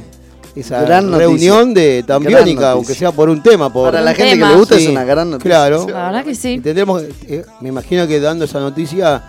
esa 0.56 0.82
Gran 0.84 1.06
noticia. 1.12 1.20
reunión 1.28 1.74
de 1.74 2.04
tan 2.08 2.24
Gran 2.24 2.34
biónica, 2.34 2.54
noticia. 2.62 2.72
aunque 2.72 2.94
sea 2.96 3.12
por 3.12 3.30
un 3.30 3.44
tema? 3.44 3.72
Por, 3.72 3.92
Para 3.92 4.02
la 4.02 4.14
gente 4.16 4.32
tema. 4.36 4.48
que 4.48 4.54
le 4.54 4.60
gusta 4.60 4.76
Sí, 4.78 4.86
es 4.86 4.90
una 4.90 5.04
gran 5.04 5.30
noticia. 5.30 5.50
Claro. 5.50 5.86
la 5.90 6.06
verdad 6.08 6.24
que 6.24 6.34
sí. 6.36 6.60
tendremos, 6.62 7.04
eh, 7.28 7.44
me 7.60 7.70
imagino 7.70 8.08
que 8.08 8.20
dando 8.22 8.46
esa 8.46 8.60
noticia, 8.62 9.22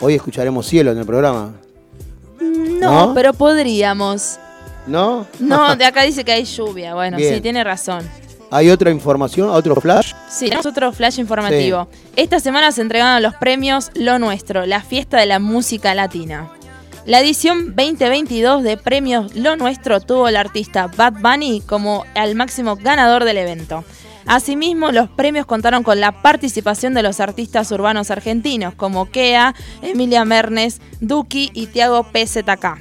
hoy 0.00 0.14
escucharemos 0.14 0.64
cielo 0.66 0.92
en 0.92 0.98
el 0.98 1.04
programa. 1.04 1.52
No, 2.84 3.06
¿No? 3.08 3.14
pero 3.14 3.32
podríamos. 3.32 4.38
¿No? 4.86 5.26
No, 5.38 5.76
de 5.76 5.84
acá 5.84 6.02
dice 6.02 6.24
que 6.24 6.32
hay 6.32 6.44
lluvia. 6.44 6.94
Bueno, 6.94 7.16
Bien. 7.16 7.34
sí, 7.34 7.40
tiene 7.40 7.64
razón. 7.64 8.08
¿Hay 8.50 8.70
otra 8.70 8.90
información, 8.90 9.48
otro 9.48 9.74
flash? 9.76 10.12
Sí, 10.28 10.44
tenemos 10.44 10.66
otro 10.66 10.92
flash 10.92 11.18
informativo. 11.18 11.88
Esta 12.14 12.38
semana 12.38 12.70
se 12.70 12.82
entregaron 12.82 13.22
los 13.22 13.34
premios 13.34 13.90
Lo 13.94 14.18
Nuestro, 14.18 14.66
la 14.66 14.80
fiesta 14.80 15.18
de 15.18 15.26
la 15.26 15.38
música 15.38 15.94
latina. 15.94 16.50
La 17.06 17.20
edición 17.20 17.74
2022 17.74 18.62
de 18.62 18.76
premios 18.76 19.34
Lo 19.34 19.56
Nuestro 19.56 20.00
tuvo 20.00 20.26
al 20.26 20.36
artista 20.36 20.86
Bad 20.96 21.14
Bunny 21.20 21.62
como 21.62 22.04
el 22.14 22.34
máximo 22.34 22.76
ganador 22.76 23.24
del 23.24 23.38
evento. 23.38 23.84
Asimismo, 24.26 24.90
los 24.90 25.08
premios 25.08 25.46
contaron 25.46 25.82
con 25.82 26.00
la 26.00 26.22
participación 26.22 26.94
de 26.94 27.02
los 27.02 27.20
artistas 27.20 27.70
urbanos 27.70 28.10
argentinos 28.10 28.74
como 28.74 29.10
Kea, 29.10 29.54
Emilia 29.82 30.24
Mernes, 30.24 30.80
Duki 31.00 31.50
y 31.52 31.66
Tiago 31.66 32.04
PZK. 32.04 32.78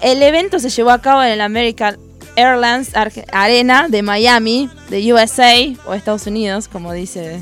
El 0.00 0.22
evento 0.22 0.58
se 0.58 0.70
llevó 0.70 0.90
a 0.90 1.00
cabo 1.00 1.22
en 1.22 1.32
el 1.32 1.40
American 1.40 1.98
Airlines 2.36 2.92
Arena 3.32 3.88
de 3.88 4.02
Miami, 4.02 4.68
de 4.90 5.12
USA, 5.12 5.54
o 5.86 5.94
Estados 5.94 6.26
Unidos, 6.26 6.68
como 6.68 6.92
dice 6.92 7.40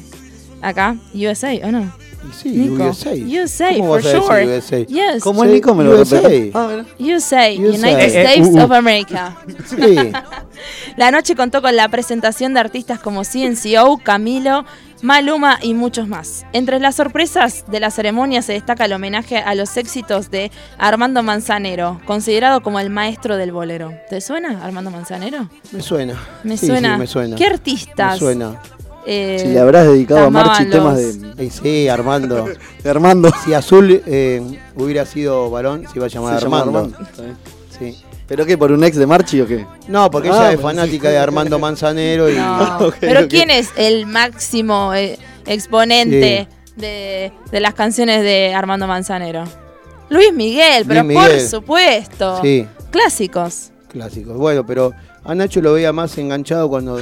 acá. 0.63 0.97
USA, 1.13 1.53
¿o 1.65 1.73
no? 1.73 2.04
Sí, 2.33 2.51
Nico. 2.51 2.85
USA. 2.85 3.11
USA, 3.13 3.69
¿Cómo 3.77 3.89
for 3.95 4.03
sure. 4.03 4.47
USA? 4.59 4.87
Yes. 4.87 5.23
¿Cómo 5.23 5.45
es 5.45 5.51
Nico? 5.51 5.75
¿Me 5.75 5.85
lo 5.85 6.01
USA. 6.01 6.21
Ah. 6.55 6.83
USA, 6.99 7.51
USA. 7.51 7.51
United 7.51 8.01
Eh, 8.01 8.23
eh, 8.23 8.25
States 8.25 8.49
uh, 8.49 8.59
uh. 8.59 8.65
of 8.65 8.73
America. 8.73 9.37
Sí. 9.67 9.97
La 10.97 11.11
noche 11.11 11.35
contó 11.37 11.61
con 11.63 11.75
la 11.77 11.89
presentación 11.89 12.55
de 12.55 12.61
artistas 12.61 12.99
como 13.01 13.23
CNCO, 13.25 13.99
Camilo, 14.03 14.65
Maluma 15.03 15.59
y 15.61 15.75
muchos 15.75 16.09
más. 16.09 16.47
Entre 16.55 16.81
las 16.81 16.95
sorpresas 16.95 17.65
de 17.71 17.79
la 17.81 17.91
ceremonia 17.91 18.41
se 18.41 18.55
destaca 18.55 18.87
el 18.87 18.93
homenaje 18.95 19.37
a 19.37 19.55
los 19.55 19.77
éxitos 19.77 20.31
de 20.31 20.51
Armando 20.79 21.23
Manzanero, 21.23 22.01
considerado 22.07 22.63
como 22.63 22.81
el 22.81 22.89
maestro 22.89 23.37
del 23.37 23.53
bolero. 23.53 23.93
¿Te 24.09 24.23
suena 24.23 24.65
Armando 24.65 24.91
Manzanero? 24.91 25.51
Me 25.73 25.83
suena. 25.83 26.15
Me 26.43 26.57
Sí, 26.57 26.69
suena. 26.69 26.95
sí, 26.95 27.01
me 27.01 27.07
suena. 27.07 27.37
¿Qué 27.37 27.45
artistas? 27.47 28.13
Me 28.15 28.19
suena. 28.19 28.61
Eh, 29.07 29.39
Si 29.41 29.49
le 29.49 29.59
habrás 29.61 29.87
dedicado 29.87 30.27
a 30.27 30.31
Marchi 30.31 30.67
temas 30.67 31.01
los- 31.01 31.37
de, 31.37 31.47
Eh, 31.47 31.51
sí, 31.51 31.89
Armando. 31.89 32.47
de 32.83 32.91
Armando. 32.91 33.31
si 33.45 33.53
Azul 33.55 34.03
eh, 34.07 34.43
hubiera 34.77 35.05
sido 35.07 35.51
varón, 35.51 35.85
se 35.91 35.99
iba 35.99 36.07
a 36.07 36.09
llamar 36.09 36.39
Se 36.39 36.45
Armando. 36.45 36.83
Bien. 37.19 37.37
Sí. 37.79 38.03
¿Pero 38.27 38.47
qué? 38.47 38.57
¿Por 38.57 38.73
un 38.73 38.83
ex 38.85 38.97
de 38.97 39.07
Marchi 39.07 39.41
o 39.43 39.47
qué? 39.47 39.67
No, 39.89 40.11
porque 40.11 40.31
Ah, 40.31 40.37
ella 40.49 40.53
es 40.53 40.61
fanática 40.61 41.11
de 41.11 41.19
Armando 41.19 41.59
Manzanero 41.59 42.31
y. 42.31 42.35
No. 42.39 42.91
Pero. 43.01 43.29
¿quién 43.29 43.51
es 43.51 43.69
el 43.77 44.07
máximo 44.07 44.95
eh, 44.95 45.19
exponente 45.47 46.49
de, 46.77 47.33
de 47.51 47.61
las 47.61 47.75
canciones 47.75 48.23
de 48.23 48.55
Armando 48.55 48.87
Manzanero? 48.87 49.45
Luis 50.11 50.33
Miguel, 50.35 50.85
pero 50.87 51.03
Luis 51.03 51.19
por 51.19 51.41
supuesto. 51.41 52.39
Sí, 52.43 52.67
Clásicos. 52.91 53.71
clásicos. 53.89 54.37
Bueno, 54.37 54.65
pero 54.67 54.93
a 55.25 55.35
Nacho 55.35 55.61
lo 55.61 55.73
veía 55.73 55.93
más 55.93 56.17
enganchado 56.19 56.69
cuando 56.69 57.01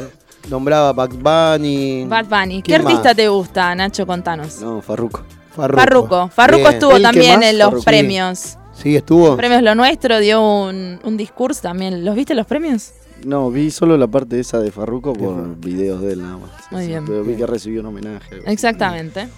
nombraba 0.49 0.93
Bugs 0.93 1.17
Bunny. 1.17 2.05
Bad 2.07 2.27
Bunny. 2.27 2.57
¿Qué 2.63 2.73
¿Quién 2.73 2.81
artista 2.83 3.09
más? 3.11 3.17
te 3.17 3.29
gusta, 3.29 3.75
Nacho? 3.75 4.07
Contanos. 4.07 4.61
No, 4.61 4.81
Farruco. 4.83 5.23
Farruko. 5.55 5.81
Farruko. 5.81 6.29
Farruko 6.29 6.69
estuvo 6.71 6.91
¿El 6.93 6.99
que 6.99 7.03
también 7.03 7.43
en 7.43 7.59
los 7.59 7.69
Farruko. 7.69 7.85
premios. 7.85 8.57
Sí, 8.75 8.97
estuvo. 8.97 9.37
Premios 9.37 9.63
Lo 9.63 9.75
Nuestro 9.75 10.19
dio 10.19 10.41
un, 10.41 10.99
un 11.05 11.17
discurso 11.17 11.61
también. 11.63 12.05
¿Los 12.05 12.15
viste 12.15 12.35
los 12.35 12.47
premios? 12.47 12.93
No, 13.25 13.51
vi 13.51 13.71
solo 13.71 13.97
la 13.97 14.07
parte 14.09 14.41
esa 14.41 14.59
de 14.59 14.73
Farruko 14.73 15.13
por 15.13 15.57
videos 15.57 16.01
de 16.01 16.15
él 16.15 16.23
nada 16.23 16.39
más. 16.39 16.51
Muy 16.71 16.83
sí, 16.83 16.89
bien. 16.89 17.05
Pero 17.07 17.23
vi 17.23 17.37
que 17.37 17.47
recibió 17.47 17.81
un 17.81 17.87
homenaje. 17.87 18.41
Exactamente. 18.47 19.29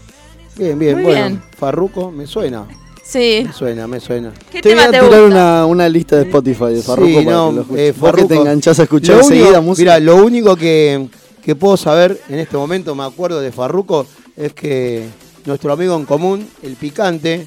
Bien, 0.57 0.79
bien, 0.79 0.95
Muy 0.95 1.05
bueno. 1.05 1.27
bien. 1.27 1.43
Farruko, 1.59 2.11
me 2.11 2.27
suena. 2.27 2.65
Sí. 3.05 3.43
Me 3.47 3.53
suena, 3.53 3.87
me 3.87 4.01
suena. 4.01 4.33
¿Qué 4.51 4.63
Te 4.63 4.71
voy 4.71 4.79
tema 4.79 4.83
a 4.85 4.91
te 4.91 4.99
tirar 5.01 5.21
gusta? 5.23 5.27
una, 5.27 5.67
una 5.67 5.89
lista 5.89 6.17
de 6.17 6.23
Spotify 6.23 6.73
de 6.75 6.83
Farruko 6.83 7.09
Sí, 7.09 7.15
para 7.25 7.37
no, 7.37 7.51
que 7.51 7.93
lo 7.93 8.09
eh, 8.19 8.25
te 8.27 8.35
enganchás 8.37 8.81
a 8.81 8.85
escuchar 8.85 9.17
enseguida 9.19 9.61
música. 9.61 9.99
Mira, 9.99 10.01
lo 10.01 10.25
único 10.25 10.57
que, 10.57 11.09
que 11.43 11.55
puedo 11.55 11.77
saber 11.77 12.19
en 12.29 12.39
este 12.39 12.57
momento, 12.57 12.95
me 12.95 13.05
acuerdo 13.05 13.41
de 13.41 13.53
Farruko, 13.53 14.07
es 14.37 14.53
que 14.55 15.07
nuestro 15.45 15.73
amigo 15.73 15.95
en 15.97 16.07
común, 16.07 16.49
el 16.63 16.77
picante, 16.77 17.47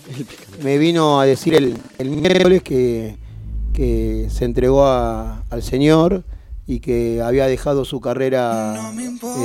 me 0.64 0.78
vino 0.78 1.20
a 1.20 1.26
decir 1.26 1.56
el, 1.56 1.76
el 1.98 2.10
miércoles 2.12 2.62
que, 2.62 3.18
que 3.74 4.28
se 4.30 4.46
entregó 4.46 4.86
a- 4.86 5.44
al 5.50 5.64
Señor 5.64 6.24
y 6.68 6.80
que 6.82 7.22
había 7.24 7.48
dejado 7.48 7.84
su 7.86 8.00
carrera 8.00 8.76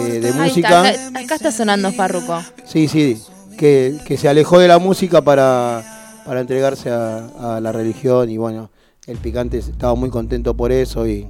eh, 0.06 0.20
de 0.20 0.28
Ahí 0.28 0.34
música. 0.48 0.90
está, 0.90 1.08
acá, 1.08 1.20
acá 1.20 1.34
está 1.36 1.52
sonando 1.52 1.90
Farruko. 1.92 2.42
Sí, 2.66 2.88
sí, 2.88 3.16
que, 3.56 3.96
que 4.06 4.16
se 4.18 4.28
alejó 4.28 4.58
de 4.58 4.68
la 4.68 4.78
música 4.78 5.22
para, 5.22 5.82
para 6.24 6.40
entregarse 6.40 6.90
a, 6.90 7.56
a 7.56 7.60
la 7.60 7.72
religión 7.72 8.30
y 8.30 8.36
bueno, 8.36 8.70
el 9.06 9.18
picante 9.18 9.58
estaba 9.58 9.94
muy 9.94 10.10
contento 10.10 10.54
por 10.54 10.70
eso 10.72 11.06
y 11.06 11.26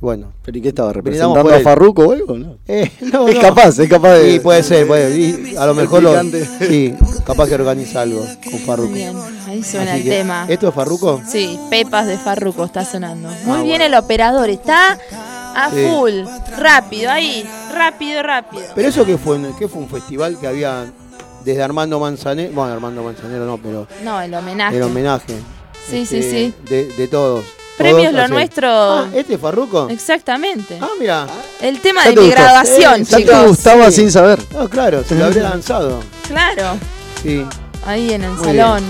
bueno. 0.00 0.32
¿Pero 0.44 0.58
y 0.58 0.60
qué 0.60 0.68
estaba 0.68 0.92
representando 0.92 1.42
por 1.42 1.52
a 1.52 1.56
él. 1.56 1.64
Farruko 1.64 2.02
o 2.06 2.12
algo? 2.12 2.38
No. 2.38 2.56
Eh, 2.68 2.88
no, 3.12 3.26
es 3.28 3.34
no. 3.34 3.40
capaz, 3.40 3.78
es 3.80 3.88
capaz 3.88 4.14
de. 4.14 4.32
Sí, 4.32 4.40
puede 4.40 4.62
ser, 4.62 4.86
puede 4.86 5.18
y 5.18 5.56
a 5.56 5.64
lo 5.66 5.72
El 5.72 5.76
mejor 5.78 6.02
lo, 6.04 6.14
sí, 6.60 6.94
capaz 7.26 7.48
que 7.48 7.54
organiza 7.56 8.02
algo 8.02 8.24
con 8.48 8.60
Farruko. 8.60 8.92
Bien, 8.92 9.16
ahí 9.46 9.62
suena 9.64 9.92
Así 9.92 10.00
el 10.00 10.04
que, 10.04 10.10
tema. 10.10 10.46
¿Esto 10.48 10.68
es 10.68 10.74
Farruko? 10.74 11.20
Sí, 11.26 11.58
Pepas 11.68 12.06
de 12.06 12.16
Farruko 12.16 12.64
está 12.64 12.84
sonando. 12.84 13.28
Muy 13.44 13.58
Ah, 13.58 13.62
bien 13.62 13.78
bueno. 13.80 13.84
el 13.86 13.94
operador, 13.94 14.48
está 14.50 14.98
a 15.56 15.70
Sí. 15.70 15.84
full, 15.88 16.12
rápido, 16.58 17.10
ahí, 17.10 17.44
rápido, 17.74 18.22
rápido. 18.22 18.62
Pero 18.76 18.88
eso 18.88 19.04
que 19.04 19.18
fue, 19.18 19.40
¿qué 19.58 19.66
fue 19.66 19.82
un 19.82 19.88
festival 19.88 20.38
que 20.38 20.46
había 20.46 20.86
desde 21.48 21.62
Armando 21.62 21.98
Manzanero, 21.98 22.52
bueno, 22.52 22.72
Armando 22.72 23.02
Manzanero 23.02 23.44
no, 23.46 23.58
pero 23.58 23.86
No, 24.04 24.20
el 24.20 24.32
homenaje. 24.34 24.76
el 24.76 24.82
homenaje. 24.82 25.34
Sí, 25.88 26.04
sí, 26.04 26.18
este, 26.18 26.22
sí. 26.30 26.54
De, 26.68 26.84
de 26.92 27.08
todos. 27.08 27.44
Premios 27.78 28.12
Todos 28.12 28.28
lo 28.28 28.34
nuestro. 28.34 28.68
Ah, 28.68 29.08
¿este 29.14 29.34
es 29.34 29.40
Farruko? 29.40 29.88
Exactamente. 29.88 30.78
Ah, 30.80 30.88
mira. 30.98 31.26
El 31.60 31.80
tema 31.80 32.02
de 32.04 32.10
te 32.12 32.20
mi 32.20 32.26
gustó. 32.26 32.40
graduación, 32.42 33.00
Eh, 33.00 33.04
Ya 33.08 33.16
chicos. 33.18 33.34
te 33.42 33.46
gustaba 33.48 33.90
Sí. 33.90 34.00
sin 34.00 34.10
saber. 34.12 34.40
No, 34.52 34.68
claro, 34.68 35.02
se 35.04 35.14
lo 35.14 35.24
habría 35.26 35.42
lanzado. 35.50 36.00
Claro, 36.26 36.76
Sí. 37.22 37.44
ahí 37.86 38.12
en 38.12 38.24
el 38.24 38.32
Muy 38.32 38.44
salón, 38.44 38.82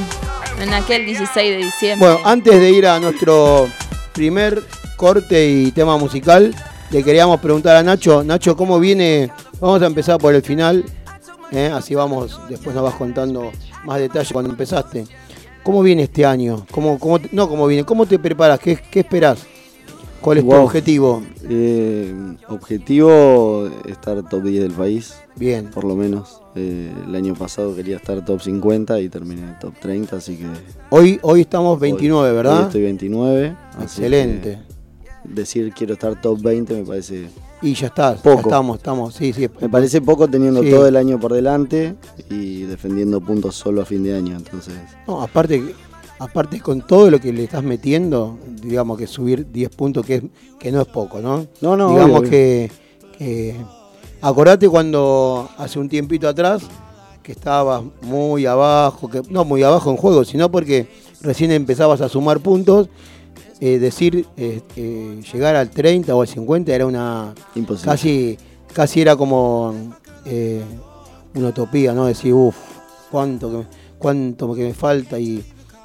en 0.61 0.75
aquel 0.75 1.05
16 1.07 1.51
de 1.59 1.65
diciembre. 1.65 2.09
Bueno, 2.09 2.21
antes 2.29 2.59
de 2.59 2.71
ir 2.71 2.87
a 2.87 2.99
nuestro 2.99 3.69
primer 4.15 4.63
corte 4.97 5.47
y 5.49 5.71
tema 5.71 5.97
musical, 5.99 6.55
le 6.91 7.05
queríamos 7.05 7.39
preguntar 7.41 7.77
a 7.77 7.83
Nacho, 7.83 8.25
Nacho, 8.25 8.57
¿cómo 8.57 8.81
viene? 8.81 9.31
Vamos 9.61 9.83
a 9.83 9.87
empezar 9.87 10.19
por 10.19 10.35
el 10.35 10.43
final, 10.43 10.85
¿eh? 11.53 11.67
así 11.73 11.95
vamos, 11.95 12.39
después 12.49 12.75
nos 12.75 12.85
vas 12.85 12.95
contando 12.95 13.51
más 13.85 13.99
detalles 14.01 14.33
cuando 14.33 14.51
empezaste. 14.51 15.05
¿Cómo 15.63 15.83
viene 15.83 16.05
este 16.05 16.25
año? 16.25 16.65
¿Cómo, 16.71 16.99
cómo 16.99 17.19
te- 17.19 17.29
no, 17.33 17.49
¿cómo 17.49 17.67
viene? 17.67 17.85
¿Cómo 17.85 18.07
te 18.07 18.19
preparas? 18.19 18.59
¿Qué, 18.59 18.79
qué 18.91 19.01
esperás? 19.01 19.45
¿Cuál 20.21 20.39
es 20.39 20.45
tu 20.45 20.53
objetivo? 20.53 21.23
Eh, 21.49 22.13
objetivo, 22.49 23.69
estar 23.87 24.23
top 24.29 24.43
10 24.43 24.63
del 24.63 24.73
país, 24.73 25.15
Bien, 25.37 25.71
por 25.71 25.85
lo 25.85 25.95
menos. 25.95 26.41
Eh, 26.57 26.93
el 27.07 27.15
año 27.15 27.35
pasado 27.35 27.75
quería 27.77 27.97
estar 27.97 28.25
top 28.25 28.41
50 28.41 29.01
y 29.01 29.09
terminé 29.09 29.43
top 29.61 29.75
30, 29.81 30.17
así 30.17 30.37
que... 30.37 30.47
hoy, 30.91 31.21
hoy 31.23 31.43
estamos 31.43 31.79
29, 31.79 32.31
hoy- 32.31 32.35
¿verdad? 32.37 32.59
hoy 32.59 32.65
estoy 32.65 32.83
29. 32.83 33.57
así 33.77 33.83
Excelente. 33.85 34.59
decir 35.25 35.73
quiero 35.77 35.93
estar 35.95 36.21
top 36.21 36.41
20 36.43 36.75
me 36.75 36.85
parece... 36.85 37.29
Y 37.61 37.75
ya 37.75 37.89
estás, 37.89 38.21
Poco. 38.21 38.37
ya 38.37 38.41
estamos, 38.43 38.77
estamos, 38.77 39.15
sí, 39.15 39.33
sí. 39.33 39.49
Me 39.61 39.69
parece 39.69 40.01
poco 40.01 40.29
teniendo 40.29 40.63
Sí. 40.63 40.71
todo 40.71 40.87
el 40.87 40.97
año 40.97 41.19
por 41.19 41.33
delante 41.33 41.97
y 42.31 42.63
defendiendo 42.63 43.21
puntos 43.21 43.57
solo 43.57 43.83
a 43.83 43.85
fin 43.85 44.05
de 44.05 44.15
año, 44.17 44.37
entonces... 44.37 44.75
No, 45.09 45.21
aparte, 45.23 45.75
aparte 46.21 46.61
con 46.61 46.87
todo 46.87 47.11
lo 47.11 47.19
que 47.19 47.33
le 47.33 47.45
estás 47.45 47.65
metiendo, 47.65 48.39
digamos 48.63 48.97
que 48.97 49.09
subir 49.09 49.51
10 49.51 49.71
puntos, 49.75 50.07
que, 50.07 50.23
que 50.59 50.71
no 50.71 50.81
es 50.81 50.87
poco, 50.87 51.19
¿no? 51.21 51.47
No, 51.61 51.77
no, 51.77 51.91
digamos 51.91 52.21
obvio, 52.21 52.31
que, 52.31 52.71
que- 53.19 53.57
Acordate 54.21 54.69
cuando 54.69 55.49
hace 55.59 55.79
un 55.79 55.89
tiempito 55.89 56.29
atrás 56.29 56.63
que 57.23 57.31
estabas 57.33 57.83
muy 58.03 58.47
abajo, 58.47 59.09
que 59.09 59.23
no 59.31 59.45
muy 59.45 59.63
abajo 59.63 59.91
en 59.93 59.97
juego, 59.97 60.25
sino 60.25 60.51
porque 60.51 60.89
recién 61.21 61.53
empezabas 61.53 62.01
a 62.01 62.09
sumar 62.09 62.41
puntos, 62.41 62.89
eh, 63.61 63.79
decir 63.79 64.27
eh, 64.37 64.61
eh, 64.77 65.21
llegar 65.33 65.57
al 65.57 65.71
30 65.71 66.15
o 66.15 66.21
al 66.23 66.29
50 66.29 66.73
era 66.75 66.87
una 66.87 67.35
Imposible. 67.55 67.91
casi 67.91 68.39
casi 68.73 69.01
era 69.01 69.17
como 69.17 69.75
eh, 70.25 70.63
una 71.35 71.49
utopía, 71.49 71.93
¿no? 71.93 72.07
Decir, 72.07 72.33
uff, 72.35 72.57
cuánto 73.11 73.51
que, 73.51 73.57
me- 73.59 73.67
cuánto 73.99 74.55
que 74.55 74.63
me 74.63 74.75
falta 74.75 75.19
y, 75.19 75.45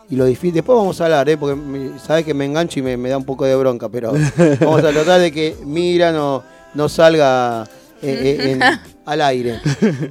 y 0.10 0.16
lo 0.16 0.26
difícil. 0.26 0.54
Después 0.56 0.76
vamos 0.78 1.00
a 1.02 1.06
hablar, 1.06 1.28
¿eh? 1.30 1.38
porque 1.38 1.56
me- 1.56 1.98
sabes 2.00 2.26
que 2.26 2.34
me 2.34 2.46
engancho 2.46 2.80
y 2.80 2.84
me, 2.84 2.98
me 2.98 3.10
da 3.10 3.18
un 3.18 3.24
poco 3.26 3.46
de 3.46 3.56
bronca, 3.56 3.90
pero 3.90 4.14
vamos 4.60 4.84
a 4.84 4.92
tratar 4.92 5.22
de 5.22 5.32
que 5.32 5.56
Mira 5.66 6.12
no, 6.12 6.44
no 6.76 6.90
salga 6.90 7.64
eh, 8.02 8.38
eh, 8.40 8.52
en- 8.52 8.62
al 9.06 9.22
aire. 9.22 9.60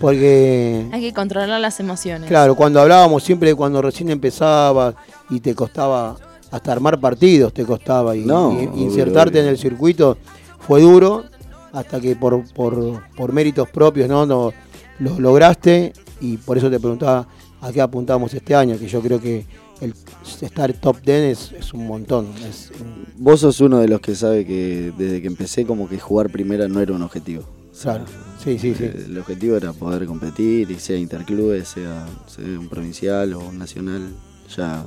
Porque, 0.01 0.87
Hay 0.93 1.01
que 1.01 1.13
controlar 1.13 1.61
las 1.61 1.79
emociones. 1.81 2.29
claro, 2.29 2.55
cuando 2.57 2.81
hablábamos 2.81 3.23
siempre 3.23 3.55
cuando 3.55 3.81
recién 3.83 4.11
empezabas 4.11 4.95
y 5.31 5.41
te 5.41 5.55
costaba 5.55 6.17
hasta 6.53 6.71
armar 6.73 7.01
partidos, 7.01 7.53
te 7.53 7.65
costaba 7.65 8.15
y, 8.15 8.25
No, 8.25 8.53
y 8.53 8.67
obvio, 8.67 8.83
insertarte 8.85 9.39
obvio. 9.39 9.43
en 9.43 9.49
el 9.49 9.59
circuito 9.59 10.17
fue 10.61 10.81
duro 10.83 11.25
hasta 11.73 12.01
que 12.01 12.15
por, 12.15 12.45
por, 12.53 13.03
por 13.17 13.33
méritos 13.33 13.69
propios 13.71 14.09
no, 14.09 14.25
no 14.27 14.53
lo 15.01 15.19
lograste 15.19 15.93
y 16.21 16.37
por 16.37 16.57
eso 16.59 16.71
te 16.71 16.79
preguntaba 16.79 17.27
a 17.61 17.73
qué 17.73 17.81
apuntamos 17.81 18.33
este 18.35 18.55
año, 18.55 18.79
que 18.79 18.87
yo 18.87 19.01
creo 19.01 19.21
que 19.21 19.45
el 19.81 19.95
estar 20.43 20.73
top 20.75 20.99
10 21.05 21.39
es, 21.39 21.53
es 21.59 21.73
un 21.75 21.87
montón. 21.89 22.29
es 22.49 22.71
un- 22.81 23.07
Vos 23.17 23.41
sos 23.41 23.61
uno 23.61 23.79
de 23.79 23.89
los 23.89 24.01
que 24.01 24.15
sabe 24.15 24.45
que 24.47 24.93
desde 24.97 25.21
que 25.21 25.27
empecé 25.27 25.65
como 25.65 25.89
que 25.89 25.99
jugar 25.99 26.31
primera 26.31 26.69
no 26.69 26.81
era 26.81 26.93
un 26.93 27.03
objetivo. 27.03 27.43
claro, 27.81 28.05
sí, 28.45 28.59
sí, 28.59 28.75
sí. 28.75 28.85
Eh, 28.85 29.05
El 29.09 29.19
objetivo 29.19 29.57
era 29.57 29.73
poder 29.73 30.07
competir, 30.07 30.71
y 30.71 30.79
sea 30.79 30.97
interclubes, 30.97 31.69
sea, 31.69 32.07
sea 32.27 32.45
un 32.45 32.69
provincial 32.69 33.33
o 33.35 33.41
un 33.41 33.59
nacional, 33.59 34.09
ya 34.57 34.85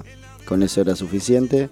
con 0.47 0.63
eso 0.63 0.81
era 0.81 0.95
suficiente. 0.95 1.69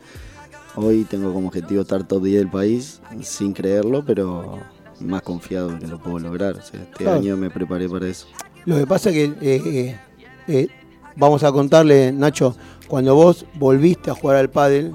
Hoy 0.75 1.03
tengo 1.03 1.31
como 1.33 1.47
objetivo 1.49 1.81
estar 1.81 2.03
top 2.03 2.23
10 2.23 2.37
del 2.39 2.49
país, 2.49 2.99
sin 3.21 3.53
creerlo, 3.53 4.03
pero 4.05 4.59
más 4.99 5.21
confiado 5.21 5.77
que 5.79 5.87
lo 5.87 5.99
puedo 6.01 6.19
lograr. 6.19 6.55
O 6.55 6.61
sea, 6.61 6.81
este 6.81 7.03
Claro. 7.03 7.17
año 7.19 7.37
me 7.37 7.49
preparé 7.49 7.87
para 7.87 8.07
eso. 8.07 8.27
Lo 8.65 8.77
que 8.77 8.87
pasa 8.87 9.09
es 9.09 9.15
que, 9.15 9.23
eh, 9.25 9.61
eh, 9.65 9.99
eh, 10.47 10.67
vamos 11.15 11.43
a 11.43 11.51
contarle, 11.51 12.11
Nacho, 12.11 12.55
cuando 12.87 13.13
vos 13.15 13.45
volviste 13.55 14.09
a 14.09 14.15
jugar 14.15 14.37
al 14.37 14.49
pádel, 14.49 14.93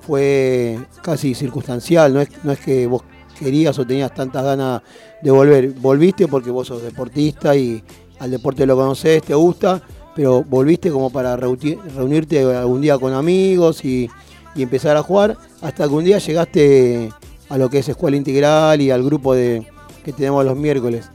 fue 0.00 0.78
casi 1.02 1.34
circunstancial, 1.34 2.12
no 2.12 2.20
es, 2.20 2.28
no 2.42 2.52
es 2.52 2.58
que 2.60 2.86
vos 2.86 3.02
querías 3.38 3.78
o 3.78 3.86
tenías 3.86 4.12
tantas 4.14 4.44
ganas 4.44 4.82
de 5.22 5.30
volver. 5.30 5.70
Volviste 5.72 6.26
porque 6.28 6.50
vos 6.50 6.66
sos 6.68 6.82
deportista 6.82 7.54
y 7.56 7.82
al 8.18 8.30
deporte 8.30 8.66
lo 8.66 8.76
conocés, 8.76 9.22
te 9.22 9.34
gusta, 9.34 9.80
pero 10.14 10.44
volviste 10.44 10.90
como 10.90 11.10
para 11.10 11.36
reunirte 11.36 12.42
algún 12.42 12.80
día 12.80 12.98
con 12.98 13.12
amigos 13.12 13.84
y, 13.84 14.10
empezar 14.56 14.96
a 14.96 15.02
jugar, 15.02 15.36
hasta 15.62 15.88
que 15.88 15.94
un 15.94 16.04
día 16.04 16.18
llegaste 16.18 17.10
a 17.48 17.58
lo 17.58 17.68
que 17.68 17.78
es 17.78 17.88
Escuela 17.88 18.16
Integral 18.16 18.80
y 18.80 18.92
al 18.92 19.02
grupo 19.02 19.34
de, 19.34 19.66
que 20.04 20.12
tenemos 20.12 20.44
los 20.44 20.56
miércoles 20.56 21.10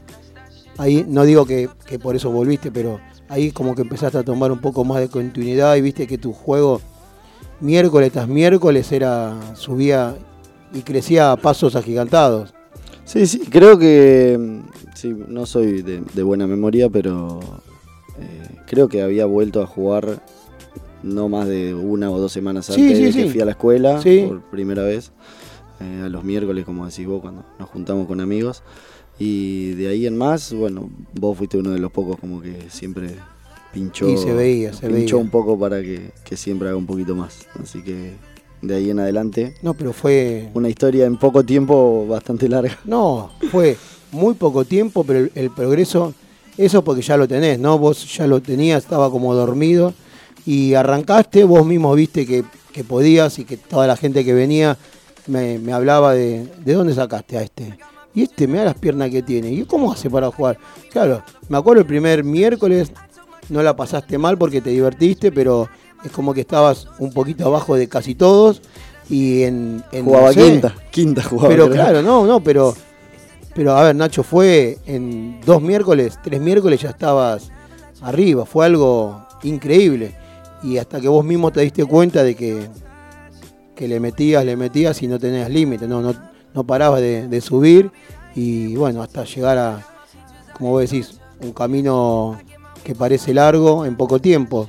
ahí 0.80 1.04
no 1.06 1.24
digo 1.24 1.44
que, 1.44 1.68
por 2.02 2.16
eso 2.16 2.30
volviste, 2.30 2.72
pero 2.72 3.00
ahí 3.28 3.52
como 3.52 3.74
que 3.74 3.82
empezaste 3.82 4.18
a 4.18 4.22
tomar 4.22 4.50
un 4.50 4.60
poco 4.60 4.82
más 4.82 5.00
de 5.00 5.08
continuidad 5.08 5.76
y 5.76 5.82
viste 5.82 6.06
que 6.06 6.16
tu 6.16 6.32
juego 6.32 6.80
miércoles 7.60 8.12
tras 8.12 8.26
miércoles 8.26 8.90
era 8.90 9.38
subía 9.54 10.16
y 10.72 10.80
crecía 10.80 11.32
a 11.32 11.36
pasos 11.36 11.76
agigantados. 11.76 12.54
Sí, 13.04 13.26
sí, 13.26 13.40
creo 13.40 13.78
que. 13.78 14.36
mm, 14.38 14.60
Sí, 14.94 15.16
no 15.28 15.46
soy 15.46 15.80
de, 15.82 16.02
de 16.12 16.22
buena 16.22 16.46
memoria, 16.46 16.88
pero. 16.90 17.40
eh, 18.18 18.49
creo 18.70 18.88
que 18.88 19.02
había 19.02 19.26
vuelto 19.26 19.60
a 19.62 19.66
jugar 19.66 20.22
no 21.02 21.28
más 21.28 21.48
de 21.48 21.74
una 21.74 22.08
o 22.10 22.18
dos 22.20 22.30
semanas 22.30 22.70
antes 22.70 22.96
sí, 22.96 23.02
de 23.04 23.12
que 23.12 23.22
sí. 23.24 23.28
fui 23.30 23.40
a 23.40 23.44
la 23.44 23.50
escuela 23.50 24.00
por 24.28 24.42
primera 24.42 24.84
vez. 24.84 25.10
eh, 25.80 26.02
a 26.04 26.08
los 26.08 26.22
miércoles, 26.22 26.64
como 26.64 26.86
decís 26.86 27.04
vos, 27.06 27.20
cuando 27.20 27.42
nos 27.58 27.68
juntamos 27.68 28.06
con 28.06 28.20
amigos. 28.20 28.62
Y 29.18 29.72
de 29.72 29.88
ahí 29.88 30.06
en 30.06 30.16
más, 30.16 30.52
bueno, 30.52 30.88
vos 31.18 31.36
fuiste 31.36 31.58
uno 31.58 31.70
de 31.72 31.80
los 31.80 31.90
pocos 31.90 32.18
como 32.20 32.40
que 32.40 32.54
siempre 32.70 33.16
pinchó. 33.72 34.08
Y 34.08 34.16
se 34.16 34.32
veía, 34.32 34.72
se 34.72 34.86
pinchó 34.88 35.16
veía. 35.16 35.24
un 35.24 35.30
poco 35.30 35.58
para 35.58 35.82
que, 35.82 36.12
que 36.24 36.36
siempre 36.36 36.68
haga 36.68 36.76
un 36.78 36.86
poquito 36.86 37.16
más. 37.16 37.46
Así 37.60 37.82
que 37.82 38.12
de 38.62 38.74
ahí 38.76 38.90
en 38.90 39.00
adelante. 39.00 39.54
No, 39.62 39.74
pero 39.74 39.92
fue 39.92 40.48
Una 40.54 40.68
historia 40.68 41.06
en 41.06 41.16
poco 41.18 41.42
tiempo 41.44 42.06
bastante 42.06 42.48
larga. 42.48 42.78
no, 42.84 43.30
fue 43.50 43.76
muy 44.12 44.34
poco 44.34 44.64
tiempo, 44.64 45.02
pero 45.04 45.18
el, 45.20 45.32
el 45.34 45.50
progreso 45.50 46.14
Eso 46.60 46.84
porque 46.84 47.00
ya 47.00 47.16
lo 47.16 47.26
tenés, 47.26 47.58
¿no? 47.58 47.78
Vos 47.78 48.14
ya 48.14 48.26
lo 48.26 48.42
tenías, 48.42 48.82
estaba 48.82 49.10
como 49.10 49.34
dormido 49.34 49.94
y 50.44 50.74
arrancaste, 50.74 51.44
vos 51.44 51.64
mismo 51.64 51.94
viste 51.94 52.26
que, 52.26 52.44
que 52.70 52.84
podías 52.84 53.38
y 53.38 53.46
que 53.46 53.56
toda 53.56 53.86
la 53.86 53.96
gente 53.96 54.26
que 54.26 54.34
venía 54.34 54.76
me, 55.26 55.58
me 55.58 55.72
hablaba 55.72 56.12
de, 56.12 56.46
¿de 56.62 56.72
dónde 56.74 56.94
sacaste 56.94 57.38
a 57.38 57.42
este? 57.42 57.78
Y 58.14 58.24
este, 58.24 58.46
me 58.46 58.58
da 58.58 58.66
las 58.66 58.74
piernas 58.74 59.08
que 59.08 59.22
tiene. 59.22 59.50
¿Y 59.50 59.64
cómo 59.64 59.90
hace 59.90 60.10
para 60.10 60.30
jugar? 60.30 60.58
Claro, 60.90 61.22
me 61.48 61.56
acuerdo 61.56 61.80
el 61.80 61.86
primer 61.86 62.24
miércoles, 62.24 62.92
no 63.48 63.62
la 63.62 63.74
pasaste 63.74 64.18
mal 64.18 64.36
porque 64.36 64.60
te 64.60 64.68
divertiste, 64.68 65.32
pero 65.32 65.66
es 66.04 66.10
como 66.10 66.34
que 66.34 66.42
estabas 66.42 66.88
un 66.98 67.14
poquito 67.14 67.46
abajo 67.46 67.74
de 67.74 67.88
casi 67.88 68.14
todos. 68.14 68.60
Y 69.08 69.44
en. 69.44 69.82
en 69.92 70.04
Jugaba 70.04 70.26
no 70.26 70.32
sé, 70.34 70.44
quinta, 70.44 70.74
quinta 70.90 71.22
jugaba. 71.22 71.48
Pero 71.48 71.70
claro, 71.70 72.02
no, 72.02 72.26
no, 72.26 72.40
pero. 72.40 72.74
Pero 73.54 73.76
a 73.76 73.84
ver, 73.84 73.96
Nacho, 73.96 74.22
fue 74.22 74.78
en 74.86 75.40
dos 75.40 75.60
miércoles, 75.60 76.18
tres 76.22 76.40
miércoles 76.40 76.80
ya 76.80 76.90
estabas 76.90 77.50
arriba. 78.00 78.44
Fue 78.44 78.66
algo 78.66 79.26
increíble. 79.42 80.14
Y 80.62 80.78
hasta 80.78 81.00
que 81.00 81.08
vos 81.08 81.24
mismo 81.24 81.50
te 81.50 81.60
diste 81.60 81.84
cuenta 81.84 82.22
de 82.22 82.34
que, 82.34 82.68
que 83.74 83.88
le 83.88 83.98
metías, 83.98 84.44
le 84.44 84.56
metías 84.56 85.02
y 85.02 85.08
no 85.08 85.18
tenías 85.18 85.48
límite, 85.48 85.88
no, 85.88 86.00
no, 86.02 86.14
no 86.54 86.64
parabas 86.64 87.00
de, 87.00 87.40
subir. 87.40 87.90
Y 88.34 88.76
bueno, 88.76 89.02
hasta 89.02 89.24
llegar 89.24 89.58
a, 89.58 89.86
como 90.52 90.70
vos 90.70 90.82
decís, 90.82 91.18
un 91.42 91.52
camino 91.52 92.38
que 92.84 92.94
parece 92.94 93.34
largo 93.34 93.84
en 93.84 93.96
poco 93.96 94.18
tiempo. 94.18 94.68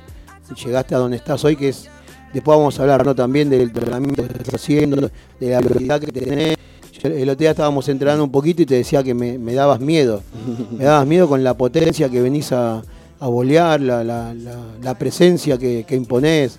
Llegaste 0.64 0.94
a 0.94 0.98
donde 0.98 1.16
estás 1.16 1.44
hoy, 1.44 1.56
que 1.56 1.68
es. 1.68 1.88
Después 2.32 2.56
vamos 2.56 2.78
a 2.78 2.82
hablar 2.82 3.04
¿no? 3.04 3.14
también 3.14 3.50
del 3.50 3.62
entrenamiento 3.62 4.26
que 4.26 4.32
estás 4.32 4.54
haciendo, 4.54 5.10
de 5.38 5.50
la 5.50 5.58
habilidad 5.58 6.00
que 6.00 6.12
tenés. 6.12 6.56
El 7.02 7.28
otro 7.28 7.38
día 7.40 7.50
estábamos 7.50 7.88
entrenando 7.88 8.22
un 8.24 8.30
poquito 8.30 8.62
y 8.62 8.66
te 8.66 8.74
decía 8.76 9.02
que 9.02 9.14
me, 9.14 9.38
me 9.38 9.54
dabas 9.54 9.80
miedo. 9.80 10.22
Me 10.70 10.84
dabas 10.84 11.06
miedo 11.06 11.28
con 11.28 11.42
la 11.42 11.54
potencia 11.56 12.08
que 12.08 12.20
venís 12.22 12.52
a, 12.52 12.82
a 13.20 13.26
bolear, 13.26 13.80
la, 13.80 14.04
la- 14.04 14.34
la- 14.34 14.66
la 14.82 14.98
presencia 14.98 15.58
que, 15.58 15.84
que 15.86 15.96
imponés. 15.96 16.58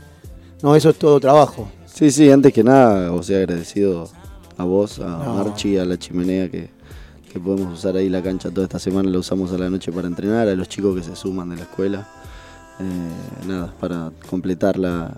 No, 0.61 0.75
eso 0.75 0.89
es 0.89 0.97
todo 0.97 1.19
trabajo. 1.19 1.69
Sí, 1.85 2.09
sí, 2.11 2.29
antes 2.31 2.51
que 2.53 2.63
nada, 2.63 3.11
o 3.11 3.21
sea, 3.23 3.37
agradecido 3.39 4.09
a 4.57 4.63
vos, 4.63 4.99
a 4.99 5.23
No. 5.23 5.33
Marchi, 5.43 5.77
a 5.77 5.85
la 5.85 5.97
chimenea 5.97 6.49
que, 6.49 6.69
que 7.31 7.39
podemos 7.39 7.73
usar 7.79 7.95
ahí 7.97 8.09
la 8.09 8.21
cancha 8.21 8.49
toda 8.49 8.63
esta 8.65 8.79
semana, 8.79 9.09
la 9.09 9.19
usamos 9.19 9.51
a 9.51 9.57
la 9.57 9.69
noche 9.69 9.91
para 9.91 10.07
entrenar, 10.07 10.47
a 10.47 10.55
los 10.55 10.67
chicos 10.69 10.95
que 10.95 11.03
se 11.03 11.15
suman 11.15 11.49
de 11.49 11.55
la 11.57 11.61
escuela. 11.63 12.07
Eh, 12.79 13.47
nada, 13.47 13.73
para 13.79 14.11
completar 14.29 14.77
la, 14.77 15.15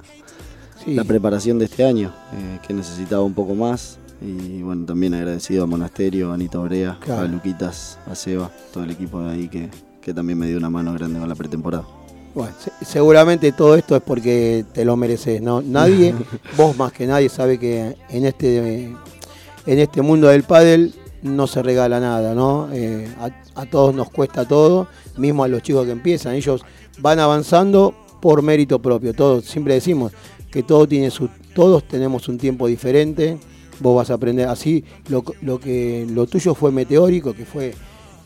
Sí. 0.83 0.93
la 0.93 1.03
preparación 1.03 1.57
de 1.59 1.65
este 1.65 1.83
año, 1.85 2.11
eh, 2.33 2.59
que 2.67 2.73
necesitaba 2.73 3.23
un 3.23 3.33
poco 3.33 3.55
más. 3.55 3.97
Y 4.21 4.61
bueno, 4.61 4.85
también 4.85 5.13
agradecido 5.13 5.63
a 5.63 5.67
Monasterio, 5.67 6.31
a 6.31 6.35
Anita 6.35 6.59
Obrea, 6.59 6.97
Claro. 7.01 7.23
a 7.23 7.27
Luquitas, 7.27 7.99
a 8.09 8.15
Seba, 8.15 8.49
todo 8.73 8.83
el 8.83 8.91
equipo 8.91 9.21
de 9.21 9.31
ahí 9.31 9.47
que, 9.49 9.69
que 10.01 10.13
también 10.13 10.39
me 10.39 10.47
dio 10.47 10.57
una 10.57 10.69
mano 10.69 10.93
grande 10.93 11.19
con 11.19 11.27
la 11.29 11.35
pretemporada. 11.35 11.85
Bueno, 12.33 12.53
se- 12.59 12.85
seguramente 12.85 13.51
todo 13.51 13.75
esto 13.75 13.95
es 13.95 14.01
porque 14.01 14.65
te 14.73 14.83
lo 14.85 14.95
mereces, 14.97 15.41
¿no? 15.41 15.61
Nadie, 15.61 16.13
vos 16.57 16.75
más 16.77 16.91
que 16.91 17.05
nadie, 17.07 17.29
sabe 17.29 17.57
que 17.59 17.95
en 18.09 18.25
este, 18.25 18.85
en 19.65 19.79
este 19.79 20.01
mundo 20.01 20.27
del 20.27 20.43
pádel 20.43 20.93
no 21.21 21.47
se 21.47 21.61
regala 21.63 21.99
nada, 21.99 22.33
¿no? 22.33 22.69
Eh, 22.71 23.07
a, 23.19 23.61
a 23.61 23.65
todos 23.65 23.93
nos 23.95 24.09
cuesta 24.09 24.47
todo, 24.47 24.87
mismo 25.17 25.43
a 25.43 25.47
los 25.47 25.61
chicos 25.61 25.85
que 25.85 25.91
empiezan, 25.91 26.35
ellos 26.35 26.61
van 26.99 27.19
avanzando 27.19 27.93
por 28.21 28.41
mérito 28.41 28.81
propio, 28.81 29.13
todos, 29.13 29.45
siempre 29.45 29.73
decimos 29.75 30.11
que 30.51 30.63
todo 30.63 30.87
tiene 30.87 31.11
su, 31.11 31.29
todos 31.53 31.85
tenemos 31.87 32.27
un 32.29 32.37
tiempo 32.37 32.67
diferente, 32.67 33.37
vos 33.79 33.95
vas 33.95 34.09
a 34.09 34.15
aprender 34.15 34.47
así, 34.47 34.83
lo, 35.09 35.23
lo 35.41 35.59
que 35.59 36.07
lo 36.09 36.25
tuyo 36.27 36.55
fue 36.55 36.71
meteórico, 36.71 37.33
que 37.33 37.45
fue 37.45 37.73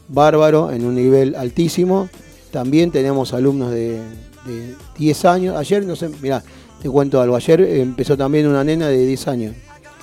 bárbaro, 0.07 0.71
en 0.71 0.85
un 0.85 0.95
nivel 0.95 1.35
altísimo. 1.35 2.09
También 2.51 2.91
tenemos 2.91 3.33
alumnos 3.33 3.71
de, 3.71 3.99
de 4.45 4.75
10 4.97 5.25
años. 5.25 5.55
Ayer, 5.57 5.85
no 5.85 5.95
sé, 5.95 6.09
mira, 6.21 6.43
te 6.81 6.89
cuento 6.89 7.21
algo. 7.21 7.35
Ayer 7.35 7.61
empezó 7.61 8.17
también 8.17 8.47
una 8.47 8.63
nena 8.63 8.87
de 8.87 9.05
10 9.05 9.27
años 9.27 9.55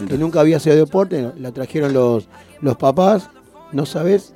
que 0.05 0.18
nunca 0.18 0.40
había 0.40 0.61
sido 0.61 0.76
deporte, 0.76 1.32
la 1.38 1.53
trajeron 1.53 1.92
los, 1.92 2.28
los 2.61 2.76
papás. 2.76 3.30
No 3.72 3.86
sabes 3.86 4.34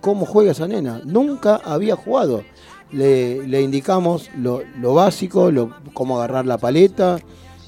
cómo 0.00 0.26
juega 0.26 0.52
esa 0.52 0.68
nena. 0.68 1.00
Nunca 1.04 1.56
había 1.56 1.96
jugado. 1.96 2.44
Le, 2.92 3.46
le 3.48 3.62
indicamos 3.62 4.30
lo, 4.36 4.62
lo 4.78 4.94
básico, 4.94 5.50
lo, 5.50 5.74
cómo 5.94 6.18
agarrar 6.18 6.46
la 6.46 6.58
paleta, 6.58 7.18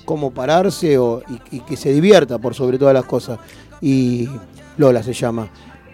cómo 0.05 0.33
pararse 0.33 0.99
o- 0.99 1.23
y, 1.51 1.61
que 1.61 1.77
se 1.77 1.93
divierta 1.93 2.39
por 2.39 2.55
sobre 2.55 2.79
todas 2.79 2.95
las 2.95 3.05
cosas. 3.05 3.39
Y 3.81 4.29
Lola 4.77 5.03
se 5.03 5.13
llama. 5.13 5.49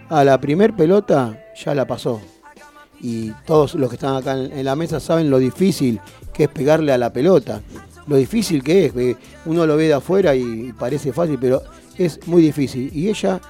A 0.09 0.23
la 0.23 0.39
primer 0.39 0.75
pelota 0.75 1.43
ya 1.63 1.73
la 1.73 1.85
pasó. 1.87 2.21
Y 2.99 3.31
todos 3.45 3.75
los 3.75 3.89
que 3.89 3.95
están 3.95 4.15
acá 4.15 4.33
en, 4.33 4.63
la 4.63 4.75
mesa 4.75 4.99
saben 4.99 5.29
lo 5.29 5.39
difícil 5.39 5.99
que 6.33 6.43
es 6.43 6.49
pegarle 6.49 6.91
a 6.91 6.97
la 6.97 7.11
pelota. 7.11 7.61
Lo 8.07 8.15
difícil 8.15 8.63
que 8.63 8.85
es. 8.85 9.17
Uno 9.45 9.65
lo 9.65 9.75
ve 9.77 9.87
de 9.87 9.93
afuera 9.93 10.35
y 10.35 10.73
parece 10.73 11.13
fácil, 11.13 11.37
pero 11.39 11.63
es 11.97 12.19
muy 12.27 12.41
difícil. 12.41 12.91
Y 12.93 13.09
ella 13.09 13.41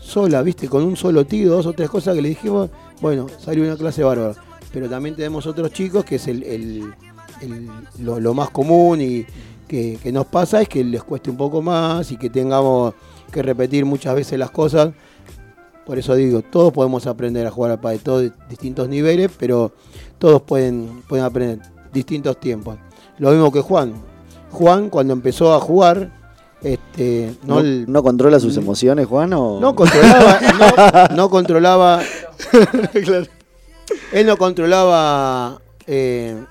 sola, 0.00 0.42
viste, 0.42 0.68
con 0.68 0.82
un 0.82 0.96
solo 0.96 1.24
tiro, 1.24 1.52
dos 1.52 1.66
o 1.66 1.72
tres 1.72 1.88
cosas 1.88 2.14
que 2.14 2.22
le 2.22 2.30
dijimos, 2.30 2.70
bueno, 3.00 3.26
salió 3.38 3.64
una 3.64 3.76
clase 3.76 4.02
bárbara. 4.02 4.34
Pero 4.72 4.88
también 4.88 5.14
tenemos 5.14 5.46
otros 5.46 5.72
chicos 5.72 6.04
que 6.04 6.16
es 6.16 6.26
el, 6.26 6.92
lo 7.98 8.34
más 8.34 8.50
común 8.50 9.00
y 9.00 9.24
que, 9.64 9.98
que 10.02 10.12
nos 10.12 10.26
pasa 10.26 10.60
es 10.62 10.68
que 10.68 10.84
les 10.84 11.02
cueste 11.02 11.30
un 11.30 11.36
poco 11.36 11.60
más 11.62 12.10
y 12.12 12.16
que 12.16 12.30
tengamos 12.30 12.94
que 13.32 13.42
repetir 13.42 13.84
muchas 13.84 14.14
veces 14.14 14.38
las 14.38 14.50
cosas. 14.50 14.90
Por 15.86 15.98
eso 15.98 16.14
digo, 16.14 16.40
todos 16.42 16.72
podemos 16.72 17.06
aprender 17.06 17.46
a 17.46 17.50
jugar 17.50 17.72
al 17.72 17.80
pádel, 17.80 18.00
todos 18.00 18.30
distintos 18.48 18.88
niveles, 18.88 19.30
pero 19.38 19.72
todos 20.18 20.40
pueden, 20.42 21.02
pueden 21.08 21.24
aprender 21.24 21.58
distintos 21.92 22.38
tiempos. 22.40 22.76
Lo 23.18 23.30
mismo 23.30 23.52
que 23.52 23.60
Juan. 23.60 23.92
Juan 24.50 24.88
cuando 24.88 25.12
empezó 25.12 25.52
a 25.54 25.60
jugar, 25.60 26.10
este, 26.62 27.34
no, 27.42 27.56
¿No, 27.56 27.60
el- 27.60 27.84
no 27.92 28.02
controla 28.02 28.40
sus 28.40 28.56
emociones, 28.56 29.06
Juan? 29.06 29.32
O... 29.34 29.60
no 29.60 29.74
controlaba, 29.74 30.40
no, 31.10 31.16
no 31.16 31.28
controlaba. 31.30 32.02
Él 34.12 34.26
no 34.26 34.36
controlaba 34.36 35.60
eh, 35.86 36.42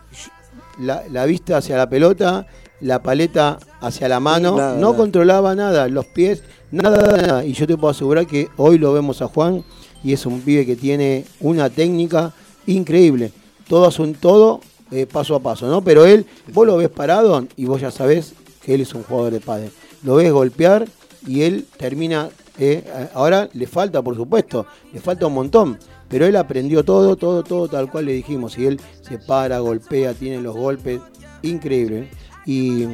la, 0.79 1.03
la 1.11 1.25
vista 1.25 1.57
hacia 1.57 1.77
la 1.77 1.89
pelota, 1.89 2.45
la 2.83 3.01
paleta 3.01 3.57
hacia 3.81 4.07
la 4.07 4.19
mano, 4.19 4.57
Nada, 4.57 4.75
no 4.75 4.81
nada. 4.91 4.97
controlaba 4.97 5.55
nada, 5.55 5.87
los 5.87 6.05
pies, 6.05 6.43
nada, 6.71 7.17
nada. 7.17 7.45
Y 7.45 7.53
yo 7.53 7.65
te 7.65 7.77
puedo 7.77 7.91
asegurar 7.91 8.27
que 8.27 8.49
hoy 8.57 8.77
lo 8.77 8.93
vemos 8.93 9.21
a 9.21 9.27
Juan 9.27 9.63
y 10.03 10.13
es 10.13 10.25
un 10.25 10.41
pibe 10.41 10.65
que 10.65 10.75
tiene 10.75 11.25
una 11.39 11.69
técnica 11.69 12.33
increíble. 12.67 13.31
Todo 13.67 13.87
hace 13.87 14.01
un 14.01 14.13
todo 14.13 14.59
eh, 14.91 15.05
paso 15.05 15.35
a 15.35 15.39
paso, 15.39 15.67
¿no? 15.67 15.81
Pero 15.81 16.05
él, 16.05 16.25
vos 16.53 16.67
lo 16.67 16.77
ves 16.77 16.89
parado 16.89 17.45
y 17.55 17.65
vos 17.65 17.79
ya 17.81 17.89
sabés 17.89 18.33
que 18.61 18.75
él 18.75 18.81
es 18.81 18.93
un 18.93 19.03
jugador 19.03 19.31
de 19.33 19.39
pádel. 19.39 19.71
Lo 20.03 20.15
ves 20.15 20.31
golpear 20.31 20.85
y 21.25 21.43
él 21.43 21.65
termina. 21.77 22.29
eh, 22.59 22.83
ahora 23.13 23.49
le 23.53 23.65
falta, 23.65 24.01
por 24.01 24.15
supuesto, 24.15 24.65
le 24.93 24.99
falta 24.99 25.25
un 25.25 25.33
montón. 25.33 25.79
Pero 26.09 26.25
él 26.27 26.35
aprendió 26.35 26.83
todo, 26.83 27.15
todo, 27.15 27.43
todo 27.43 27.67
tal 27.69 27.89
cual 27.89 28.05
le 28.05 28.11
dijimos. 28.13 28.57
Y 28.59 28.65
él 28.67 28.79
se 29.01 29.17
para, 29.17 29.59
golpea, 29.59 30.13
tiene 30.13 30.41
los 30.41 30.55
golpes. 30.55 30.99
Increíble. 31.41 32.09
Y, 32.45 32.87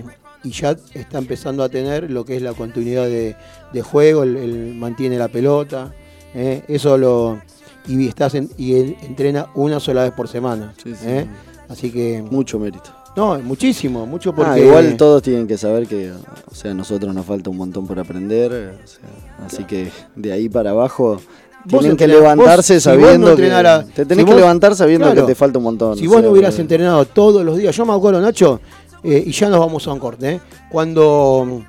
y 0.43 0.51
ya 0.51 0.75
está 0.93 1.17
empezando 1.17 1.63
a 1.63 1.69
tener 1.69 2.09
lo 2.09 2.23
que 2.25 2.35
es 2.35 2.41
la 2.41 2.53
continuidad 2.53 3.05
de, 3.05 3.35
de 3.73 3.81
juego. 3.81 4.23
Él, 4.23 4.37
él 4.37 4.73
mantiene 4.75 5.17
la 5.17 5.27
pelota. 5.27 5.93
eh, 6.33 6.63
eso 6.67 6.97
lo. 6.97 7.39
Y, 7.87 8.07
estás 8.07 8.35
en- 8.35 8.49
y 8.57 8.75
él 8.75 8.95
entrena 9.01 9.47
una 9.55 9.79
sola 9.79 10.03
vez 10.03 10.11
por 10.11 10.27
semana. 10.27 10.73
Sí, 10.83 10.93
sí. 10.95 11.05
eh. 11.07 11.25
Así 11.69 11.91
que. 11.91 12.21
Mucho 12.29 12.59
mérito. 12.59 12.91
No, 13.15 13.37
muchísimo, 13.39 14.05
mucho 14.05 14.33
porque. 14.33 14.51
Ah, 14.51 14.59
igual 14.59 14.95
todos 14.95 15.21
tienen 15.23 15.47
que 15.47 15.57
saber 15.57 15.87
que, 15.87 16.11
o 16.11 16.53
sea, 16.55 16.71
a 16.71 16.73
nosotros 16.75 17.13
nos 17.13 17.25
falta 17.25 17.49
un 17.49 17.57
montón 17.57 17.85
por 17.87 17.99
aprender, 17.99 18.51
o 18.83 18.87
sea, 18.87 19.45
así 19.45 19.63
que 19.65 19.89
de 20.15 20.31
ahí 20.31 20.47
para 20.47 20.69
abajo 20.69 21.19
tienen 21.67 21.97
que 21.97 22.05
entrenás- 22.05 22.21
levantarse 22.37 22.75
vos, 22.75 22.83
si 22.83 22.89
vos 22.89 23.01
sabiendo 23.01 23.27
no 23.27 23.33
entrenara- 23.33 23.83
que 23.85 23.91
te 23.93 24.05
tenés 24.05 24.25
si 24.25 24.29
que 24.31 24.35
levantar 24.37 24.75
sabiendo 24.75 25.07
claro, 25.07 25.21
que 25.25 25.27
te 25.31 25.35
falta 25.35 25.57
un 25.57 25.63
montón. 25.63 25.97
Si 25.97 26.05
o 26.05 26.09
vos 26.09 26.17
sea, 26.19 26.25
no 26.27 26.31
hubieras 26.31 26.51
porque- 26.53 26.61
entrenado 26.61 27.05
todos 27.05 27.43
los 27.43 27.57
días, 27.57 27.75
yo 27.75 27.85
me 27.85 27.93
acuerdo, 27.93 28.21
Nacho, 28.21 28.61
eh, 29.03 29.23
y 29.25 29.31
ya 29.31 29.49
nos 29.49 29.59
vamos 29.59 29.87
a 29.87 29.93
un 29.93 29.99
corte, 29.99 30.33
¿eh? 30.33 30.39
cuando 30.71 31.63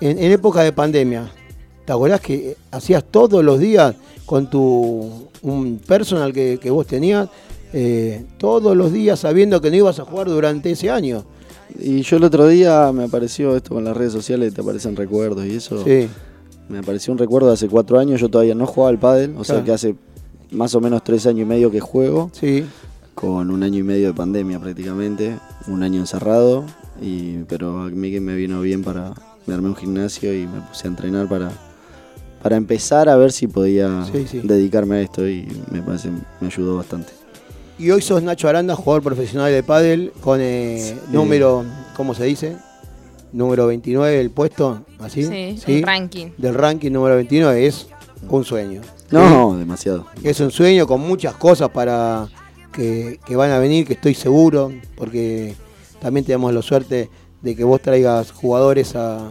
en, 0.00 0.18
en 0.18 0.32
época 0.32 0.62
de 0.62 0.72
pandemia, 0.72 1.30
¿te 1.84 1.92
acordás 1.92 2.20
que 2.20 2.56
hacías 2.70 3.04
todos 3.04 3.44
los 3.44 3.58
días 3.58 3.94
con 4.26 4.48
tu 4.48 5.28
un 5.42 5.78
personal 5.78 6.32
que, 6.32 6.58
que 6.60 6.70
vos 6.70 6.86
tenías, 6.86 7.28
eh, 7.72 8.24
todos 8.38 8.76
los 8.76 8.92
días 8.92 9.20
sabiendo 9.20 9.60
que 9.60 9.70
no 9.70 9.76
ibas 9.76 9.98
a 9.98 10.04
jugar 10.04 10.28
durante 10.28 10.70
ese 10.70 10.90
año? 10.90 11.24
Y 11.78 12.02
yo 12.02 12.16
el 12.16 12.24
otro 12.24 12.46
día 12.46 12.92
me 12.92 13.04
apareció 13.04 13.56
esto 13.56 13.74
con 13.74 13.84
las 13.84 13.96
redes 13.96 14.12
sociales, 14.12 14.54
te 14.54 14.60
aparecen 14.60 14.96
recuerdos 14.96 15.44
y 15.44 15.56
eso. 15.56 15.82
Sí, 15.82 16.08
Me 16.68 16.78
apareció 16.78 17.12
un 17.12 17.18
recuerdo 17.18 17.48
de 17.48 17.54
hace 17.54 17.68
cuatro 17.68 17.98
años, 17.98 18.20
yo 18.20 18.28
todavía 18.28 18.54
no 18.54 18.66
jugaba 18.66 18.90
al 18.90 18.98
pádel, 18.98 19.34
o 19.36 19.44
sea 19.44 19.62
que 19.62 19.72
hace 19.72 19.96
más 20.50 20.74
o 20.74 20.80
menos 20.80 21.02
tres 21.02 21.26
años 21.26 21.40
y 21.40 21.44
medio 21.44 21.70
que 21.70 21.80
juego, 21.80 22.30
sí. 22.32 22.64
Con 23.14 23.50
un 23.50 23.62
año 23.62 23.78
y 23.78 23.82
medio 23.82 24.08
de 24.08 24.14
pandemia 24.14 24.58
prácticamente, 24.60 25.38
un 25.68 25.82
año 25.82 26.00
encerrado, 26.00 26.64
y, 27.00 27.38
pero 27.48 27.82
a 27.82 27.88
mí 27.90 28.10
que 28.10 28.20
me 28.20 28.34
vino 28.34 28.60
bien 28.60 28.82
para, 28.82 29.12
me 29.46 29.54
armé 29.54 29.68
un 29.68 29.76
gimnasio 29.76 30.34
y 30.34 30.46
me 30.46 30.60
puse 30.62 30.86
a 30.86 30.90
entrenar 30.90 31.28
para, 31.28 31.50
para 32.42 32.56
empezar 32.56 33.08
a 33.08 33.16
ver 33.16 33.32
si 33.32 33.46
podía 33.46 34.04
Sí, 34.12 34.26
sí. 34.28 34.40
dedicarme 34.42 34.96
a 34.96 35.00
esto 35.00 35.28
y 35.28 35.46
me 35.70 35.82
parece 35.82 36.10
me 36.40 36.46
ayudó 36.46 36.76
bastante. 36.76 37.12
Y 37.78 37.90
hoy 37.90 38.02
sos 38.02 38.22
Nacho 38.22 38.48
Aranda, 38.48 38.76
jugador 38.76 39.02
profesional 39.02 39.50
de 39.50 39.62
pádel, 39.62 40.12
con 40.20 40.38
eh, 40.40 40.96
número, 41.10 41.64
¿cómo 41.96 42.14
se 42.14 42.24
dice? 42.24 42.56
Número 43.32 43.66
29 43.66 44.16
del 44.16 44.30
puesto, 44.30 44.82
¿así? 45.00 45.24
Sí, 45.24 45.60
el 45.66 45.82
ranking. 45.82 46.28
Del 46.38 46.54
ranking 46.54 46.92
número 46.92 47.16
29 47.16 47.66
es 47.66 47.88
un 48.28 48.44
sueño. 48.44 48.80
No, 49.10 49.56
demasiado. 49.56 50.06
Es 50.22 50.38
un 50.38 50.52
sueño 50.52 50.86
con 50.86 51.00
muchas 51.00 51.34
cosas 51.34 51.68
para 51.70 52.28
que, 52.74 53.36
van 53.36 53.50
a 53.50 53.58
venir, 53.58 53.86
que 53.86 53.94
estoy 53.94 54.14
seguro, 54.14 54.72
porque 54.96 55.54
también 56.00 56.24
tenemos 56.26 56.52
la 56.52 56.62
suerte 56.62 57.08
de 57.42 57.56
que 57.56 57.64
vos 57.64 57.80
traigas 57.80 58.32
jugadores 58.32 58.96
a, 58.96 59.30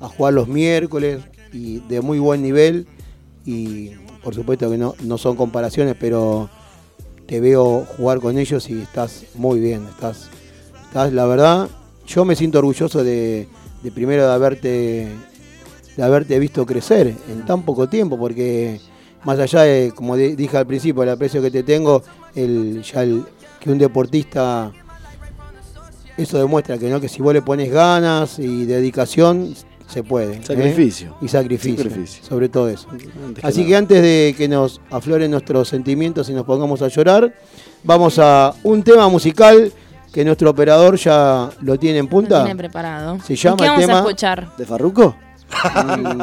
a 0.00 0.08
jugar 0.08 0.34
los 0.34 0.48
miércoles 0.48 1.22
y 1.52 1.80
de 1.80 2.00
muy 2.00 2.18
buen 2.18 2.42
nivel. 2.42 2.86
Y 3.44 3.90
por 4.22 4.34
supuesto 4.34 4.70
que 4.70 4.78
no, 4.78 4.94
no 5.02 5.18
son 5.18 5.36
comparaciones, 5.36 5.96
pero 5.98 6.50
te 7.26 7.40
veo 7.40 7.86
jugar 7.96 8.20
con 8.20 8.38
ellos 8.38 8.68
y 8.68 8.80
estás 8.80 9.24
muy 9.34 9.60
bien. 9.60 9.86
Estás, 9.88 10.28
estás 10.86 11.12
la 11.12 11.26
verdad, 11.26 11.68
yo 12.06 12.24
me 12.24 12.36
siento 12.36 12.58
orgulloso 12.58 13.04
de, 13.04 13.48
de 13.82 13.92
primero 13.92 14.26
de 14.26 14.32
haberte, 14.32 15.08
de 15.96 16.02
haberte 16.02 16.38
visto 16.38 16.66
crecer 16.66 17.14
en 17.28 17.46
tan 17.46 17.62
poco 17.62 17.88
tiempo, 17.88 18.18
porque 18.18 18.80
más 19.24 19.38
allá 19.38 19.62
de, 19.62 19.92
como 19.94 20.16
di- 20.16 20.34
dije 20.36 20.56
al 20.56 20.66
principio, 20.66 21.02
el 21.02 21.10
aprecio 21.10 21.40
que 21.42 21.50
te 21.50 21.62
tengo, 21.62 22.02
el, 22.34 22.82
ya 22.82 23.02
el, 23.02 23.24
que 23.60 23.70
un 23.70 23.78
deportista, 23.78 24.72
eso 26.16 26.38
demuestra 26.38 26.78
que 26.78 26.88
no, 26.90 27.00
que 27.00 27.08
si 27.08 27.22
vos 27.22 27.32
le 27.32 27.42
pones 27.42 27.70
ganas 27.70 28.38
y 28.38 28.66
dedicación, 28.66 29.54
se 29.86 30.02
puede. 30.04 30.34
¿eh? 30.34 30.40
Sacrificio. 30.44 31.16
Y 31.20 31.28
sacrificio, 31.28 31.82
Sacrificio. 31.84 32.24
sobre 32.24 32.48
todo 32.48 32.68
eso. 32.68 32.86
Antes 33.26 33.44
Así 33.44 33.66
que 33.66 33.74
antes 33.76 34.00
de 34.02 34.34
que 34.36 34.46
nos 34.48 34.80
afloren 34.90 35.30
nuestros 35.30 35.68
sentimientos 35.68 36.28
y 36.28 36.32
nos 36.32 36.44
pongamos 36.44 36.80
a 36.82 36.88
llorar, 36.88 37.34
vamos 37.82 38.18
a 38.18 38.54
un 38.62 38.82
tema 38.82 39.08
musical 39.08 39.72
que 40.12 40.24
nuestro 40.24 40.50
operador 40.50 40.96
ya 40.96 41.50
lo 41.62 41.78
tiene 41.78 41.98
en 41.98 42.04
Lo 42.06 42.10
punta. 42.10 42.44
tiene 42.44 42.56
preparado. 42.56 43.18
Se 43.24 43.32
¿Y 43.32 43.36
llama 43.36 43.56
qué 43.56 43.64
el 43.64 43.70
vamos 43.70 43.86
tema- 43.86 43.94
a 43.98 44.00
escuchar? 44.00 44.56
¿De 44.56 44.64
Farruco? 44.66 45.16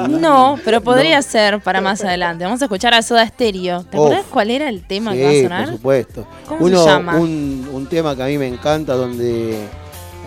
No, 0.10 0.58
pero 0.64 0.82
podría 0.82 1.22
ser 1.22 1.60
para 1.60 1.82
más 1.82 2.04
adelante. 2.04 2.44
Vamos 2.46 2.62
a 2.62 2.66
escuchar 2.66 2.94
a 2.94 3.02
Soda 3.02 3.26
Stereo. 3.28 3.84
¿Te 3.84 3.98
acuerdas 3.98 4.26
cuál 4.30 4.52
era 4.52 4.70
el 4.70 4.86
tema 4.86 5.12
Sí, 5.14 5.18
que 5.18 5.24
va 5.24 5.30
a 5.30 5.34
por 5.34 5.44
sonar? 5.44 5.68
supuesto. 5.70 6.28
¿Cómo 6.48 6.66
Uno, 6.66 6.84
se 6.84 6.90
llama? 6.90 7.16
Un, 7.18 7.70
un 7.74 7.86
tema 7.88 8.16
que 8.16 8.24
a 8.24 8.26
mí 8.28 8.38
me 8.38 8.48
encanta 8.48 8.94
donde 8.96 9.58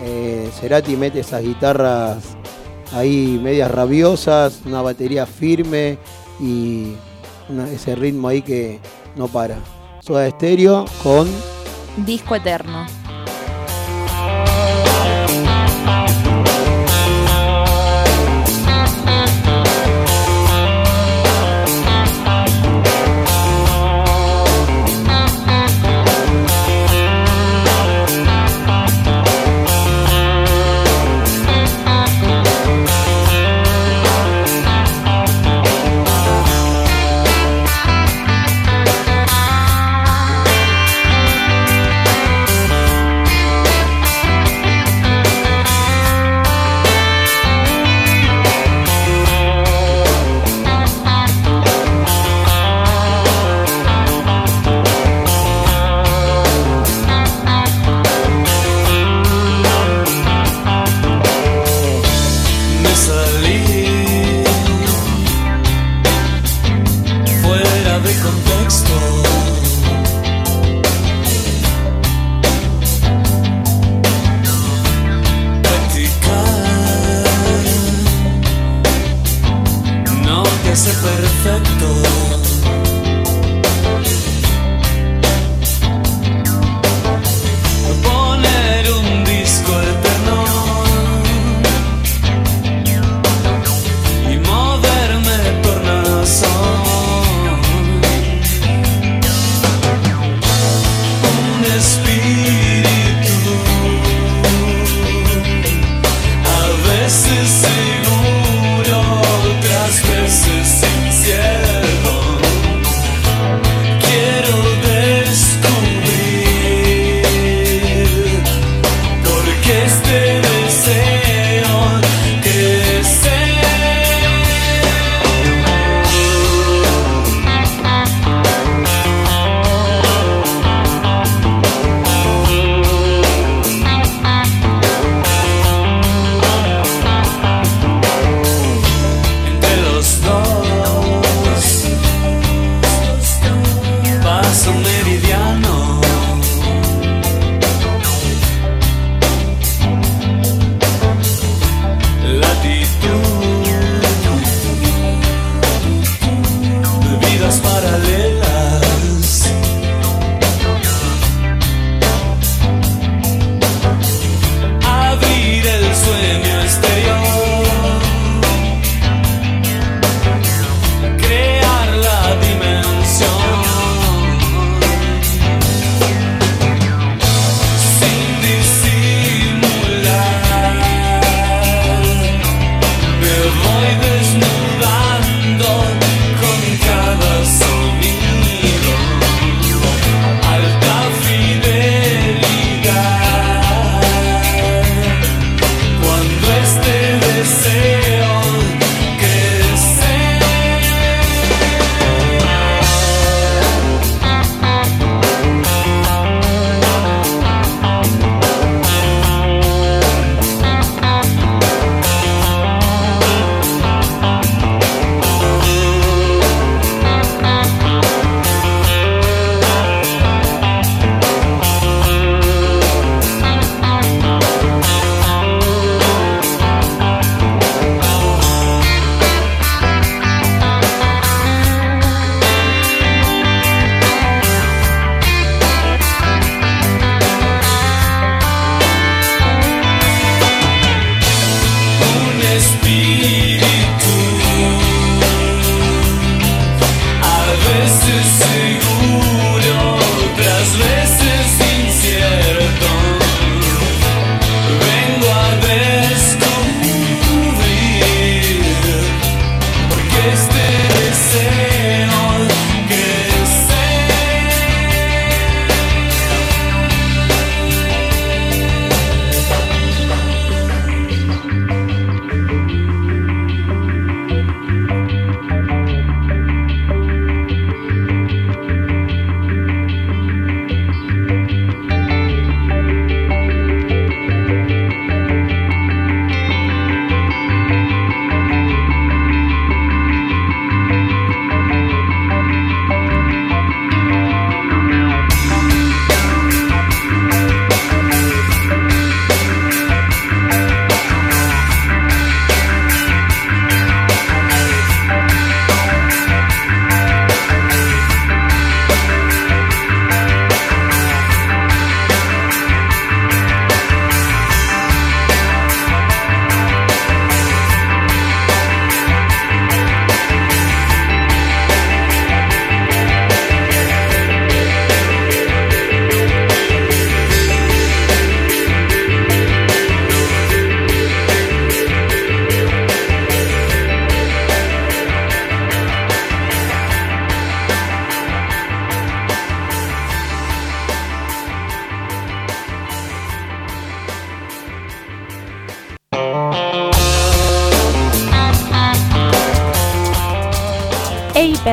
eh, 0.03 0.49
Cerati 0.59 0.95
mete 0.95 1.19
esas 1.19 1.41
guitarras 1.41 2.17
ahí 2.93 3.39
medias 3.41 3.71
rabiosas, 3.71 4.59
una 4.65 4.81
batería 4.81 5.25
firme 5.25 5.97
y 6.39 6.93
una- 7.49 7.69
ese 7.69 7.95
ritmo 7.95 8.27
ahí 8.27 8.41
que 8.41 8.79
no 9.15 9.27
para. 9.27 9.55
Soda 10.01 10.29
Stereo 10.29 10.85
con 11.03 11.27
Disco 12.05 12.35
Eterno. 12.35 12.85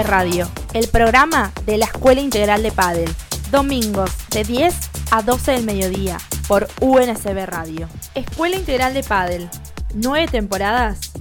Radio, 0.02 0.48
el 0.74 0.88
programa 0.88 1.52
de 1.66 1.78
la 1.78 1.86
Escuela 1.86 2.20
Integral 2.20 2.62
de 2.62 2.70
Padel. 2.70 3.10
Domingos 3.50 4.10
de 4.30 4.44
10 4.44 4.74
a 5.10 5.22
12 5.22 5.52
del 5.52 5.64
mediodía 5.64 6.18
por 6.46 6.68
UNSB 6.80 7.46
Radio. 7.46 7.88
Escuela 8.14 8.56
Integral 8.56 8.94
de 8.94 9.02
Padel. 9.02 9.48
Nueve 9.94 10.28
temporadas. 10.30 11.12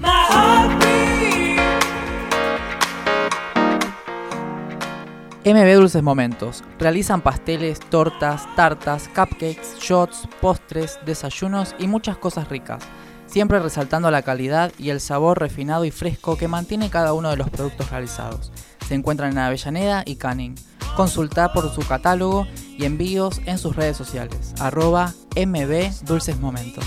MB 5.45 5.73
Dulces 5.75 6.03
Momentos. 6.03 6.63
Realizan 6.78 7.21
pasteles, 7.21 7.80
tortas, 7.80 8.47
tartas, 8.55 9.07
cupcakes, 9.09 9.80
shots, 9.80 10.28
postres, 10.41 10.99
desayunos 11.05 11.73
y 11.80 11.88
muchas 11.88 12.17
cosas 12.17 12.49
ricas. 12.49 12.84
Siempre 13.28 13.59
resaltando 13.59 14.09
la 14.11 14.21
calidad 14.21 14.71
y 14.78 14.89
el 14.89 14.99
sabor 14.99 15.39
refinado 15.39 15.86
y 15.86 15.91
fresco 15.91 16.38
que 16.38 16.47
mantiene 16.47 16.89
cada 16.89 17.13
uno 17.13 17.30
de 17.30 17.38
los 17.38 17.49
productos 17.49 17.89
realizados. 17.91 18.51
Se 18.88 18.95
encuentran 18.95 19.33
en 19.33 19.39
Avellaneda 19.39 20.03
y 20.05 20.15
Canning. 20.15 20.55
Consulta 20.95 21.51
por 21.51 21.69
su 21.73 21.81
catálogo 21.81 22.47
y 22.77 22.85
envíos 22.85 23.41
en 23.45 23.57
sus 23.57 23.75
redes 23.75 23.97
sociales. 23.97 24.53
Arroba 24.59 25.13
MB 25.35 26.05
Dulces 26.05 26.39
Momentos. 26.39 26.85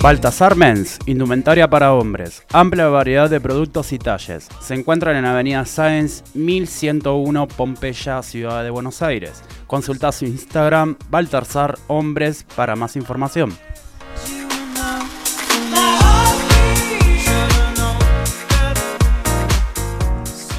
Baltasar 0.00 0.56
Men's, 0.56 0.98
indumentaria 1.06 1.68
para 1.68 1.92
hombres, 1.92 2.44
amplia 2.52 2.86
variedad 2.86 3.28
de 3.28 3.40
productos 3.40 3.92
y 3.92 3.98
talles. 3.98 4.48
Se 4.60 4.74
encuentran 4.74 5.16
en 5.16 5.24
Avenida 5.24 5.64
Sáenz 5.64 6.22
1101 6.34 7.48
Pompeya, 7.48 8.22
Ciudad 8.22 8.62
de 8.62 8.70
Buenos 8.70 9.02
Aires. 9.02 9.42
Consulta 9.66 10.12
su 10.12 10.24
Instagram 10.24 10.96
Baltasar 11.10 11.76
Hombres 11.88 12.46
para 12.54 12.76
más 12.76 12.96
información. 12.96 13.52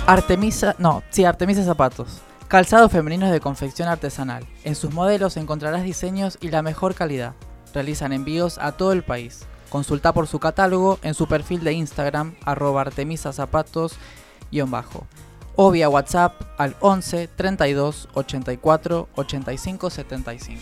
Artemisa, 0.08 0.74
no, 0.80 1.03
sí, 1.10 1.26
Artemisa 1.26 1.66
Zapatos. 1.66 2.22
Calzados 2.47 2.93
femeninos 2.93 3.30
de 3.30 3.41
confección 3.41 3.89
artesanal. 3.89 4.47
En 4.64 4.74
sus 4.76 4.93
modelos 4.93 5.36
encontrarás 5.36 5.84
diseños 5.84 6.38
y 6.39 6.47
la 6.47 6.62
mejor 6.62 6.95
calidad. 6.95 7.34
Realizan 7.74 8.14
envíos 8.14 8.58
a 8.58 8.72
todo 8.72 8.93
el 8.93 9.03
país. 9.03 9.41
Consulta 9.70 10.14
por 10.14 10.28
su 10.28 10.39
catálogo 10.39 10.97
en 11.01 11.14
su 11.14 11.28
perfil 11.28 11.62
de 11.66 11.74
Instagram, 11.74 12.36
arroba 12.45 12.80
Artemisa 12.80 13.34
Zapatos, 13.34 13.97
bajo. 14.68 15.05
O 15.58 15.72
vía 15.72 15.89
WhatsApp 15.89 16.41
al 16.58 16.78
11 16.80 17.28
32 17.28 18.08
84 18.14 19.10
85 19.14 19.89
75. 19.89 20.62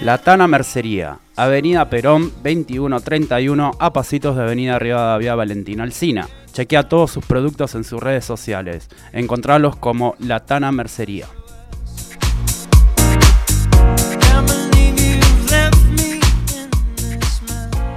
La 0.00 0.18
Tana 0.18 0.46
Mercería, 0.46 1.18
Avenida 1.34 1.90
Perón 1.90 2.30
2131, 2.44 3.72
a 3.80 3.92
pasitos 3.92 4.36
de 4.36 4.42
Avenida 4.42 4.78
Rivadavia 4.78 5.34
Valentina 5.34 5.82
Alcina. 5.82 6.28
Chequea 6.52 6.88
todos 6.88 7.10
sus 7.10 7.26
productos 7.26 7.74
en 7.74 7.82
sus 7.82 8.00
redes 8.00 8.24
sociales. 8.24 8.88
Encontrarlos 9.12 9.74
como 9.74 10.14
La 10.20 10.46
Tana 10.46 10.70
Mercería. 10.70 11.26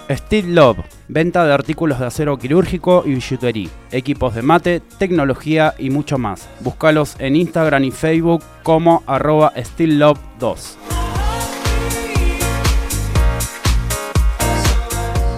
Steel 0.08 0.54
Love, 0.54 0.78
venta 1.08 1.44
de 1.44 1.52
artículos 1.52 1.98
de 1.98 2.06
acero 2.06 2.38
quirúrgico 2.38 3.02
y 3.04 3.14
billutería, 3.14 3.70
equipos 3.90 4.34
de 4.34 4.42
mate, 4.42 4.80
tecnología 4.98 5.74
y 5.78 5.90
mucho 5.90 6.16
más. 6.16 6.48
Búscalos 6.60 7.16
en 7.18 7.34
Instagram 7.34 7.84
y 7.84 7.90
Facebook 7.90 8.42
como 8.62 9.02
arroba 9.06 9.52
Love 9.78 10.20
2 10.38 10.78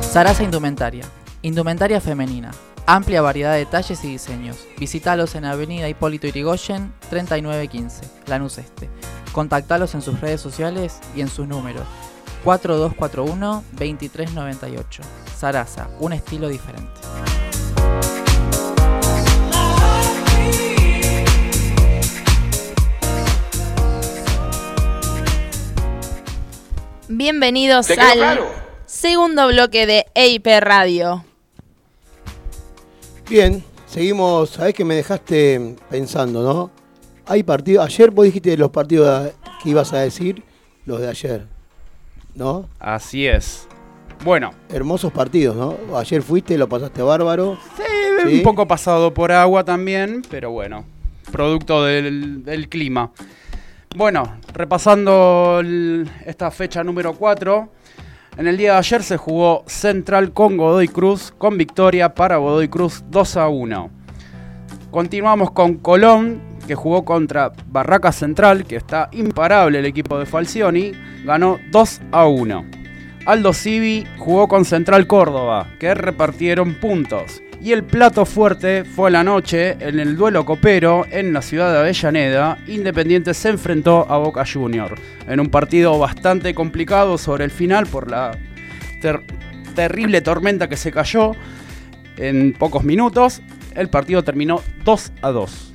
Sarasa 0.03 0.43
Indumentaria. 0.43 1.05
Indumentaria 1.43 2.01
femenina. 2.01 2.51
Amplia 2.87 3.23
variedad 3.23 3.55
de 3.55 3.66
talles 3.66 4.03
y 4.05 4.09
diseños. 4.09 4.66
Visítalos 4.79 5.35
en 5.35 5.45
Avenida 5.45 5.89
Hipólito 5.89 6.27
Yrigoyen 6.27 6.93
3915, 7.11 8.03
Lanús 8.27 8.59
Este. 8.59 8.89
Contactalos 9.33 9.95
en 9.95 10.03
sus 10.03 10.21
redes 10.21 10.41
sociales 10.41 10.99
y 11.14 11.21
en 11.21 11.29
sus 11.29 11.47
números 11.47 11.85
4241-2398. 12.49 15.01
Sarasa, 15.36 15.90
un 16.01 16.14
estilo 16.14 16.49
diferente. 16.49 16.88
Bienvenidos 27.11 27.90
al 27.90 28.40
segundo 28.86 29.49
bloque 29.49 29.86
de 29.86 30.07
EIP 30.14 30.46
Radio. 30.61 31.24
Bien, 33.28 33.62
seguimos. 33.86 34.49
Sabés 34.51 34.72
que 34.72 34.86
me 34.86 34.94
dejaste 34.94 35.76
pensando, 35.90 36.42
¿no? 36.42 36.70
Hay 37.26 37.42
partidos. 37.42 37.84
Ayer 37.84 38.11
vos 38.11 38.24
dijiste 38.24 38.57
los 38.57 38.70
partidos 38.70 39.32
que 39.62 39.70
ibas 39.70 39.92
a 39.92 39.99
decir, 39.99 40.42
los 40.86 41.01
de 41.01 41.09
ayer, 41.09 41.58
¿no? 42.39 42.68
Así 42.78 43.26
es. 43.26 43.68
Bueno. 44.24 44.53
Hermosos 44.70 45.12
partidos, 45.12 45.57
¿no? 45.57 45.97
Ayer 45.97 46.22
fuiste, 46.22 46.57
lo 46.57 46.68
pasaste 46.68 47.03
bárbaro. 47.03 47.59
Sí, 47.76 48.32
un 48.36 48.43
poco 48.43 48.66
pasado 48.66 49.12
por 49.12 49.32
agua 49.32 49.64
también, 49.64 50.22
pero 50.30 50.51
bueno, 50.51 50.84
producto 51.30 51.84
del, 51.84 52.66
clima. 52.68 53.11
Bueno, 53.97 54.39
repasando 54.53 55.62
esta 56.24 56.51
fecha 56.51 56.84
número 56.84 57.14
4, 57.14 57.68
en 58.39 58.47
el 58.47 58.57
día 58.57 58.72
de 58.72 58.78
ayer 58.78 59.03
se 59.03 59.16
jugó 59.16 59.64
Central 59.66 60.32
con 60.32 60.57
Godoy 60.57 60.89
Cruz, 60.89 61.32
con 61.36 61.59
victoria 61.59 62.14
para 62.14 62.36
Godoy 62.36 62.68
Cruz 62.68 63.03
2 63.11 63.36
a 63.36 63.49
1. 63.49 63.91
Continuamos 64.91 65.51
con 65.53 65.74
Colón, 65.76 66.41
que 66.69 66.77
jugó 66.77 67.05
contra 67.05 67.51
Barraca 67.66 68.12
Central, 68.12 68.64
que 68.64 68.77
está 68.77 69.09
imparable 69.11 69.81
el 69.81 69.87
equipo 69.87 70.19
de 70.19 70.27
Falcioni, 70.27 70.93
ganó 71.25 71.59
2 71.73 72.01
a 72.12 72.27
1. 72.29 72.64
Aldo 73.27 73.53
Civi 73.53 74.07
jugó 74.19 74.47
con 74.47 74.64
Central 74.64 75.07
Córdoba, 75.07 75.66
que 75.81 75.95
repartieron 75.95 76.75
puntos. 76.75 77.43
Y 77.61 77.73
el 77.73 77.83
plato 77.83 78.25
fuerte 78.25 78.85
fue 78.85 79.11
la 79.11 79.25
noche 79.25 79.77
en 79.81 79.99
el 79.99 80.16
duelo 80.16 80.45
copero 80.45 81.05
en 81.11 81.33
la 81.33 81.43
ciudad 81.43 81.73
de 81.73 81.79
Avellaneda. 81.81 82.59
Independiente 82.69 83.35
se 83.35 83.49
enfrentó 83.49 84.07
a 84.09 84.19
Boca 84.19 84.45
Junior 84.47 84.95
en 85.27 85.41
un 85.41 85.49
partido 85.49 85.99
bastante 85.99 86.55
complicado 86.55 87.19
sobre 87.19 87.45
el 87.45 87.51
final 87.51 87.87
por 87.87 88.11
la 88.11 88.39
terrible 89.75 90.21
tormenta 90.21 90.69
que 90.69 90.77
se 90.77 90.93
cayó 90.93 91.33
en 92.16 92.53
pocos 92.53 92.85
minutos. 92.85 93.43
El 93.75 93.89
partido 93.89 94.23
terminó 94.23 94.62
2 94.85 95.12
a 95.23 95.31
2. 95.31 95.68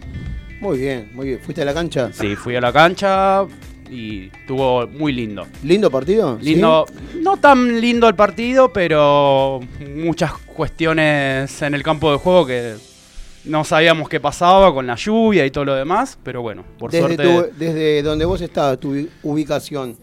Muy 0.64 0.78
bien, 0.80 1.10
muy 1.14 1.28
bien. 1.28 1.40
¿Fuiste 1.42 1.62
a 1.62 1.66
la 1.66 1.74
cancha? 1.74 2.10
Sí, 2.14 2.38
fui 2.38 2.56
a 2.56 2.62
la 2.62 2.72
cancha 2.72 3.44
y 3.92 4.28
estuvo 4.28 4.88
muy 4.88 5.12
lindo. 5.12 5.46
¿Lindo 5.62 5.92
partido? 5.92 6.38
¿Sí? 6.40 6.46
Lindo, 6.54 6.86
no 7.22 7.36
tan 7.36 7.82
lindo 7.82 8.08
el 8.08 8.16
partido, 8.16 8.72
pero 8.72 9.60
muchas 9.94 10.32
cuestiones 10.56 11.62
en 11.62 11.74
el 11.76 11.84
campo 11.84 12.10
de 12.14 12.18
juego 12.18 12.46
que 12.46 12.76
no 13.44 13.66
sabíamos 13.66 14.08
qué 14.08 14.22
pasaba 14.22 14.74
con 14.74 14.88
la 14.88 14.96
lluvia 14.96 15.46
y 15.46 15.52
todo 15.52 15.66
lo 15.66 15.76
demás, 15.76 16.18
pero 16.24 16.42
bueno, 16.42 16.64
por 16.80 16.92
Desde, 16.92 17.08
suerte. 17.16 17.24
tu- 17.26 17.60
desde 17.60 18.02
donde 18.02 18.24
vos 18.24 18.40
estabas, 18.40 18.80
tu 18.80 18.94
ubi- 18.96 19.10
ubicación, 19.22 19.98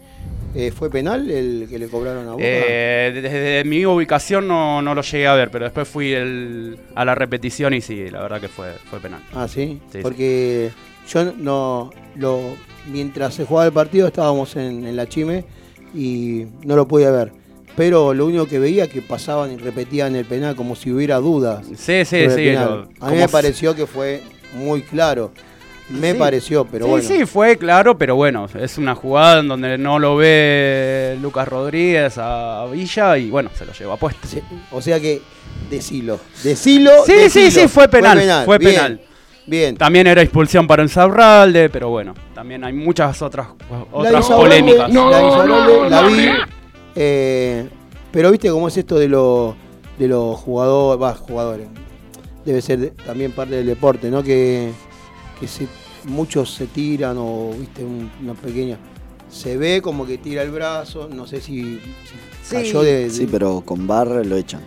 eh, 0.55 0.71
¿fue 0.71 0.89
penal 0.89 1.29
el 1.29 1.67
que 1.69 1.79
le 1.79 1.87
cobraron 1.87 2.27
a 2.27 2.31
Boca? 2.33 2.43
Eh, 2.45 3.11
desde 3.21 3.63
mi 3.63 3.85
ubicación 3.85 4.47
no, 4.47 4.81
no 4.81 4.93
lo 4.95 5.01
llegué 5.01 5.27
a 5.27 5.33
ver, 5.35 5.49
pero 5.51 5.65
después 5.65 5.87
fui 5.87 6.11
el- 6.13 6.77
a 6.95 7.05
la 7.05 7.15
repetición 7.15 7.73
y 7.73 7.81
sí, 7.81 8.09
la 8.09 8.21
verdad 8.21 8.41
que 8.41 8.47
fue, 8.47 8.73
fue 8.89 8.99
penal. 8.99 9.21
Ah, 9.33 9.47
¿sí? 9.47 9.79
Sí, 9.87 9.97
sí. 9.97 9.99
Porque 10.01 10.71
yo 11.09 11.33
no 11.37 11.89
lo 12.15 12.55
mientras 12.91 13.35
se 13.35 13.45
jugaba 13.45 13.67
el 13.67 13.73
partido 13.73 14.07
estábamos 14.07 14.55
en, 14.55 14.85
en 14.87 14.95
la 14.95 15.07
Chime 15.07 15.45
y 15.93 16.45
no 16.63 16.75
lo 16.75 16.87
pude 16.87 17.09
ver. 17.11 17.31
Pero 17.75 18.13
lo 18.13 18.25
único 18.25 18.47
que 18.47 18.59
veía 18.59 18.87
que 18.87 19.01
pasaban 19.01 19.51
y 19.53 19.57
repetían 19.57 20.15
el 20.15 20.25
penal 20.25 20.55
como 20.55 20.75
si 20.75 20.91
hubiera 20.91 21.17
dudas. 21.17 21.65
Sí, 21.77 22.03
sí, 22.05 22.29
sí. 22.29 22.51
lo- 22.51 22.89
a 22.99 23.11
mí 23.11 23.17
me 23.17 23.27
pareció 23.29 23.75
que 23.75 23.85
fue 23.87 24.21
muy 24.55 24.81
claro. 24.81 25.31
Me 25.91 26.13
Sí. 26.13 26.17
pareció, 26.19 26.65
pero 26.65 26.85
sí, 26.85 26.91
bueno. 26.91 27.07
sí, 27.07 27.25
fue 27.25 27.57
claro, 27.57 27.97
pero 27.97 28.15
bueno, 28.15 28.47
es 28.59 28.77
una 28.77 28.95
jugada 28.95 29.39
en 29.39 29.47
donde 29.47 29.77
no 29.77 29.99
lo 29.99 30.15
ve 30.15 31.17
Lucas 31.21 31.47
Rodríguez 31.47 32.13
a 32.17 32.65
Villa 32.71 33.17
y 33.17 33.29
bueno, 33.29 33.49
se 33.57 33.65
lo 33.65 33.73
lleva 33.73 33.97
puesto. 33.97 34.27
Sí, 34.27 34.41
O 34.71 34.81
sea 34.81 34.99
que, 34.99 35.21
decilo. 35.69 36.19
Decilo. 36.43 36.91
Sí, 37.05 37.13
decilo. 37.13 37.51
sí, 37.51 37.51
sí, 37.61 37.67
fue 37.67 37.87
penal, 37.87 38.45
fue 38.45 38.57
bien, 38.57 38.73
penal. 38.73 39.01
Bien. 39.47 39.75
También 39.75 40.07
era 40.07 40.21
expulsión 40.21 40.67
para 40.67 40.83
Insaurralde, 40.83 41.69
pero 41.69 41.89
bueno, 41.89 42.13
también 42.33 42.63
hay 42.63 42.73
muchas 42.73 43.21
otras, 43.21 43.47
otras 43.91 44.25
polémicas. 44.27 44.91
la 44.93 45.21
Insaurralde 45.23 45.89
la 45.89 46.01
vi. 46.03 46.29
eh, 46.95 47.67
pero 48.11 48.31
viste 48.31 48.49
cómo 48.49 48.67
es 48.67 48.77
esto 48.77 48.97
de 48.99 49.07
los 49.07 49.55
de 49.97 50.07
los 50.07 50.35
jugadores, 50.39 51.01
va, 51.01 51.13
jugadores. 51.13 51.67
Debe 52.45 52.61
ser 52.61 52.79
de- 52.79 52.89
también 52.91 53.31
parte 53.33 53.55
del 53.55 53.67
deporte, 53.67 54.09
¿no? 54.09 54.23
Que, 54.23 54.71
que 55.39 55.47
se- 55.47 55.67
muchos 56.05 56.53
se 56.53 56.67
tiran 56.67 57.15
o 57.19 57.51
viste 57.57 57.83
un- 57.83 58.09
una 58.21 58.33
pequeña. 58.33 58.77
Se 59.29 59.55
ve 59.57 59.81
como 59.81 60.05
que 60.05 60.17
tira 60.17 60.41
el 60.43 60.51
brazo, 60.51 61.07
no 61.13 61.25
sé 61.25 61.39
si, 61.41 61.79
si 61.79 62.49
cayó 62.49 62.81
de, 62.81 63.03
de- 63.03 63.09
Sí, 63.09 63.27
pero 63.31 63.61
con 63.61 63.87
barra 63.87 64.23
lo 64.23 64.35
echan. 64.35 64.61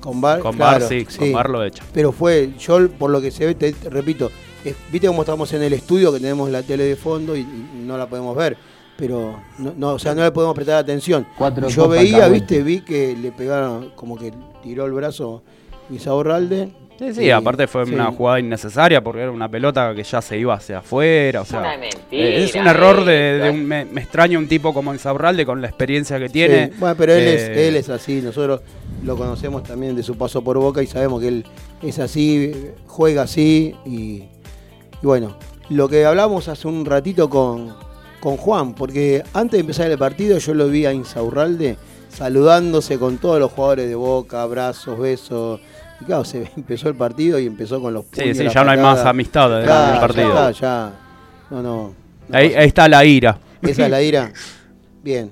con 0.00 0.18
bar, 0.22 0.40
Con 0.40 0.56
Bar, 0.56 0.80
sí, 0.80 1.04
con 1.04 1.30
Bar 1.32 1.50
lo 1.50 1.62
echa. 1.62 1.84
Pero 1.92 2.10
fue, 2.10 2.54
yo 2.58 2.88
por 2.92 3.10
lo 3.10 3.20
que 3.20 3.30
se 3.30 3.44
ve, 3.44 3.54
te, 3.54 3.70
te 3.74 3.90
repito, 3.90 4.30
es- 4.64 4.74
viste 4.90 5.06
cómo 5.08 5.20
estamos 5.20 5.52
en 5.52 5.62
el 5.62 5.74
estudio, 5.74 6.10
que 6.10 6.18
tenemos 6.20 6.48
la 6.48 6.62
tele 6.62 6.84
de 6.84 6.96
fondo 6.96 7.36
y, 7.36 7.40
y 7.40 7.82
no 7.84 7.98
la 7.98 8.08
podemos 8.08 8.34
ver. 8.34 8.56
Pero, 8.96 9.38
no, 9.58 9.74
no, 9.76 9.88
o 9.94 9.98
sea, 9.98 10.14
no 10.14 10.22
le 10.22 10.30
podemos 10.32 10.54
prestar 10.54 10.76
atención. 10.76 11.26
Cuatro 11.36 11.68
yo 11.68 11.86
veía, 11.88 12.28
viste, 12.28 12.62
vi 12.62 12.80
que 12.80 13.14
le 13.14 13.30
pegaron, 13.32 13.90
como 13.94 14.16
que 14.16 14.32
tiró 14.62 14.86
el 14.86 14.92
brazo 14.92 15.42
Isaurralde. 15.90 16.72
Sí, 17.00 17.14
sí, 17.14 17.24
Y- 17.24 17.30
aparte 17.30 17.66
fue 17.66 17.86
sí. 17.86 17.94
una 17.94 18.12
jugada 18.12 18.40
innecesaria 18.40 19.02
porque 19.02 19.22
era 19.22 19.30
una 19.30 19.48
pelota 19.48 19.94
que 19.94 20.02
ya 20.02 20.20
se 20.20 20.36
iba 20.36 20.52
hacia 20.52 20.80
afuera. 20.80 21.40
O 21.40 21.44
sea, 21.46 21.60
Una 21.60 21.78
mentira, 21.78 21.96
eh, 22.28 22.44
es 22.44 22.54
un 22.54 22.66
error 22.66 23.04
de, 23.06 23.12
de 23.38 23.48
un, 23.50 23.64
me, 23.64 23.86
me 23.86 24.02
extraña 24.02 24.38
un 24.38 24.46
tipo 24.46 24.74
como 24.74 24.92
Insaurralde 24.92 25.46
con 25.46 25.62
la 25.62 25.68
experiencia 25.68 26.18
que 26.18 26.28
tiene. 26.28 26.66
Sí, 26.66 26.72
Bueno, 26.78 26.94
pero 26.98 27.14
él, 27.14 27.26
es, 27.26 27.40
Eh, 27.48 27.68
él 27.68 27.76
es 27.76 27.88
así, 27.88 28.20
nosotros 28.20 28.60
lo 29.02 29.16
conocemos 29.16 29.62
también 29.62 29.96
de 29.96 30.02
su 30.02 30.18
paso 30.18 30.44
por 30.44 30.58
Boca 30.58 30.82
y 30.82 30.86
sabemos 30.86 31.22
que 31.22 31.28
él 31.28 31.46
es 31.82 31.98
así, 31.98 32.52
juega 32.86 33.22
así 33.22 33.74
y, 33.86 34.24
y 35.00 35.04
bueno, 35.04 35.38
lo 35.70 35.88
que 35.88 36.04
hablamos 36.04 36.48
hace 36.48 36.68
un 36.68 36.84
ratito 36.84 37.30
con, 37.30 37.74
con 38.20 38.36
Juan, 38.36 38.74
porque 38.74 39.22
antes 39.32 39.52
de 39.52 39.60
empezar 39.60 39.90
el 39.90 39.96
partido 39.96 40.36
yo 40.36 40.52
lo 40.52 40.68
vi 40.68 40.84
a 40.84 40.92
Insaurralde 40.92 41.78
saludándose 42.10 42.98
con 42.98 43.16
todos 43.18 43.38
los 43.40 43.50
jugadores 43.52 43.88
de 43.88 43.94
Boca, 43.94 44.42
abrazos, 44.42 44.98
besos. 44.98 45.60
Y 46.00 46.04
claro, 46.04 46.24
se 46.24 46.50
empezó 46.56 46.88
el 46.88 46.94
partido 46.94 47.38
y 47.38 47.46
empezó 47.46 47.80
con 47.80 47.92
los 47.94 48.04
Sí, 48.12 48.20
puños, 48.22 48.36
sí, 48.38 48.48
ya 48.48 48.64
no 48.64 48.70
hay 48.70 48.78
más 48.78 49.04
amistad 49.04 49.62
Claro, 49.64 49.94
el 49.94 50.00
partido. 50.00 50.50
Ya. 50.52 50.92
No, 51.50 51.62
no. 51.62 51.94
no 52.28 52.36
Ahí, 52.36 52.52
está 52.56 52.88
la 52.88 53.04
ira. 53.04 53.38
esa 53.62 53.84
es 53.84 53.90
la 53.90 54.02
ira. 54.02 54.32
Bien. 55.02 55.30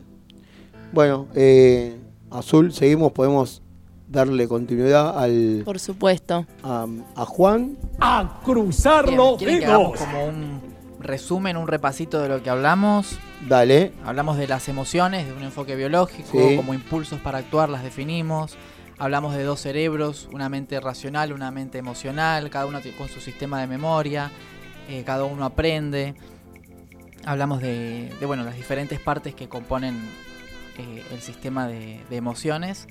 Bueno, 0.92 1.26
eh, 1.34 1.96
Azul, 2.30 2.72
seguimos, 2.72 3.12
podemos 3.12 3.62
darle 4.08 4.48
continuidad 4.48 5.18
al, 5.18 5.62
Por 5.64 5.78
supuesto. 5.78 6.46
a, 6.62 6.86
a 7.14 7.24
Juan. 7.26 7.76
a 8.00 8.40
cruzar 8.42 9.12
los 9.12 9.36
¿Quieren 9.36 9.58
que 9.60 9.66
hagamos 9.66 9.92
dedos. 9.92 10.06
como 10.06 10.24
un 10.26 10.60
resumen, 11.00 11.56
un 11.58 11.68
repasito 11.68 12.20
de 12.20 12.28
lo 12.30 12.42
que 12.42 12.48
hablamos? 12.50 13.18
Dale. 13.46 13.92
Hablamos 14.04 14.38
de 14.38 14.48
las 14.48 14.68
emociones, 14.68 15.26
de 15.26 15.32
un 15.34 15.42
enfoque 15.42 15.76
biológico, 15.76 16.28
Sí. 16.32 16.56
como 16.56 16.72
impulsos 16.74 17.20
para 17.20 17.38
actuar, 17.38 17.68
las 17.68 17.82
definimos. 17.82 18.56
Hablamos 19.00 19.34
de 19.34 19.44
dos 19.44 19.60
cerebros, 19.60 20.28
una 20.32 20.48
mente 20.48 20.80
racional, 20.80 21.32
una 21.32 21.52
mente 21.52 21.78
emocional, 21.78 22.50
cada 22.50 22.66
uno 22.66 22.80
con 22.96 23.08
su 23.08 23.20
sistema 23.20 23.60
de 23.60 23.68
memoria, 23.68 24.32
eh, 24.88 25.04
cada 25.04 25.22
uno 25.22 25.44
aprende. 25.44 26.16
Hablamos 27.24 27.60
de, 27.60 28.12
bueno, 28.26 28.42
las 28.42 28.56
diferentes 28.56 28.98
partes 28.98 29.36
que 29.36 29.48
componen 29.48 29.96
eh, 30.78 31.04
el 31.12 31.20
sistema 31.20 31.68
de, 31.68 32.00
emociones. 32.10 32.88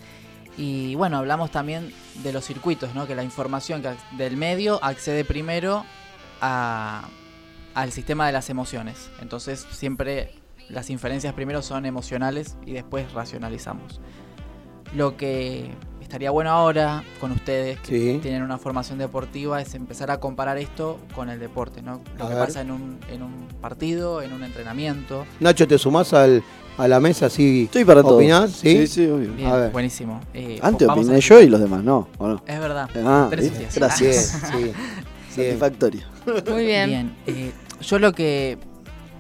Y 0.58 0.96
bueno, 0.96 1.18
hablamos 1.18 1.52
también 1.52 1.94
de 2.24 2.32
los 2.32 2.46
circuitos, 2.46 2.96
¿no? 2.96 3.06
que 3.06 3.14
la 3.14 3.24
información 3.24 3.84
del 4.18 4.38
medio 4.38 4.82
accede 4.84 5.26
primero 5.26 5.86
a, 6.40 7.10
al 7.74 7.92
sistema 7.92 8.26
de 8.28 8.32
las 8.32 8.50
emociones. 8.50 9.10
Entonces 9.22 9.68
siempre 9.72 10.34
las 10.70 10.90
inferencias 10.90 11.34
primero 11.34 11.62
son 11.62 11.86
emocionales 11.86 12.58
y 12.66 12.72
después 12.72 13.12
racionalizamos. 13.12 14.00
Lo 14.96 15.18
que 15.18 15.72
estaría 16.08 16.32
bueno 16.32 16.50
ahora 16.52 17.04
con 17.20 17.34
ustedes 17.34 17.80
que 17.82 18.14
Sí. 18.14 18.20
tienen 18.22 18.42
una 18.42 18.58
formación 18.58 18.98
deportiva 18.98 19.62
es 19.62 19.76
empezar 19.76 20.10
a 20.10 20.20
comparar 20.22 20.58
esto 20.58 21.00
con 21.14 21.30
el 21.30 21.38
deporte, 21.40 21.82
¿no? 21.82 22.02
Lo 22.18 22.26
A 22.26 22.30
que 22.30 22.36
ver. 22.36 22.46
pasa 22.46 22.62
en 22.62 22.72
un, 22.72 22.98
en 23.12 23.22
un 23.22 23.48
partido, 23.60 24.22
en 24.22 24.32
un 24.32 24.44
entrenamiento. 24.44 25.26
Nacho, 25.42 25.68
¿te 25.68 25.78
sumás 25.78 26.14
al, 26.14 26.42
a 26.78 26.88
la 26.88 27.02
mesa 27.02 27.26
así? 27.26 27.64
Estoy 27.66 27.84
para 27.84 28.02
todo. 28.04 28.16
¿Opinás? 28.16 28.52
Sí. 28.52 28.72
Sí, 28.72 28.88
sí, 28.88 29.06
obvio. 29.08 29.34
Bien, 29.34 29.50
A 29.50 29.56
ver. 29.58 29.72
buenísimo. 29.72 30.22
Eh, 30.34 30.60
Antes 30.62 30.88
a 30.88 30.94
opiné 30.94 31.20
yo 31.20 31.42
y 31.42 31.48
los 31.48 31.60
demás 31.60 31.84
no, 31.84 32.08
¿o 32.18 32.28
no? 32.30 32.42
Es 32.48 32.60
verdad. 32.60 32.90
Ah, 33.06 33.30
Gracias. 33.30 34.42
sí. 34.54 34.72
Satisfactorio. 35.36 36.02
Muy 36.50 36.66
bien. 36.66 36.90
Bien, 36.90 37.16
eh, 37.28 37.52
yo 37.82 38.00
lo 38.00 38.14
que 38.14 38.58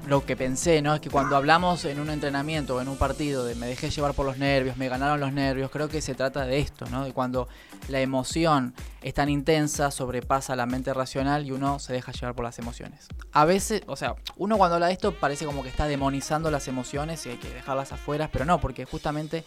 lo 0.07 0.25
que 0.25 0.37
pensé, 0.37 0.81
¿no? 0.81 0.95
Es 0.95 1.01
que 1.01 1.09
cuando 1.09 1.35
hablamos 1.35 1.83
en 1.83 1.99
un 1.99 2.09
entrenamiento 2.09 2.77
o 2.77 2.81
en 2.81 2.87
un 2.87 2.97
partido 2.97 3.43
de 3.43 3.55
me 3.55 3.67
dejé 3.67 3.89
llevar 3.89 4.13
por 4.13 4.25
los 4.25 4.37
nervios, 4.37 4.77
me 4.77 4.87
ganaron 4.87 5.19
los 5.19 5.33
nervios, 5.33 5.69
creo 5.69 5.89
que 5.89 5.99
se 5.99 6.15
trata 6.15 6.45
de 6.45 6.59
esto, 6.59 6.85
¿no? 6.89 7.03
De 7.03 7.11
cuando 7.11 7.49
la 7.89 7.99
emoción 7.99 8.73
es 9.01 9.13
tan 9.13 9.27
intensa, 9.27 9.91
sobrepasa 9.91 10.55
la 10.55 10.65
mente 10.65 10.93
racional 10.93 11.45
y 11.45 11.51
uno 11.51 11.79
se 11.79 11.91
deja 11.91 12.13
llevar 12.13 12.35
por 12.35 12.45
las 12.45 12.57
emociones. 12.57 13.07
A 13.33 13.43
veces, 13.43 13.81
o 13.85 13.97
sea, 13.97 14.15
uno 14.37 14.57
cuando 14.57 14.75
habla 14.75 14.87
de 14.87 14.93
esto 14.93 15.13
parece 15.13 15.45
como 15.45 15.61
que 15.61 15.69
está 15.69 15.87
demonizando 15.87 16.49
las 16.51 16.69
emociones 16.69 17.25
y 17.25 17.31
hay 17.31 17.37
que 17.37 17.49
dejarlas 17.49 17.91
afuera, 17.91 18.29
pero 18.31 18.45
no, 18.45 18.61
porque 18.61 18.85
justamente 18.85 19.43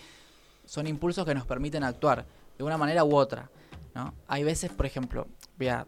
son 0.67 0.87
impulsos 0.87 1.25
que 1.25 1.35
nos 1.35 1.47
permiten 1.47 1.85
actuar 1.85 2.27
de 2.59 2.65
una 2.65 2.77
manera 2.77 3.03
u 3.03 3.17
otra, 3.17 3.51
¿no? 3.95 4.13
Hay 4.29 4.45
veces, 4.45 4.71
por 4.71 4.85
ejemplo, 4.85 5.27
voy 5.57 5.69
a 5.69 5.87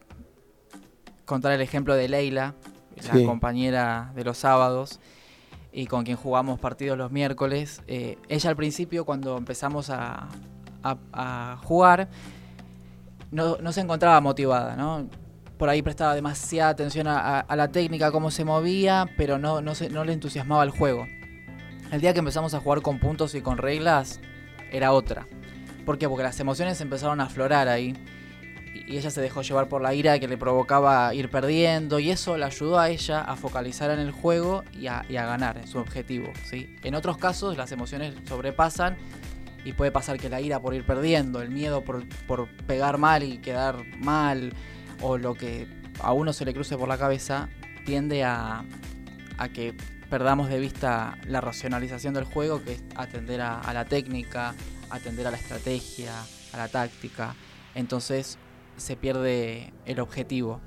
contar 1.26 1.52
el 1.52 1.60
ejemplo 1.60 1.94
de 1.94 2.08
Leila, 2.08 2.54
la 2.96 3.14
Sí. 3.14 3.24
compañera 3.26 4.12
de 4.14 4.24
los 4.24 4.38
sábados 4.38 5.00
y 5.72 5.86
con 5.86 6.04
quien 6.04 6.16
jugamos 6.16 6.58
partidos 6.60 6.98
los 6.98 7.10
miércoles. 7.10 7.82
Eh, 7.86 8.18
ella 8.28 8.50
al 8.50 8.56
principio, 8.56 9.04
cuando 9.04 9.36
empezamos 9.38 9.90
a, 9.90 10.28
a- 10.82 10.96
a 11.12 11.56
jugar, 11.64 12.08
no, 13.30 13.56
no 13.58 13.72
se 13.72 13.80
encontraba 13.80 14.20
motivada, 14.20 14.76
¿no? 14.76 15.08
Por 15.58 15.68
ahí 15.68 15.80
prestaba 15.82 16.14
demasiada 16.14 16.70
atención 16.70 17.06
a, 17.06 17.18
a- 17.18 17.40
a 17.40 17.56
la 17.56 17.68
técnica, 17.68 18.10
cómo 18.10 18.30
se 18.30 18.44
movía, 18.44 19.06
pero 19.16 19.38
no, 19.38 19.60
no, 19.60 19.74
se- 19.74 19.88
no 19.90 20.04
le 20.04 20.12
entusiasmaba 20.12 20.64
el 20.64 20.70
juego. 20.70 21.06
El 21.90 22.00
día 22.00 22.12
que 22.12 22.18
empezamos 22.18 22.52
a 22.54 22.60
jugar 22.60 22.82
con 22.82 22.98
puntos 22.98 23.34
y 23.34 23.40
con 23.42 23.58
reglas, 23.58 24.20
era 24.70 24.92
otra. 24.92 25.26
¿Por 25.84 25.98
qué? 25.98 26.08
Porque 26.08 26.22
las 26.24 26.38
emociones 26.40 26.80
empezaron 26.80 27.20
a 27.20 27.24
aflorar 27.24 27.68
ahí. 27.68 27.94
Y 28.74 28.96
ella 28.96 29.10
se 29.10 29.20
dejó 29.20 29.42
llevar 29.42 29.68
por 29.68 29.82
la 29.82 29.94
ira 29.94 30.18
que 30.18 30.28
le 30.28 30.38
provocaba 30.38 31.14
ir 31.14 31.30
perdiendo. 31.30 31.98
Y 31.98 32.10
eso 32.10 32.36
le 32.36 32.44
ayudó 32.44 32.78
a 32.78 32.88
ella 32.88 33.20
a 33.20 33.36
focalizar 33.36 33.90
en 33.90 34.00
el 34.00 34.10
juego 34.10 34.64
y 34.72 34.86
a, 34.86 35.04
y 35.08 35.16
a 35.16 35.26
ganar 35.26 35.58
en 35.58 35.66
su 35.66 35.78
objetivo. 35.78 36.32
¿sí? 36.44 36.76
En 36.82 36.94
otros 36.94 37.18
casos 37.18 37.56
las 37.56 37.70
emociones 37.72 38.14
sobrepasan 38.26 38.96
y 39.64 39.72
puede 39.72 39.90
pasar 39.90 40.18
que 40.18 40.28
la 40.28 40.40
ira 40.40 40.60
por 40.60 40.74
ir 40.74 40.84
perdiendo, 40.84 41.40
el 41.40 41.50
miedo 41.50 41.84
por, 41.84 42.04
pegar 42.66 42.98
mal 42.98 43.22
y 43.22 43.38
quedar 43.38 43.84
mal, 43.98 44.52
o 45.00 45.18
lo 45.18 45.34
que 45.34 45.68
a 46.00 46.12
uno 46.12 46.32
se 46.32 46.44
le 46.44 46.52
cruce 46.52 46.76
por 46.76 46.88
la 46.88 46.98
cabeza, 46.98 47.48
tiende 47.84 48.24
a, 48.24 48.64
a 49.38 49.48
que 49.48 49.76
perdamos 50.10 50.48
de 50.48 50.58
vista 50.58 51.16
la 51.26 51.40
racionalización 51.40 52.14
del 52.14 52.24
juego, 52.24 52.62
que 52.62 52.72
es 52.72 52.82
atender 52.96 53.40
a 53.40 53.72
la 53.72 53.84
técnica, 53.84 54.54
atender 54.90 55.26
a 55.26 55.30
la 55.30 55.36
estrategia, 55.36 56.12
a 56.52 56.56
la 56.56 56.68
táctica. 56.68 57.34
Entonces 57.74 58.38
se 58.76 58.96
pierde 58.96 59.72
el 59.86 60.00
objetivo. 60.00 60.60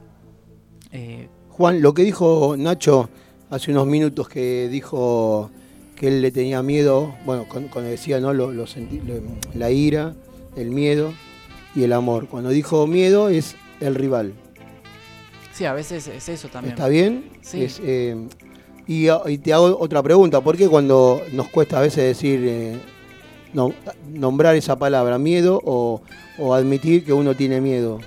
Eh, 0.91 1.27
Juan, 1.49 1.81
lo 1.81 1.93
que 1.93 2.03
dijo 2.03 2.55
Nacho 2.57 3.09
hace 3.49 3.71
unos 3.71 3.87
minutos 3.87 4.27
que 4.27 4.67
dijo 4.69 5.49
que 5.95 6.07
él 6.07 6.21
le 6.21 6.31
tenía 6.31 6.61
miedo, 6.61 7.15
bueno, 7.25 7.45
cuando 7.49 7.81
decía, 7.81 8.19
¿no? 8.19 8.33
Lo, 8.33 8.51
lo 8.51 8.65
la 9.53 9.71
ira, 9.71 10.15
el 10.55 10.71
miedo 10.71 11.13
y 11.75 11.83
el 11.83 11.93
amor. 11.93 12.27
Cuando 12.27 12.49
dijo 12.49 12.87
miedo 12.87 13.29
es 13.29 13.55
el 13.79 13.95
rival. 13.95 14.33
Sí, 15.53 15.65
a 15.65 15.73
veces 15.73 16.07
es 16.07 16.27
eso 16.27 16.49
también. 16.49 16.73
¿Está 16.73 16.87
bien? 16.89 17.29
Sí. 17.41 17.65
Eh, 17.81 18.27
y, 18.87 19.37
te 19.37 19.53
hago 19.53 19.77
otra 19.79 20.03
pregunta, 20.03 20.41
¿por 20.41 20.57
qué 20.57 20.67
cuando 20.67 21.21
nos 21.31 21.47
cuesta 21.47 21.79
a 21.79 21.81
veces 21.81 22.03
decir, 22.03 22.41
eh, 22.43 22.77
nombrar 24.07 24.55
esa 24.55 24.77
palabra, 24.77 25.17
miedo 25.17 25.61
o, 25.63 26.01
o 26.37 26.53
admitir 26.53 27.05
que 27.05 27.13
uno 27.13 27.35
tiene 27.35 27.61
miedo? 27.61 27.99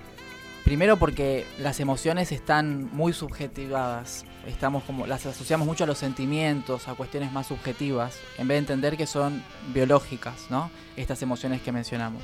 Primero 0.68 0.98
porque 0.98 1.46
las 1.58 1.80
emociones 1.80 2.30
están 2.30 2.90
muy 2.92 3.14
subjetivadas. 3.14 4.26
Estamos 4.46 4.84
como 4.84 5.06
las 5.06 5.24
asociamos 5.24 5.66
mucho 5.66 5.84
a 5.84 5.86
los 5.86 5.96
sentimientos, 5.96 6.88
a 6.88 6.94
cuestiones 6.94 7.32
más 7.32 7.46
subjetivas, 7.46 8.18
en 8.36 8.48
vez 8.48 8.56
de 8.56 8.58
entender 8.58 8.98
que 8.98 9.06
son 9.06 9.42
biológicas, 9.72 10.46
¿no? 10.50 10.70
Estas 10.94 11.22
emociones 11.22 11.62
que 11.62 11.72
mencionamos. 11.72 12.22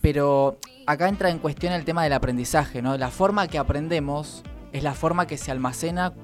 Pero 0.00 0.58
acá 0.86 1.08
entra 1.08 1.28
en 1.28 1.38
cuestión 1.38 1.74
el 1.74 1.84
tema 1.84 2.02
del 2.04 2.14
aprendizaje, 2.14 2.80
¿no? 2.80 2.96
La 2.96 3.10
forma 3.10 3.46
que 3.46 3.58
aprendemos 3.58 4.42
es 4.72 4.82
la 4.82 4.94
forma 4.94 5.26
que 5.26 5.36
se 5.36 5.50
almacena 5.50 6.14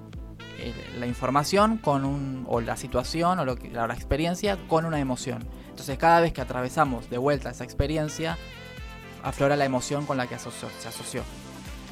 eh, 0.59 0.75
la 0.99 1.07
información 1.07 1.79
con 1.79 2.05
un, 2.05 2.47
o 2.49 2.61
la 2.61 2.77
situación 2.77 3.39
o 3.39 3.45
lo 3.45 3.57
que, 3.57 3.71
la 3.71 3.87
experiencia 3.87 4.59
con 4.69 4.85
una 4.85 5.01
emoción. 5.01 5.47
Entonces 5.71 5.99
cada 5.99 6.21
vez 6.21 6.33
que 6.33 6.41
atravesamos 6.41 7.09
de 7.09 7.19
vuelta 7.19 7.51
esa 7.51 7.65
experiencia, 7.65 8.37
aflora 9.23 9.57
la 9.57 9.65
emoción 9.65 10.07
con 10.07 10.17
la 10.17 10.27
que 10.27 10.39
se 10.39 10.49
asoció. 10.89 11.23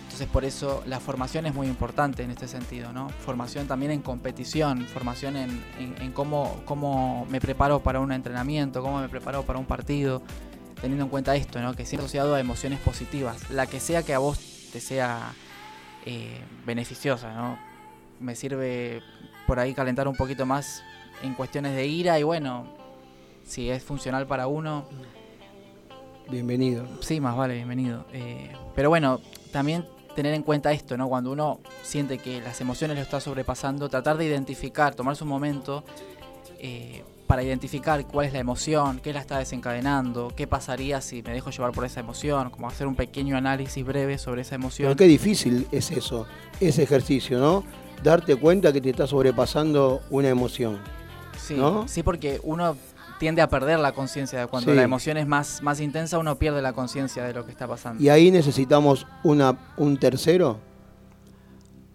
Entonces 0.04 0.28
por 0.28 0.44
eso 0.44 0.82
la 0.86 1.00
formación 1.00 1.46
es 1.46 1.54
muy 1.54 1.68
importante 1.68 2.22
en 2.22 2.30
este 2.30 2.48
sentido, 2.48 2.92
¿no? 2.92 3.08
Formación 3.08 3.66
también 3.68 3.92
en 3.92 4.00
competición, 4.00 4.84
formación 4.86 5.36
en, 5.36 6.12
cómo, 6.12 6.62
cómo, 6.64 7.26
me 7.28 7.40
preparo 7.40 7.80
para 7.80 8.00
un 8.00 8.10
entrenamiento, 8.12 8.82
cómo 8.82 9.00
me 9.00 9.08
preparo 9.08 9.44
para 9.44 9.58
un 9.58 9.66
partido, 9.66 10.22
teniendo 10.80 11.04
en 11.04 11.10
cuenta 11.10 11.36
esto, 11.36 11.60
¿no? 11.60 11.74
Que 11.74 11.84
sea 11.84 11.98
asociado 11.98 12.34
a 12.34 12.40
emociones 12.40 12.80
positivas, 12.80 13.50
la 13.50 13.66
que 13.66 13.80
sea 13.80 14.02
que 14.02 14.14
a 14.14 14.18
vos 14.18 14.38
te 14.72 14.80
sea 14.80 15.34
eh, 16.06 16.40
beneficiosa, 16.64 17.34
¿no? 17.34 17.58
Me 18.18 18.34
sirve 18.34 19.02
por 19.46 19.60
ahí 19.60 19.74
calentar 19.74 20.08
un 20.08 20.16
poquito 20.16 20.46
más 20.46 20.82
en 21.22 21.34
cuestiones 21.34 21.76
de 21.76 21.86
ira 21.86 22.18
y 22.18 22.22
bueno, 22.22 22.66
si 23.48 23.70
es 23.70 23.82
funcional 23.82 24.26
para 24.26 24.46
uno, 24.46 24.84
Bienvenido. 26.30 26.86
Sí, 27.00 27.20
más 27.20 27.36
vale, 27.36 27.54
bienvenido. 27.54 28.04
Eh, 28.12 28.50
pero 28.74 28.90
bueno, 28.90 29.20
también 29.50 29.86
tener 30.14 30.34
en 30.34 30.42
cuenta 30.42 30.72
esto, 30.72 30.96
¿no? 30.98 31.08
Cuando 31.08 31.32
uno 31.32 31.58
siente 31.82 32.18
que 32.18 32.42
las 32.42 32.60
emociones 32.60 32.98
lo 32.98 33.02
está 33.02 33.18
sobrepasando, 33.18 33.88
tratar 33.88 34.18
de 34.18 34.26
identificar, 34.26 34.94
tomarse 34.94 35.24
un 35.24 35.30
momento 35.30 35.84
eh, 36.58 37.02
para 37.26 37.42
identificar 37.42 38.04
cuál 38.06 38.26
es 38.26 38.34
la 38.34 38.40
emoción, 38.40 39.00
qué 39.02 39.14
la 39.14 39.20
está 39.20 39.38
desencadenando, 39.38 40.30
qué 40.36 40.46
pasaría 40.46 41.00
si 41.00 41.22
me 41.22 41.32
dejo 41.32 41.50
llevar 41.50 41.72
por 41.72 41.86
esa 41.86 42.00
emoción, 42.00 42.50
como 42.50 42.68
hacer 42.68 42.86
un 42.86 42.94
pequeño 42.94 43.34
análisis 43.34 43.82
breve 43.84 44.18
sobre 44.18 44.42
esa 44.42 44.56
emoción. 44.56 44.88
Pero 44.88 44.96
qué 44.96 45.06
difícil 45.06 45.66
es 45.72 45.90
eso, 45.90 46.26
ese 46.60 46.82
ejercicio, 46.82 47.38
¿no? 47.38 47.64
Darte 48.02 48.36
cuenta 48.36 48.70
que 48.70 48.82
te 48.82 48.90
está 48.90 49.06
sobrepasando 49.06 50.02
una 50.10 50.28
emoción. 50.28 50.78
Sí, 51.38 51.56
sí 51.86 52.02
porque 52.02 52.40
uno 52.42 52.76
tiende 53.18 53.42
a 53.42 53.48
perder 53.48 53.78
la 53.78 53.92
conciencia. 53.92 54.46
Cuando 54.46 54.74
la 54.74 54.82
emoción 54.82 55.16
es 55.16 55.26
más, 55.26 55.62
más 55.62 55.80
intensa, 55.80 56.18
uno 56.18 56.38
pierde 56.38 56.62
la 56.62 56.72
conciencia 56.72 57.24
de 57.24 57.34
lo 57.34 57.44
que 57.44 57.52
está 57.52 57.66
pasando. 57.66 58.02
¿Y 58.02 58.08
ahí 58.08 58.30
necesitamos 58.30 59.06
una, 59.22 59.56
un 59.76 59.96
tercero? 59.96 60.58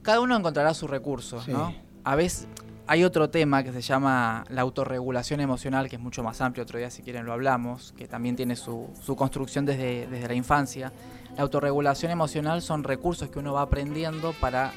Cada 0.02 0.20
uno 0.20 0.36
encontrará 0.36 0.74
sus 0.74 0.90
recursos, 0.90 1.48
¿no? 1.48 1.74
A 2.04 2.16
veces 2.16 2.48
hay 2.86 3.06
otro 3.06 3.30
tema 3.30 3.64
que 3.64 3.72
se 3.72 3.82
llama 3.82 4.44
la 4.50 4.62
autorregulación 4.62 5.40
emocional, 5.40 5.90
que 5.90 5.96
es 5.96 6.02
mucho 6.02 6.22
más 6.22 6.42
amplio, 6.42 6.64
otro 6.64 6.78
día 6.78 6.90
si 6.90 7.02
quieren 7.02 7.26
lo 7.26 7.32
hablamos, 7.32 7.94
que 7.98 8.08
también 8.08 8.36
tiene 8.36 8.58
su, 8.58 8.90
su 9.02 9.16
construcción 9.16 9.66
desde, 9.66 10.08
desde 10.08 10.28
la 10.28 10.34
infancia. 10.34 10.92
La 11.38 11.44
autorregulación 11.44 12.12
emocional 12.12 12.62
son 12.62 12.84
recursos 12.84 13.30
que 13.30 13.40
uno 13.40 13.54
va 13.54 13.62
aprendiendo 13.62 14.34
para 14.42 14.74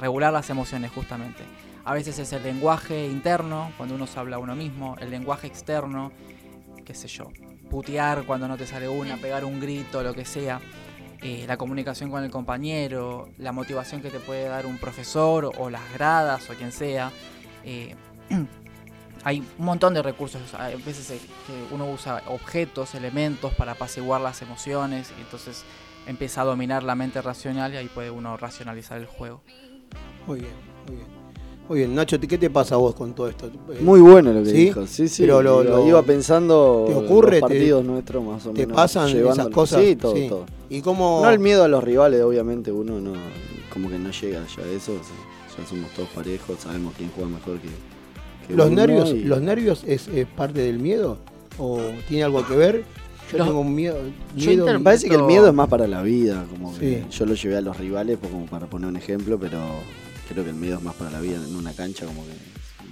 regular 0.00 0.32
las 0.32 0.48
emociones 0.48 0.90
justamente. 0.92 1.42
A 1.84 1.94
veces 1.94 2.18
es 2.18 2.32
el 2.32 2.42
lenguaje 2.42 3.06
interno, 3.06 3.72
cuando 3.76 3.94
uno 3.94 4.06
se 4.06 4.18
habla 4.18 4.36
a 4.36 4.38
uno 4.38 4.54
mismo, 4.54 4.96
el 5.00 5.10
lenguaje 5.10 5.46
externo, 5.46 6.12
qué 6.84 6.94
sé 6.94 7.08
yo, 7.08 7.30
putear 7.70 8.24
cuando 8.24 8.48
no 8.48 8.56
te 8.56 8.66
sale 8.66 8.88
una, 8.88 9.16
pegar 9.16 9.44
un 9.44 9.60
grito, 9.60 10.02
lo 10.02 10.12
que 10.12 10.24
sea. 10.24 10.60
Eh, 11.22 11.44
la 11.46 11.58
comunicación 11.58 12.10
con 12.10 12.24
el 12.24 12.30
compañero, 12.30 13.28
la 13.36 13.52
motivación 13.52 14.00
que 14.00 14.10
te 14.10 14.20
puede 14.20 14.48
dar 14.48 14.64
un 14.64 14.78
profesor 14.78 15.52
o, 15.58 15.70
las 15.70 15.92
gradas 15.92 16.48
o 16.48 16.54
quien 16.54 16.72
sea. 16.72 17.12
Eh, 17.64 17.94
hay 19.24 19.40
un 19.58 19.64
montón 19.64 19.92
de 19.94 20.02
recursos. 20.02 20.54
A 20.54 20.68
veces 20.68 21.20
que 21.46 21.74
uno 21.74 21.90
usa 21.90 22.22
objetos, 22.26 22.94
elementos 22.94 23.52
para 23.54 23.72
apaciguar 23.72 24.20
las 24.20 24.40
emociones 24.42 25.12
y 25.18 25.20
entonces 25.20 25.64
empieza 26.06 26.40
a 26.40 26.44
dominar 26.44 26.82
la 26.82 26.94
mente 26.94 27.20
racional 27.20 27.74
y 27.74 27.76
ahí 27.76 27.88
puede 27.88 28.10
uno 28.10 28.36
racionalizar 28.36 28.98
el 28.98 29.06
juego. 29.06 29.42
Muy 30.26 30.40
bien, 30.40 30.54
muy 30.86 30.96
bien. 30.96 31.19
Muy 31.70 31.78
bien, 31.78 31.94
Nacho, 31.94 32.18
¿qué 32.18 32.36
te 32.36 32.50
pasa 32.50 32.74
a 32.74 32.78
vos 32.78 32.96
con 32.96 33.14
todo 33.14 33.28
esto? 33.28 33.46
Eh, 33.46 33.78
Muy 33.80 34.00
bueno 34.00 34.32
lo 34.32 34.42
que 34.42 34.50
dijo. 34.50 34.88
Sí, 34.88 35.06
sí. 35.06 35.22
Pero 35.22 35.40
lo, 35.40 35.86
iba 35.86 36.02
pensando. 36.02 36.84
¿Te 36.88 36.94
ocurre? 36.96 37.38
Los 37.38 37.48
partidos 37.48 37.84
nuestros 37.84 38.24
más 38.24 38.44
o 38.44 38.52
menos. 38.52 38.66
¿Te 38.66 38.74
pasan 38.74 39.08
esas 39.16 39.48
cosas? 39.50 39.80
Sí, 39.80 39.94
todo, 39.94 40.14
todo. 40.28 40.46
¿Y 40.68 40.80
cómo... 40.80 41.20
No 41.22 41.30
el 41.30 41.38
miedo 41.38 41.62
a 41.62 41.68
los 41.68 41.84
rivales, 41.84 42.22
obviamente, 42.22 42.72
uno 42.72 43.00
no, 43.00 43.12
como 43.72 43.88
que 43.88 44.00
no 44.00 44.10
llega 44.10 44.44
ya 44.56 44.64
a 44.64 44.66
eso. 44.66 44.94
Ya 45.56 45.64
somos 45.64 45.88
todos 45.92 46.08
parejos, 46.08 46.58
sabemos 46.58 46.92
quién 46.96 47.08
juega 47.14 47.30
mejor 47.30 47.60
que. 47.60 48.52
¿Los, 48.52 48.68
nervios, 48.72 49.12
¿Los 49.12 49.40
nervios 49.40 49.84
es, 49.86 50.08
parte 50.36 50.62
del 50.62 50.80
miedo? 50.80 51.18
¿O 51.56 51.78
tiene 52.08 52.24
algo 52.24 52.44
que 52.44 52.56
ver? 52.56 52.84
Yo 53.30 53.44
tengo 53.44 53.60
un 53.60 53.72
miedo. 53.72 53.96
miedo 54.34 54.66
me 54.66 54.80
parece 54.80 55.08
que 55.08 55.14
el 55.14 55.22
miedo 55.22 55.46
es 55.46 55.54
más 55.54 55.68
para 55.68 55.86
la 55.86 56.02
vida. 56.02 56.46
Como 56.50 56.76
que 56.76 57.04
yo 57.08 57.26
lo 57.26 57.34
llevé 57.34 57.58
a 57.58 57.60
los 57.60 57.78
rivales, 57.78 58.18
pues, 58.20 58.32
como 58.32 58.46
para 58.46 58.66
poner 58.66 58.88
un 58.88 58.96
ejemplo, 58.96 59.38
pero 59.38 59.60
creo 60.30 60.44
que 60.44 60.50
el 60.50 60.56
miedo 60.56 60.76
es 60.76 60.82
más 60.82 60.94
para 60.94 61.10
la 61.10 61.20
vida 61.20 61.36
en 61.36 61.56
una 61.56 61.72
cancha, 61.72 62.06
como 62.06 62.24
que 62.24 62.32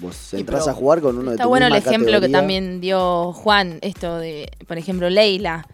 vos 0.00 0.34
entras 0.34 0.66
a 0.66 0.74
jugar 0.74 1.00
con 1.00 1.16
uno 1.16 1.30
de 1.30 1.36
Está 1.36 1.46
bueno 1.46 1.66
el 1.66 1.74
ejemplo 1.74 2.20
que 2.20 2.28
también 2.28 2.80
dio 2.80 3.32
Juan, 3.32 3.78
esto 3.80 4.18
de, 4.18 4.50
por 4.66 4.78
ejemplo, 4.78 5.08
Leila. 5.08 5.66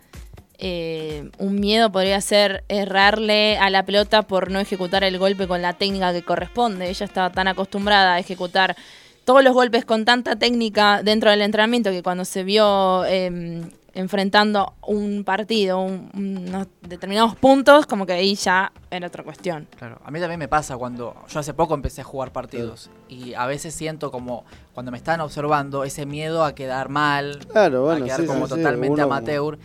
Eh, 0.59 1.31
un 1.39 1.57
miedo 1.57 1.91
podría 1.91 2.21
ser 2.21 2.65
errarle 2.69 3.59
a 3.59 3.71
la 3.71 3.85
pelota 3.85 4.23
por 4.23 4.51
no 4.51 4.61
ejecutar 4.61 5.03
el 5.03 5.19
golpe 5.19 5.49
con 5.49 5.63
la 5.63 5.73
técnica 5.73 6.13
que 6.13 6.23
corresponde. 6.23 6.89
Ella 6.89 7.07
estaba 7.07 7.31
tan 7.31 7.49
acostumbrada 7.49 8.15
a 8.15 8.19
ejecutar 8.19 8.77
todos 9.25 9.43
los 9.43 9.53
golpes 9.53 9.85
con 9.85 10.05
tanta 10.05 10.37
técnica 10.37 11.03
dentro 11.03 11.31
del 11.31 11.43
entrenamiento 11.43 11.91
que 11.91 12.03
cuando 12.03 12.25
se 12.25 12.45
vio 12.45 13.05
em, 13.07 13.71
enfrentando 13.95 14.75
un 14.87 15.23
partido, 15.25 15.79
unos 15.79 16.67
determinados 16.83 17.37
puntos, 17.37 17.87
como 17.87 18.07
que 18.07 18.13
ahí 18.13 18.35
ya 18.35 18.73
era 18.91 19.07
otra 19.07 19.23
cuestión. 19.23 19.69
Claro, 19.79 20.01
a 20.05 20.11
mí 20.11 20.19
también 20.19 20.39
me 20.39 20.49
pasa 20.49 20.77
cuando 20.77 21.15
yo 21.29 21.41
hace 21.41 21.55
poco 21.55 21.75
empecé 21.75 22.01
a 22.01 22.05
jugar 22.05 22.33
partidos 22.33 22.91
y 23.09 23.35
a 23.35 23.47
veces 23.47 23.75
siento 23.75 24.11
como 24.11 24.45
cuando 24.73 24.91
me 24.91 24.99
están 24.99 25.21
observando 25.21 25.85
ese 25.85 26.07
miedo 26.07 26.45
a 26.45 26.55
quedar 26.55 26.89
mal, 26.89 27.39
claro, 27.47 27.91
a 27.91 28.01
quedar 28.01 28.27
como 28.27 28.49
totalmente 28.49 29.01
amateur. 29.01 29.59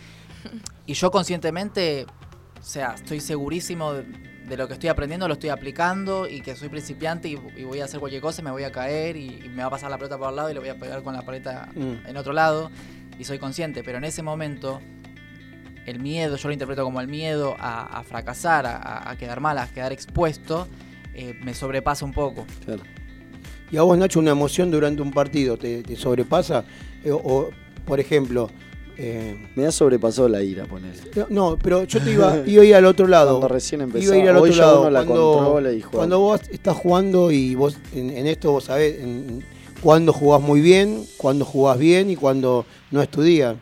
Y 0.86 0.94
yo 0.94 1.10
conscientemente, 1.10 2.06
o 2.58 2.62
sea, 2.62 2.94
estoy 2.94 3.20
segurísimo 3.20 3.92
de, 3.92 4.56
lo 4.56 4.66
que 4.66 4.74
estoy 4.74 4.88
aprendiendo, 4.88 5.28
lo 5.28 5.34
estoy 5.34 5.50
aplicando 5.50 6.26
y 6.26 6.40
que 6.40 6.56
soy 6.56 6.68
principiante 6.68 7.28
y, 7.28 7.64
voy 7.64 7.80
a 7.80 7.84
hacer 7.84 8.00
cualquier 8.00 8.22
cosa, 8.22 8.42
me 8.42 8.50
voy 8.50 8.64
a 8.64 8.72
caer 8.72 9.16
y, 9.16 9.48
me 9.48 9.62
va 9.62 9.66
a 9.66 9.70
pasar 9.70 9.90
la 9.90 9.98
pelota 9.98 10.18
por 10.18 10.28
al 10.28 10.36
lado 10.36 10.50
y 10.50 10.54
le 10.54 10.60
voy 10.60 10.68
a 10.68 10.76
pegar 10.76 11.02
con 11.02 11.14
la 11.14 11.22
paleta 11.22 11.68
mm. 11.74 12.06
en 12.06 12.16
otro 12.16 12.32
lado 12.32 12.70
y 13.20 13.24
soy 13.24 13.38
consciente, 13.38 13.84
pero 13.84 13.98
en 13.98 14.04
ese 14.04 14.22
momento 14.22 14.80
el 15.84 16.00
miedo, 16.00 16.36
yo 16.36 16.48
lo 16.48 16.54
interpreto 16.54 16.84
como 16.84 17.02
el 17.02 17.06
miedo 17.06 17.54
a, 17.58 18.02
fracasar, 18.02 18.64
a, 18.66 19.14
quedar 19.18 19.40
mal, 19.40 19.58
a 19.58 19.66
quedar 19.66 19.92
expuesto, 19.92 20.66
eh, 21.12 21.38
me 21.42 21.52
sobrepasa 21.52 22.06
un 22.06 22.14
poco. 22.14 22.46
¿Y 23.70 23.76
a 23.76 23.82
vos, 23.82 23.98
Nacho, 23.98 24.20
una 24.20 24.30
emoción 24.30 24.70
durante 24.70 25.02
un 25.02 25.12
partido 25.12 25.58
te, 25.58 25.84
sobrepasa? 25.96 26.64
Eh, 27.04 27.12
o, 27.12 27.50
por 27.84 28.00
ejemplo... 28.00 28.50
Eh, 29.02 29.48
me 29.56 29.64
ha 29.64 29.72
sobrepasado 29.72 30.28
la 30.28 30.42
ira, 30.42 30.66
poner. 30.66 30.92
No, 31.30 31.56
pero 31.56 31.84
yo 31.84 32.02
te 32.02 32.12
iba, 32.12 32.42
iba 32.46 32.62
a 32.62 32.66
ir 32.66 32.74
al 32.74 32.84
otro 32.84 33.06
lado. 33.06 33.38
Cuando 33.38 33.48
recién 33.48 33.80
empezó. 33.80 34.04
Iba 34.04 34.14
a 34.14 34.18
ir 34.18 34.28
al 34.28 34.36
otro 34.36 34.54
lado. 34.54 35.06
cuando, 35.06 35.88
cuando 35.90 36.18
vos 36.20 36.42
estás 36.50 36.76
jugando 36.76 37.30
y 37.30 37.54
vos 37.54 37.78
en, 37.94 38.26
esto 38.26 38.52
vos 38.52 38.64
sabés 38.64 38.98
cuando 39.82 40.12
jugás 40.12 40.40
muy 40.40 40.60
bien, 40.60 41.04
cuando 41.16 41.44
jugás 41.44 41.78
bien 41.78 42.10
y 42.10 42.16
cuando 42.16 42.66
no 42.90 43.02
es 43.02 43.08
tu 43.08 43.22
día. 43.22 43.56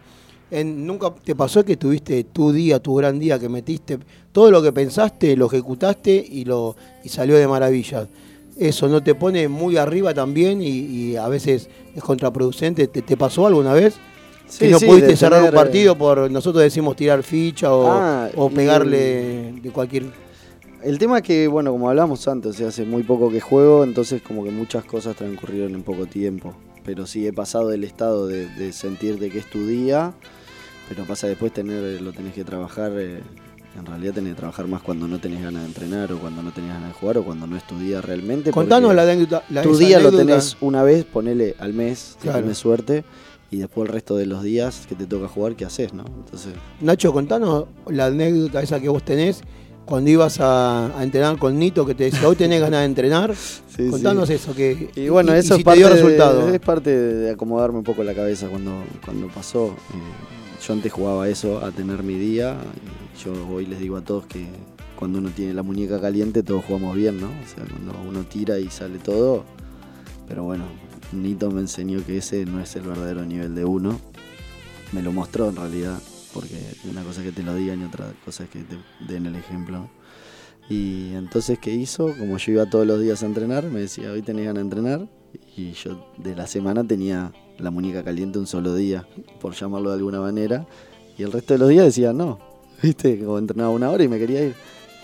¿Nunca 0.50 1.14
te 1.22 1.34
pasó 1.34 1.64
que 1.64 1.76
tuviste 1.76 2.24
tu 2.24 2.52
día, 2.52 2.80
tu 2.80 2.94
gran 2.94 3.18
día, 3.18 3.38
que 3.38 3.48
metiste 3.48 3.98
todo 4.32 4.50
lo 4.50 4.62
que 4.62 4.72
pensaste, 4.72 5.36
lo 5.36 5.46
ejecutaste 5.46 6.26
y, 6.26 6.44
lo, 6.44 6.74
y 7.04 7.08
salió 7.10 7.36
de 7.36 7.46
maravilla? 7.46 8.08
Eso 8.58 8.88
no 8.88 9.02
te 9.02 9.14
pone 9.14 9.46
muy 9.48 9.76
arriba 9.76 10.14
también 10.14 10.60
y, 10.62 11.16
a 11.16 11.28
veces 11.28 11.68
es 11.94 12.02
contraproducente. 12.02 12.88
¿Te, 12.88 13.16
pasó 13.16 13.46
alguna 13.46 13.74
vez? 13.74 13.94
que 14.58 14.70
no 14.70 14.80
pudiste 14.80 15.14
cerrar 15.14 15.42
un 15.42 15.50
partido 15.50 15.96
por, 15.96 16.30
nosotros 16.30 16.62
decimos 16.62 16.96
tirar 16.96 17.22
ficha 17.22 17.74
o, 17.74 17.86
ah, 17.86 18.30
pegarle 18.54 19.52
de 19.60 19.70
cualquier 19.70 20.06
El 20.82 20.98
tema 20.98 21.18
es 21.18 21.22
que, 21.24 21.48
bueno, 21.48 21.72
como 21.72 21.88
hablamos 21.88 22.26
antes, 22.28 22.50
o 22.52 22.54
sea, 22.54 22.68
hace 22.68 22.84
muy 22.84 23.02
poco 23.02 23.30
que 23.30 23.40
juego, 23.40 23.82
entonces 23.84 24.22
como 24.22 24.44
que 24.44 24.50
muchas 24.50 24.84
cosas 24.84 25.16
transcurrieron 25.16 25.74
en 25.74 25.82
poco 25.82 26.06
tiempo. 26.06 26.54
Pero 26.84 27.06
sí 27.06 27.26
he 27.26 27.32
pasado 27.32 27.68
del 27.68 27.84
estado 27.84 28.26
de, 28.26 28.48
de 28.48 28.72
sentirte 28.72 29.28
que 29.30 29.38
es 29.38 29.50
tu 29.50 29.66
día, 29.66 30.12
pero 30.88 31.04
pasa 31.04 31.26
después 31.26 31.52
tener, 31.52 32.00
lo 32.00 32.12
tenés 32.12 32.32
que 32.32 32.44
trabajar, 32.44 32.92
eh, 32.96 33.20
en 33.78 33.86
realidad 33.86 34.14
tenés 34.14 34.32
que 34.34 34.38
trabajar 34.38 34.68
más 34.68 34.80
cuando 34.80 35.06
no 35.08 35.18
tenés 35.18 35.42
ganas 35.42 35.62
de 35.62 35.68
entrenar 35.68 36.12
o 36.12 36.18
cuando 36.18 36.42
no 36.42 36.52
tenés 36.52 36.70
ganas 36.70 36.88
de 36.88 36.94
jugar 36.94 37.18
o 37.18 37.24
cuando 37.24 37.46
no 37.46 37.56
es 37.56 37.66
tu 37.66 37.78
día 37.78 38.00
realmente. 38.00 38.52
Contanos 38.52 38.94
la 38.94 39.02
anécdota. 39.02 39.42
la- 39.50 39.62
Tu 39.62 39.76
día 39.76 39.98
lo 39.98 40.12
tenés 40.12 40.56
una 40.60 40.82
vez, 40.84 41.04
ponele 41.04 41.56
al 41.58 41.74
mes, 41.74 42.16
si 42.18 42.22
Claro. 42.22 42.40
tenés 42.40 42.56
suerte, 42.58 43.04
y 43.50 43.56
después 43.58 43.88
el 43.88 43.92
resto 43.92 44.16
de 44.16 44.26
los 44.26 44.42
días 44.44 44.86
que 44.88 44.94
te 44.94 45.06
toca 45.06 45.26
jugar, 45.26 45.56
¿qué 45.56 45.64
haces, 45.64 45.92
no? 45.92 46.04
Entonces, 46.06 46.52
Nacho, 46.80 47.12
contanos 47.12 47.64
la 47.88 48.06
anécdota 48.06 48.62
esa 48.62 48.78
que 48.80 48.88
vos 48.88 49.02
tenés 49.04 49.42
cuando 49.88 50.10
ibas 50.10 50.38
a, 50.40 50.98
a 50.98 51.02
entrenar 51.02 51.38
con 51.38 51.58
Nito, 51.58 51.86
que 51.86 51.94
te 51.94 52.04
decía, 52.04 52.28
hoy 52.28 52.36
tenés 52.36 52.60
ganas 52.60 52.80
de 52.80 52.86
entrenar. 52.86 53.34
sí, 53.36 53.88
contanos 53.88 54.28
sí. 54.28 54.34
eso. 54.34 54.54
Que, 54.54 54.90
Y 54.94 55.08
bueno, 55.08 55.32
eso 55.32 55.54
si 55.54 55.60
es 55.60 55.64
parte, 55.64 55.88
resultado. 55.88 56.46
de, 56.46 56.54
es 56.56 56.60
parte 56.60 56.90
de 56.94 57.30
acomodarme 57.30 57.78
un 57.78 57.84
poco 57.84 58.04
la 58.04 58.14
cabeza 58.14 58.48
cuando, 58.48 58.84
cuando 59.02 59.28
pasó. 59.28 59.68
Eh, 59.68 60.66
yo 60.66 60.72
antes 60.74 60.92
jugaba 60.92 61.26
eso, 61.28 61.64
a 61.64 61.70
tener 61.70 62.02
mi 62.02 62.14
día. 62.14 62.56
y 63.16 63.24
yo 63.24 63.32
hoy 63.50 63.64
les 63.64 63.78
digo 63.78 63.96
a 63.96 64.02
todos 64.02 64.26
que 64.26 64.46
cuando 64.94 65.20
uno 65.20 65.30
tiene 65.30 65.54
la 65.54 65.62
muñeca 65.62 66.00
caliente 66.00 66.42
todos 66.42 66.64
jugamos 66.66 66.94
bien, 66.94 67.18
¿no? 67.18 67.28
O 67.28 67.48
sea, 67.54 67.64
cuando 67.64 67.94
uno 68.06 68.24
tira 68.24 68.58
y 68.58 68.68
sale 68.68 68.98
todo. 68.98 69.44
Pero 70.28 70.44
bueno, 70.44 70.64
Nito 71.12 71.50
me 71.50 71.62
enseñó 71.62 72.04
que 72.04 72.18
ese 72.18 72.44
no 72.44 72.60
es 72.60 72.76
el 72.76 72.82
verdadero 72.82 73.24
nivel 73.24 73.54
de 73.54 73.64
uno. 73.64 73.98
Me 74.92 75.02
lo 75.02 75.12
mostró 75.12 75.48
en 75.48 75.56
realidad, 75.56 75.98
porque 76.38 76.54
una 76.88 77.02
cosa 77.02 77.20
es 77.20 77.26
que 77.26 77.32
te 77.32 77.42
lo 77.42 77.52
digan 77.52 77.80
y 77.80 77.84
otra 77.84 78.12
cosa 78.24 78.44
es 78.44 78.50
que 78.50 78.60
te 78.60 78.76
den 79.12 79.26
el 79.26 79.34
ejemplo. 79.34 79.88
Y 80.70 81.12
entonces, 81.14 81.58
¿qué 81.58 81.74
hizo? 81.74 82.14
Como 82.16 82.38
yo 82.38 82.52
iba 82.52 82.70
todos 82.70 82.86
los 82.86 83.00
días 83.00 83.24
a 83.24 83.26
entrenar, 83.26 83.64
me 83.64 83.80
decía, 83.80 84.12
hoy 84.12 84.22
tenés 84.22 84.44
ganas 84.44 84.62
de 84.62 84.68
entrenar. 84.68 85.08
Y 85.56 85.72
yo 85.72 86.12
de 86.16 86.36
la 86.36 86.46
semana 86.46 86.86
tenía 86.86 87.32
la 87.58 87.72
muñeca 87.72 88.04
caliente 88.04 88.38
un 88.38 88.46
solo 88.46 88.76
día, 88.76 89.04
por 89.40 89.54
llamarlo 89.54 89.90
de 89.90 89.96
alguna 89.96 90.20
manera. 90.20 90.64
Y 91.16 91.24
el 91.24 91.32
resto 91.32 91.54
de 91.54 91.58
los 91.58 91.70
días 91.70 91.86
decía, 91.86 92.12
no. 92.12 92.38
¿Viste? 92.84 93.18
Como 93.18 93.38
entrenaba 93.38 93.70
una 93.70 93.90
hora 93.90 94.04
y 94.04 94.08
me 94.08 94.20
quería 94.20 94.44
ir. 94.44 94.54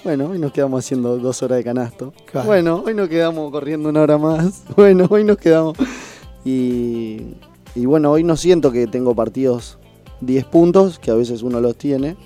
Bueno, 0.05 0.29
hoy 0.29 0.39
nos 0.39 0.53
quedamos 0.53 0.85
haciendo 0.85 1.19
dos 1.19 1.43
horas 1.43 1.59
de 1.59 1.65
canasto. 1.65 2.13
Claro. 2.31 2.47
Bueno, 2.47 2.85
hoy 2.87 2.95
nos 2.95 3.09
quedamos 3.09 3.51
corriendo 3.51 3.89
una 3.89 4.03
hora 4.03 4.19
más. 4.19 4.63
Bueno, 4.77 5.09
hoy 5.11 5.25
nos 5.25 5.39
quedamos. 5.39 5.77
Y, 6.45 7.35
y 7.75 7.87
bueno, 7.87 8.13
hoy 8.13 8.23
no 8.23 8.37
siento 8.37 8.71
que 8.71 8.87
tengo 8.87 9.17
partidos 9.17 9.79
10 10.25 10.45
puntos, 10.47 10.99
que 10.99 11.11
a 11.11 11.15
veces 11.15 11.43
uno 11.43 11.61
los 11.61 11.77
tiene 11.77 12.17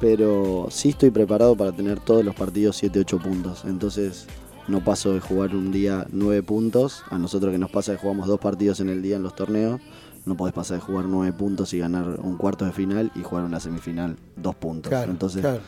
pero 0.00 0.66
sí 0.70 0.90
estoy 0.90 1.10
preparado 1.10 1.56
para 1.56 1.72
tener 1.72 2.00
todos 2.00 2.24
los 2.24 2.34
partidos 2.34 2.82
7-8 2.82 3.22
puntos. 3.22 3.64
Entonces 3.64 4.26
no 4.68 4.82
paso 4.82 5.12
de 5.12 5.20
jugar 5.20 5.54
un 5.54 5.72
día 5.72 6.06
9 6.10 6.42
puntos. 6.42 7.02
A 7.10 7.18
nosotros 7.18 7.52
que 7.52 7.58
nos 7.58 7.70
pasa 7.70 7.92
que 7.92 7.98
jugamos 7.98 8.26
dos 8.26 8.40
partidos 8.40 8.80
en 8.80 8.88
el 8.88 9.02
día 9.02 9.16
en 9.16 9.22
los 9.22 9.34
torneos, 9.34 9.80
no 10.24 10.36
podés 10.36 10.54
pasar 10.54 10.78
de 10.78 10.82
jugar 10.82 11.06
9 11.06 11.32
puntos 11.32 11.72
y 11.72 11.78
ganar 11.78 12.20
un 12.20 12.36
cuarto 12.36 12.64
de 12.64 12.72
final 12.72 13.10
y 13.14 13.22
jugar 13.22 13.44
una 13.44 13.60
semifinal 13.60 14.16
2 14.36 14.54
puntos. 14.56 14.90
Claro, 14.90 15.10
Entonces 15.10 15.40
claro. 15.40 15.60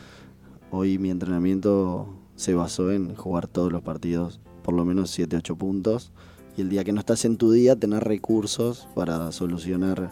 hoy 0.71 0.97
mi 0.97 1.09
entrenamiento 1.09 2.07
se 2.35 2.53
basó 2.53 2.91
en 2.91 3.15
jugar 3.15 3.47
todos 3.47 3.71
los 3.71 3.81
partidos 3.81 4.39
por 4.63 4.73
lo 4.73 4.85
menos 4.85 5.17
7-8 5.17 5.57
puntos. 5.57 6.11
Y 6.57 6.61
el 6.61 6.69
día 6.69 6.83
que 6.83 6.91
no 6.91 6.99
estás 6.99 7.23
en 7.25 7.37
tu 7.37 7.51
día, 7.51 7.77
tener 7.77 8.03
recursos 8.03 8.87
para 8.93 9.31
solucionar 9.31 10.11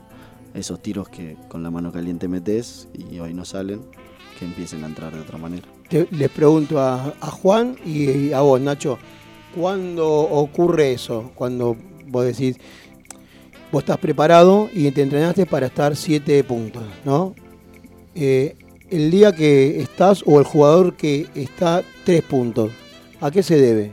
esos 0.54 0.82
tiros 0.82 1.10
que 1.10 1.36
con 1.48 1.64
la 1.64 1.72
mano 1.72 1.92
caliente 1.92 2.28
metes 2.28 2.88
y 2.94 3.20
hoy 3.20 3.34
no 3.34 3.46
salen, 3.46 3.82
que 4.40 4.46
empiecen 4.46 4.84
a 4.84 4.88
entrar 4.88 5.14
de 5.14 5.20
otra 5.22 5.38
manera. 5.38 5.68
Te- 5.90 6.08
les 6.12 6.30
pregunto 6.30 6.80
a, 6.80 7.16
Juan 7.22 7.76
y 7.86 8.32
a 8.34 8.42
vos, 8.42 8.60
Nacho, 8.62 8.98
¿cuándo 9.56 10.08
ocurre 10.08 10.92
eso? 10.94 11.32
Cuando 11.36 11.76
vos 12.08 12.26
decís, 12.26 12.58
vos 13.72 13.82
estás 13.84 13.98
preparado 13.98 14.70
y 14.74 14.92
te 14.92 15.02
entrenaste 15.02 15.46
para 15.46 15.68
estar 15.68 15.96
7 15.96 16.44
puntos, 16.44 16.84
¿no? 17.06 17.34
Eh, 18.16 18.56
el 18.90 19.12
día 19.12 19.32
que 19.34 19.82
estás 19.82 20.24
o 20.26 20.40
el 20.40 20.46
jugador 20.46 20.96
que 20.96 21.28
está 21.36 21.84
3 22.06 22.22
puntos, 22.24 22.72
¿a 23.20 23.32
qué 23.32 23.44
se 23.44 23.58
debe? 23.58 23.92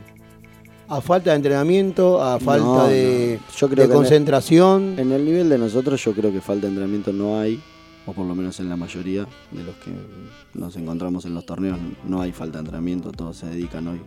¿A 0.87 1.01
falta 1.01 1.31
de 1.31 1.37
entrenamiento? 1.37 2.21
¿A 2.21 2.39
falta 2.39 2.65
No, 2.65 2.87
de, 2.87 3.39
no. 3.41 3.55
Yo 3.57 3.67
creo 3.69 3.69
de 3.69 3.75
que 3.75 3.83
en 3.83 3.89
el- 3.91 3.95
concentración? 3.97 4.95
En 4.99 5.11
el 5.11 5.25
nivel 5.25 5.49
de 5.49 5.57
nosotros 5.57 6.03
yo 6.03 6.13
creo 6.13 6.31
que 6.31 6.41
falta 6.41 6.63
de 6.63 6.67
entrenamiento 6.69 7.11
no 7.11 7.39
hay, 7.39 7.59
o 8.05 8.13
por 8.13 8.25
lo 8.25 8.35
menos 8.35 8.59
en 8.59 8.69
la 8.69 8.75
mayoría 8.75 9.25
de 9.51 9.63
los 9.63 9.75
que 9.77 9.91
nos 10.53 10.75
encontramos 10.75 11.25
en 11.25 11.33
los 11.33 11.45
torneos 11.45 11.79
no 12.07 12.21
hay 12.21 12.31
falta 12.31 12.59
de 12.59 12.65
entrenamiento, 12.65 13.11
todos 13.11 13.37
se 13.37 13.47
dedican 13.47 13.87
hoy 13.87 13.99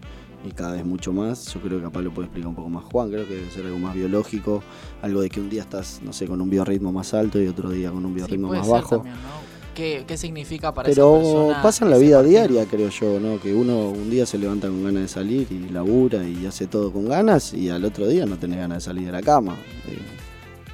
y 0.47 0.53
cada 0.53 0.75
vez 0.75 0.85
mucho 0.87 1.13
más. 1.13 1.53
Yo 1.53 1.61
creo 1.61 1.79
que 1.79 1.85
capaz 1.85 2.03
lo 2.03 2.13
puede 2.15 2.27
explicar 2.27 2.49
un 2.49 2.55
poco 2.55 2.69
más 2.69 2.85
Juan, 2.85 3.11
creo 3.11 3.27
que 3.27 3.35
debe 3.35 3.51
ser 3.51 3.67
algo 3.67 3.79
más 3.81 3.95
biológico, 3.97 4.63
algo 5.03 5.21
de 5.21 5.31
que 5.31 5.41
un 5.41 5.51
día 5.51 5.63
estás, 5.63 6.01
no 6.05 6.13
sé, 6.13 6.27
con 6.27 6.41
un 6.41 6.49
biorritmo 6.49 6.93
más 6.93 7.13
alto 7.13 7.43
y 7.43 7.49
otro 7.49 7.71
día 7.71 7.91
con 7.91 8.05
un 8.05 8.13
Sí, 8.13 8.17
biorritmo 8.19 8.47
puede 8.49 8.61
más 8.61 8.69
ser 8.69 8.77
bajo. 8.77 8.97
también, 8.99 9.17
¿no? 9.17 9.58
¿Qué, 9.79 10.03
qué 10.09 10.17
significa 10.17 10.75
para 10.75 10.91
esa 10.91 10.97
Pero 10.97 11.15
persona 11.15 11.63
pasa 11.63 11.85
en 11.85 11.93
la 11.93 11.99
vida 11.99 12.17
partido? 12.17 12.49
diaria, 12.49 12.67
creo 12.69 12.89
yo, 12.89 13.21
¿no? 13.21 13.41
Que 13.41 13.55
uno 13.55 13.91
un 13.91 14.11
día 14.11 14.27
se 14.27 14.37
levanta 14.37 14.67
con 14.67 14.83
ganas 14.83 15.03
de 15.03 15.09
salir 15.09 15.47
y 15.53 15.69
labura 15.69 16.25
y 16.25 16.47
hace 16.47 16.67
todo 16.67 16.93
con 16.93 17.09
ganas 17.09 17.55
y 17.55 17.71
al 17.71 17.85
otro 17.85 18.09
día 18.09 18.27
no 18.27 18.37
tenés 18.37 18.59
ganas 18.59 18.79
de 18.79 18.81
salir 18.81 19.07
de 19.07 19.13
la 19.13 19.23
cama. 19.23 19.55
Eh, 19.87 19.97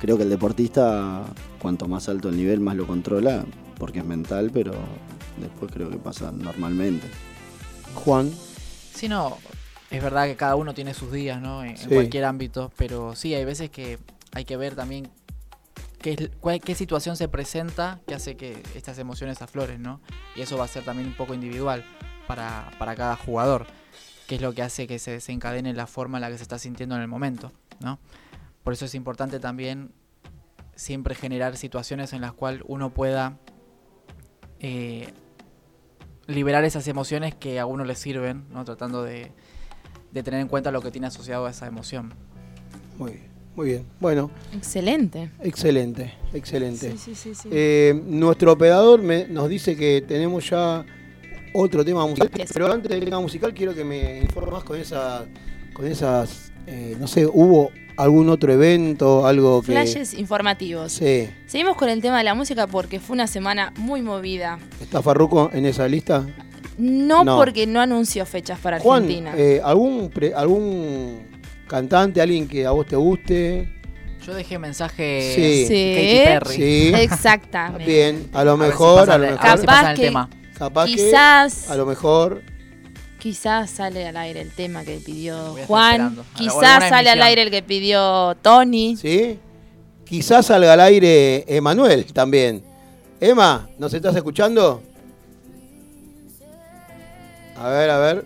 creo 0.00 0.16
que 0.16 0.22
el 0.22 0.30
deportista, 0.30 1.22
cuanto 1.60 1.86
más 1.86 2.08
alto 2.08 2.30
el 2.30 2.38
nivel, 2.38 2.60
más 2.60 2.76
lo 2.76 2.86
controla, 2.86 3.44
porque 3.78 3.98
es 3.98 4.06
mental, 4.06 4.50
pero 4.54 4.72
después 5.38 5.70
creo 5.70 5.90
que 5.90 5.98
pasa 5.98 6.32
normalmente. 6.32 7.06
Juan, 7.94 8.32
Sí, 8.94 9.06
no, 9.06 9.36
es 9.90 10.02
verdad 10.02 10.24
que 10.24 10.36
cada 10.36 10.56
uno 10.56 10.72
tiene 10.72 10.94
sus 10.94 11.12
días, 11.12 11.42
¿no? 11.42 11.62
En, 11.62 11.76
cualquier 11.76 12.24
ámbito, 12.24 12.72
pero 12.78 13.14
sí, 13.14 13.34
hay 13.34 13.44
veces 13.44 13.68
que 13.68 13.98
hay 14.32 14.46
que 14.46 14.56
ver 14.56 14.74
también 14.74 15.10
qué, 16.04 16.74
situación 16.74 17.16
se 17.16 17.28
presenta 17.28 18.00
que 18.06 18.14
hace 18.14 18.36
que 18.36 18.62
estas 18.74 18.98
emociones 18.98 19.40
afloren, 19.40 19.82
¿no? 19.82 20.00
Y 20.36 20.42
eso 20.42 20.58
va 20.58 20.64
a 20.64 20.68
ser 20.68 20.84
también 20.84 21.08
un 21.08 21.14
poco 21.14 21.32
individual 21.32 21.84
para, 22.26 22.70
para 22.78 22.94
cada 22.94 23.16
jugador, 23.16 23.66
qué 24.26 24.34
es 24.34 24.42
lo 24.42 24.52
que 24.52 24.62
hace 24.62 24.86
que 24.86 24.98
se 24.98 25.12
desencadene 25.12 25.72
la 25.72 25.86
forma 25.86 26.18
en 26.18 26.22
la 26.22 26.30
que 26.30 26.36
se 26.36 26.42
está 26.42 26.58
sintiendo 26.58 26.94
en 26.96 27.02
el 27.02 27.08
momento, 27.08 27.52
¿no? 27.80 27.98
Por 28.62 28.74
eso 28.74 28.84
es 28.84 28.94
importante 28.94 29.40
también 29.40 29.92
siempre 30.74 31.14
generar 31.14 31.56
situaciones 31.56 32.12
en 32.12 32.20
las 32.20 32.32
cuales 32.32 32.62
uno 32.66 32.92
pueda 32.92 33.38
eh, 34.60 35.12
liberar 36.26 36.64
esas 36.64 36.86
emociones 36.88 37.34
que 37.34 37.60
a 37.60 37.66
uno 37.66 37.84
le 37.84 37.94
sirven, 37.94 38.44
¿no? 38.50 38.64
Tratando 38.64 39.02
de, 39.02 39.32
de 40.12 40.22
tener 40.22 40.40
en 40.40 40.48
cuenta 40.48 40.70
lo 40.70 40.82
que 40.82 40.90
tiene 40.90 41.06
asociado 41.06 41.46
a 41.46 41.50
esa 41.50 41.66
emoción. 41.66 42.12
muy 42.98 43.12
bien, 43.12 43.33
muy 43.56 43.66
bien. 43.66 43.84
Bueno, 44.00 44.30
Excelente. 44.54 45.30
excelente, 45.40 46.12
excelente. 46.32 46.92
Sí, 46.98 47.14
sí, 47.14 47.34
sí. 47.34 47.48
Eh, 47.52 48.00
nuestro 48.06 48.52
operador 48.52 49.00
me- 49.02 49.26
nos 49.28 49.48
dice 49.48 49.76
que 49.76 50.02
tenemos 50.06 50.48
ya 50.50 50.84
otro 51.54 51.84
tema 51.84 52.06
musical. 52.06 52.30
Pero 52.52 52.72
antes 52.72 52.90
del 52.90 53.04
tema 53.04 53.20
musical 53.20 53.54
quiero 53.54 53.74
que 53.74 53.84
me 53.84 54.18
informes 54.20 54.52
más 54.52 54.64
con 54.64 54.78
esas, 54.78 55.22
con 55.72 55.86
esas, 55.86 56.52
eh, 56.66 56.96
no 56.98 57.06
sé, 57.06 57.26
hubo 57.26 57.70
algún 57.96 58.28
otro 58.28 58.52
evento, 58.52 59.24
algo 59.24 59.60
que... 59.62 59.66
Flashes 59.70 60.14
informativos. 60.14 60.90
Sí, 60.94 61.28
Seguimos 61.46 61.76
con 61.76 61.88
el 61.88 62.02
tema 62.02 62.18
de 62.18 62.24
la 62.24 62.34
música 62.34 62.66
porque 62.66 62.98
fue 62.98 63.14
una 63.14 63.28
semana 63.28 63.72
muy 63.76 64.02
movida. 64.02 64.58
¿está 64.80 65.00
Farruko 65.00 65.50
en 65.52 65.64
esa 65.66 65.86
lista? 65.86 66.26
No, 66.76 67.22
No. 67.22 67.36
porque 67.36 67.68
no 67.68 67.80
anunció 67.80 68.26
fechas 68.26 68.58
para 68.58 68.80
Juan, 68.80 69.04
Argentina. 69.04 69.32
eh, 69.36 69.60
¿algún, 69.62 70.10
pre- 70.10 70.34
¿algún 70.34 71.20
cantante, 71.68 72.20
alguien 72.20 72.46
que 72.48 72.66
a 72.66 72.70
vos 72.70 72.86
te 72.86 72.96
guste? 72.96 73.68
Yo 74.26 74.34
dejé 74.34 74.58
mensaje 74.58 75.32
Sí. 75.34 75.66
Sí. 75.66 75.94
Katy 75.94 76.24
Perry. 76.24 76.54
Sí, 76.56 76.92
Exactamente. 76.94 77.84
bien, 77.84 78.28
a 78.32 78.42
lo 78.44 78.52
A 78.52 78.56
ver 78.56 78.66
si 78.66 78.70
mejor, 78.72 79.00
pasa 79.00 79.14
a 79.14 79.18
lo 79.18 79.24
mejor, 79.26 79.40
ver 79.42 79.50
si 79.58 79.66
Capaz 79.66 79.66
pasa 79.66 79.90
el 79.90 79.96
que- 79.96 80.02
tema. 80.06 80.30
capaz 80.58 80.86
que, 80.86 80.92
Quizás, 80.94 81.70
a 81.70 81.76
lo 81.76 81.86
mejor, 81.86 82.42
quizás 83.18 83.70
sale 83.70 84.06
al 84.06 84.16
aire 84.16 84.40
el 84.40 84.50
tema 84.50 84.84
que 84.84 84.96
pidió 85.04 85.54
Juan. 85.66 86.16
Quizás 86.36 86.88
sale 86.88 87.10
al 87.10 87.22
aire 87.22 87.42
el 87.42 87.50
que 87.50 87.62
pidió 87.62 88.34
Tony. 88.40 88.96
¿sí? 88.96 89.38
Quizás 90.06 90.46
salga 90.46 90.74
al 90.74 90.80
aire 90.80 91.44
Emanuel 91.48 92.04
también. 92.12 92.62
Emma, 93.20 93.68
¿nos 93.78 93.92
estás 93.94 94.14
escuchando? 94.16 94.82
A 97.56 97.68
ver, 97.68 97.90
a 97.90 97.98
ver. 97.98 98.24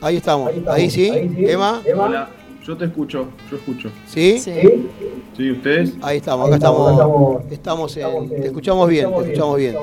Ahí 0.00 0.16
estamos. 0.16 0.50
Ahí 0.68 0.90
sí. 0.90 1.10
Emma, 1.38 1.82
Hola, 1.96 2.28
yo 2.64 2.76
te 2.76 2.86
escucho, 2.86 3.28
yo 3.50 3.56
escucho. 3.56 3.90
¿sí? 4.06 4.38
Sí. 4.38 4.52
¿Sí, 5.36 5.50
ustedes? 5.52 5.94
Ahí 6.02 6.18
estamos, 6.18 6.46
acá 6.46 6.56
estamos. 6.56 7.42
Estamos 7.50 7.96
en, 7.96 8.28
te 8.28 8.46
escuchamos 8.46 8.88
bien, 8.88 9.08
te 9.14 9.20
escuchamos 9.22 9.56
bien. 9.56 9.76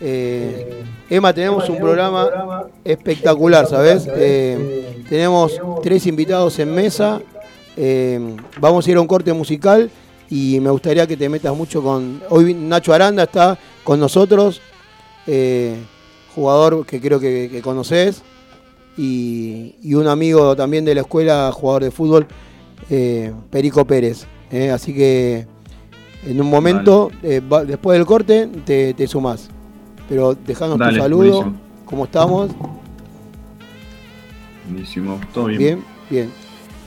Eh, 0.00 0.82
Emma, 1.08 1.32
tenemos 1.32 1.68
un 1.68 1.78
programa 1.78 2.66
espectacular, 2.84 3.66
¿sabes? 3.66 4.08
Eh, 4.12 5.04
tenemos 5.08 5.60
tres 5.82 6.06
invitados 6.06 6.58
en 6.58 6.74
mesa. 6.74 7.20
Eh, 7.76 8.36
vamos 8.60 8.86
a 8.86 8.90
ir 8.90 8.96
a 8.96 9.00
un 9.00 9.06
corte 9.06 9.32
musical 9.32 9.90
y 10.28 10.58
me 10.60 10.70
gustaría 10.70 11.06
que 11.06 11.16
te 11.16 11.28
metas 11.28 11.54
mucho 11.54 11.82
con. 11.82 12.20
Hoy 12.30 12.54
Nacho 12.54 12.92
Aranda 12.92 13.22
está 13.22 13.56
con 13.84 14.00
nosotros. 14.00 14.60
Eh, 15.26 15.76
jugador 16.34 16.84
que 16.86 17.00
creo 17.00 17.20
que, 17.20 17.48
que 17.50 17.62
conoces, 17.62 18.22
y, 18.96 19.74
y 19.82 19.94
un 19.94 20.06
amigo 20.06 20.54
también 20.56 20.84
de 20.84 20.94
la 20.94 21.00
escuela, 21.02 21.50
jugador 21.52 21.84
de 21.84 21.90
fútbol, 21.90 22.26
eh, 22.90 23.32
Perico 23.50 23.84
Pérez. 23.86 24.26
eh, 24.50 24.70
así 24.70 24.92
que 24.94 25.46
en 26.26 26.40
un 26.40 26.48
momento, 26.50 27.10
eh, 27.22 27.40
va- 27.40 27.64
después 27.64 27.96
del 27.98 28.06
corte, 28.06 28.48
te, 28.64 28.94
te 28.94 29.06
sumás. 29.06 29.48
Pero 30.08 30.34
dejanos 30.34 30.78
Dale, 30.78 30.96
tu 30.98 31.02
saludo, 31.02 31.22
buenísimo. 31.38 31.52
cómo 31.86 32.04
estamos. 32.04 32.50
Buenísimo, 34.68 35.20
todo 35.34 35.46
bien. 35.46 35.58
Bien, 35.58 35.84
bien. 36.10 36.30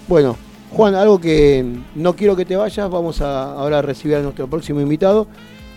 Bueno, 0.08 0.36
Juan, 0.72 0.96
algo 0.96 1.20
que 1.20 1.66
no 1.96 2.16
quiero 2.16 2.36
que 2.36 2.46
te 2.46 2.56
vayas, 2.56 2.90
vamos 2.90 3.22
a 3.22 3.54
ahora 3.54 3.80
a 3.80 3.82
recibir 3.82 4.16
a 4.18 4.22
nuestro 4.22 4.48
próximo 4.48 4.80
invitado, 4.82 5.28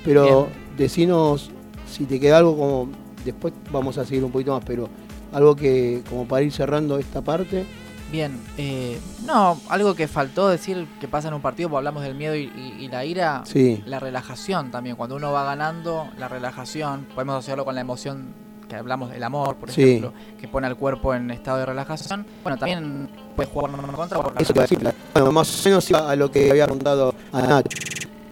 pero 0.05 0.49
decinos 0.77 1.51
si 1.91 2.05
te 2.05 2.21
queda 2.21 2.39
algo 2.39 2.57
como, 2.57 2.89
después 3.25 3.53
vamos 3.73 3.99
a 3.99 4.05
seguir 4.05 4.25
un 4.25 4.31
poquito 4.31 4.53
más, 4.55 4.63
pero 4.65 4.89
algo 5.33 5.55
que 5.57 6.03
como 6.09 6.27
para 6.27 6.43
ir 6.43 6.53
cerrando 6.53 6.99
esta 6.99 7.21
parte. 7.23 7.65
Bien, 8.11 8.41
eh, 8.57 8.99
no, 9.27 9.61
algo 9.69 9.95
que 9.95 10.09
faltó 10.09 10.49
decir 10.49 10.87
que 10.99 11.09
pasa 11.09 11.29
en 11.29 11.35
un 11.35 11.43
partido, 11.43 11.69
porque 11.69 11.79
hablamos 11.79 12.03
del 12.03 12.15
miedo 12.15 12.35
y, 12.35 12.45
y- 12.45 12.77
y 12.85 12.89
la 12.89 13.05
ira, 13.05 13.43
Sí. 13.45 13.83
la 13.85 14.01
relajación 14.01 14.71
también, 14.71 14.97
cuando 14.97 15.17
uno 15.17 15.31
va 15.31 15.45
ganando, 15.45 16.09
la 16.19 16.27
relajación, 16.27 17.07
podemos 17.15 17.35
asociarlo 17.37 17.67
con 17.67 17.75
la 17.75 17.83
emoción 17.83 18.29
que 18.67 18.77
hablamos 18.77 19.11
del 19.11 19.23
amor, 19.23 19.57
por 19.57 19.71
Sí. 19.71 19.83
ejemplo, 19.83 20.13
que 20.41 20.49
pone 20.49 20.67
al 20.67 20.77
cuerpo 20.77 21.15
en 21.15 21.31
estado 21.31 21.59
de 21.59 21.67
relajación. 21.67 22.27
Bueno, 22.43 22.57
también 22.59 23.09
puede 23.37 23.49
jugar 23.51 23.71
en 23.79 23.93
contra 23.93 24.21
por 24.23 24.33
Eso 24.41 24.53
te 24.55 24.61
decir. 24.61 24.79
Bueno, 25.15 25.33
más 25.33 25.67
o 25.67 25.69
menos 25.69 25.91
iba 25.91 26.11
a 26.11 26.17
lo 26.17 26.31
que 26.31 26.51
había 26.51 26.65
preguntado 26.65 27.15
a 27.33 27.43
Nacho. 27.43 27.77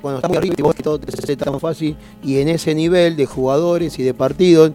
Cuando 0.00 0.18
estás 0.18 0.28
muy 0.30 0.38
arriba 0.38 0.54
y 0.58 0.62
vos 0.62 0.74
que 0.74 0.82
todo 0.82 0.98
te 1.00 1.12
hace 1.12 1.36
tan 1.36 1.58
fácil, 1.58 1.96
y 2.22 2.38
en 2.38 2.48
ese 2.48 2.74
nivel 2.74 3.16
de 3.16 3.26
jugadores 3.26 3.98
y 3.98 4.02
de 4.02 4.14
partidos, 4.14 4.72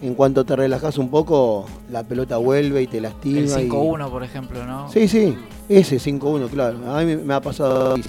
en 0.00 0.14
cuanto 0.14 0.44
te 0.44 0.54
relajas 0.54 0.96
un 0.98 1.10
poco, 1.10 1.66
la 1.90 2.04
pelota 2.04 2.36
vuelve 2.36 2.82
y 2.82 2.86
te 2.86 3.00
lastima. 3.00 3.38
el 3.40 3.46
y- 3.46 3.48
5-1, 3.68 4.08
por 4.10 4.22
ejemplo, 4.22 4.64
¿no? 4.64 4.90
Sí, 4.92 5.08
sí, 5.08 5.36
ese 5.68 5.98
5-1, 5.98 6.48
claro. 6.48 6.78
A 6.88 7.00
mí 7.02 7.16
me- 7.16 7.34
ha 7.34 7.40
pasado 7.40 7.94
el 7.96 8.04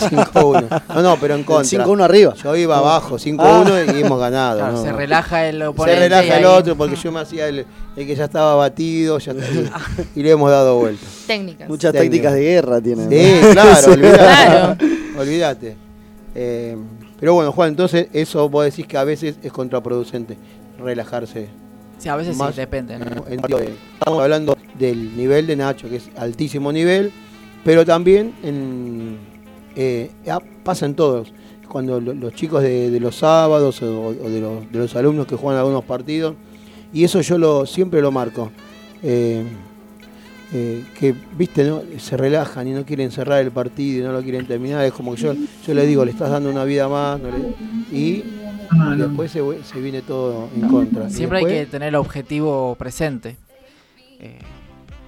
5-1. 0.00 0.68
No, 0.94 1.02
no, 1.02 1.16
pero 1.20 1.34
en 1.34 1.44
contra. 1.44 1.64
5-1 1.84 2.02
arriba. 2.02 2.34
Yo 2.34 2.56
iba 2.56 2.78
abajo, 2.78 3.18
5-1 3.18 3.72
Ah. 3.74 3.92
y 3.94 4.00
hemos 4.00 4.18
ganado. 4.18 4.58
Claro, 4.58 4.72
¿no? 4.72 4.82
se 4.82 4.92
relaja 4.92 5.46
el 5.46 5.58
Se 5.58 5.66
oponente. 5.66 5.98
y 5.98 6.02
relaja 6.08 6.38
el 6.38 6.44
ahí- 6.46 6.58
otro 6.58 6.76
porque 6.76 6.96
yo 6.96 7.12
me 7.12 7.20
hacía 7.20 7.48
el, 7.48 7.66
el 7.96 8.06
que 8.06 8.14
ya 8.16 8.24
estaba 8.24 8.54
batido 8.54 9.18
ya 9.18 9.34
y, 10.14 10.22
le 10.22 10.30
hemos 10.30 10.50
dado 10.50 10.76
vuelta. 10.78 11.06
Técnicas. 11.26 11.68
Muchas 11.68 11.92
Técnica. 11.92 12.30
tácticas 12.30 12.32
de 12.34 12.40
guerra 12.42 12.80
tienen. 12.80 13.10
Sí, 13.10 13.40
claro. 13.52 13.96
Claro. 13.96 14.76
Olvídate. 15.18 15.76
Eh, 16.34 16.76
pero 17.18 17.34
bueno, 17.34 17.52
Juan, 17.52 17.70
entonces 17.70 18.08
eso 18.12 18.48
vos 18.48 18.64
decís 18.64 18.86
que 18.86 18.98
a 18.98 19.04
veces 19.04 19.36
es 19.42 19.52
contraproducente, 19.52 20.36
relajarse. 20.78 21.48
Sí, 21.98 22.08
a 22.08 22.16
veces 22.16 22.36
Más 22.36 22.54
sí, 22.54 22.60
depende. 22.60 22.98
¿no? 22.98 23.06
En- 23.28 23.40
en- 23.40 23.74
estamos 23.98 24.22
hablando 24.22 24.56
del 24.78 25.16
nivel 25.16 25.46
de 25.46 25.56
Nacho, 25.56 25.88
que 25.88 25.96
es 25.96 26.10
altísimo 26.16 26.70
nivel, 26.72 27.10
pero 27.64 27.84
también 27.86 28.34
en, 28.42 29.16
eh, 29.74 30.10
ah, 30.30 30.40
pasa 30.62 30.86
en 30.86 30.94
todos. 30.94 31.32
Cuando 31.68 32.00
lo- 32.00 32.14
los 32.14 32.32
chicos 32.34 32.62
de, 32.62 32.90
de 32.90 33.00
los 33.00 33.16
sábados 33.16 33.82
o, 33.82 34.08
o 34.08 34.12
de, 34.30 34.40
los, 34.40 34.70
de 34.70 34.78
los 34.78 34.94
alumnos 34.94 35.26
que 35.26 35.36
juegan 35.36 35.58
algunos 35.58 35.84
partidos, 35.84 36.34
y 36.92 37.02
eso 37.04 37.20
yo 37.22 37.38
lo 37.38 37.66
siempre 37.66 38.00
lo 38.00 38.10
marco. 38.12 38.52
Eh, 39.02 39.42
eh, 40.52 40.84
que 40.98 41.12
viste 41.36 41.64
no 41.64 41.82
se 41.98 42.16
relajan 42.16 42.68
y 42.68 42.72
no 42.72 42.84
quieren 42.84 43.10
cerrar 43.10 43.42
el 43.42 43.50
partido 43.50 44.04
y 44.04 44.06
no 44.06 44.12
lo 44.12 44.22
quieren 44.22 44.46
terminar 44.46 44.84
es 44.84 44.92
como 44.92 45.16
que 45.16 45.20
yo 45.22 45.34
yo 45.66 45.74
le 45.74 45.84
digo 45.86 46.04
le 46.04 46.12
estás 46.12 46.30
dando 46.30 46.48
una 46.48 46.62
vida 46.62 46.88
más 46.88 47.18
no 47.20 47.28
le- 47.30 47.96
y 47.98 48.22
después 48.96 49.30
se, 49.30 49.42
vu- 49.42 49.62
se 49.62 49.80
viene 49.80 50.02
todo 50.02 50.48
en 50.54 50.68
contra 50.68 51.08
Y 51.08 51.10
Siempre 51.12 51.38
hay 51.38 51.44
después- 51.44 51.64
que 51.66 51.70
tener 51.70 51.88
el 51.88 51.94
objetivo 51.96 52.74
presente. 52.78 53.36
Eh, 54.20 54.38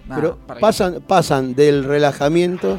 nada, 0.07 0.21
pero 0.21 0.37
para 0.47 0.59
que- 0.59 0.63
pasan, 0.63 1.03
pasan 1.07 1.55
del 1.55 1.85
relajamiento, 1.85 2.79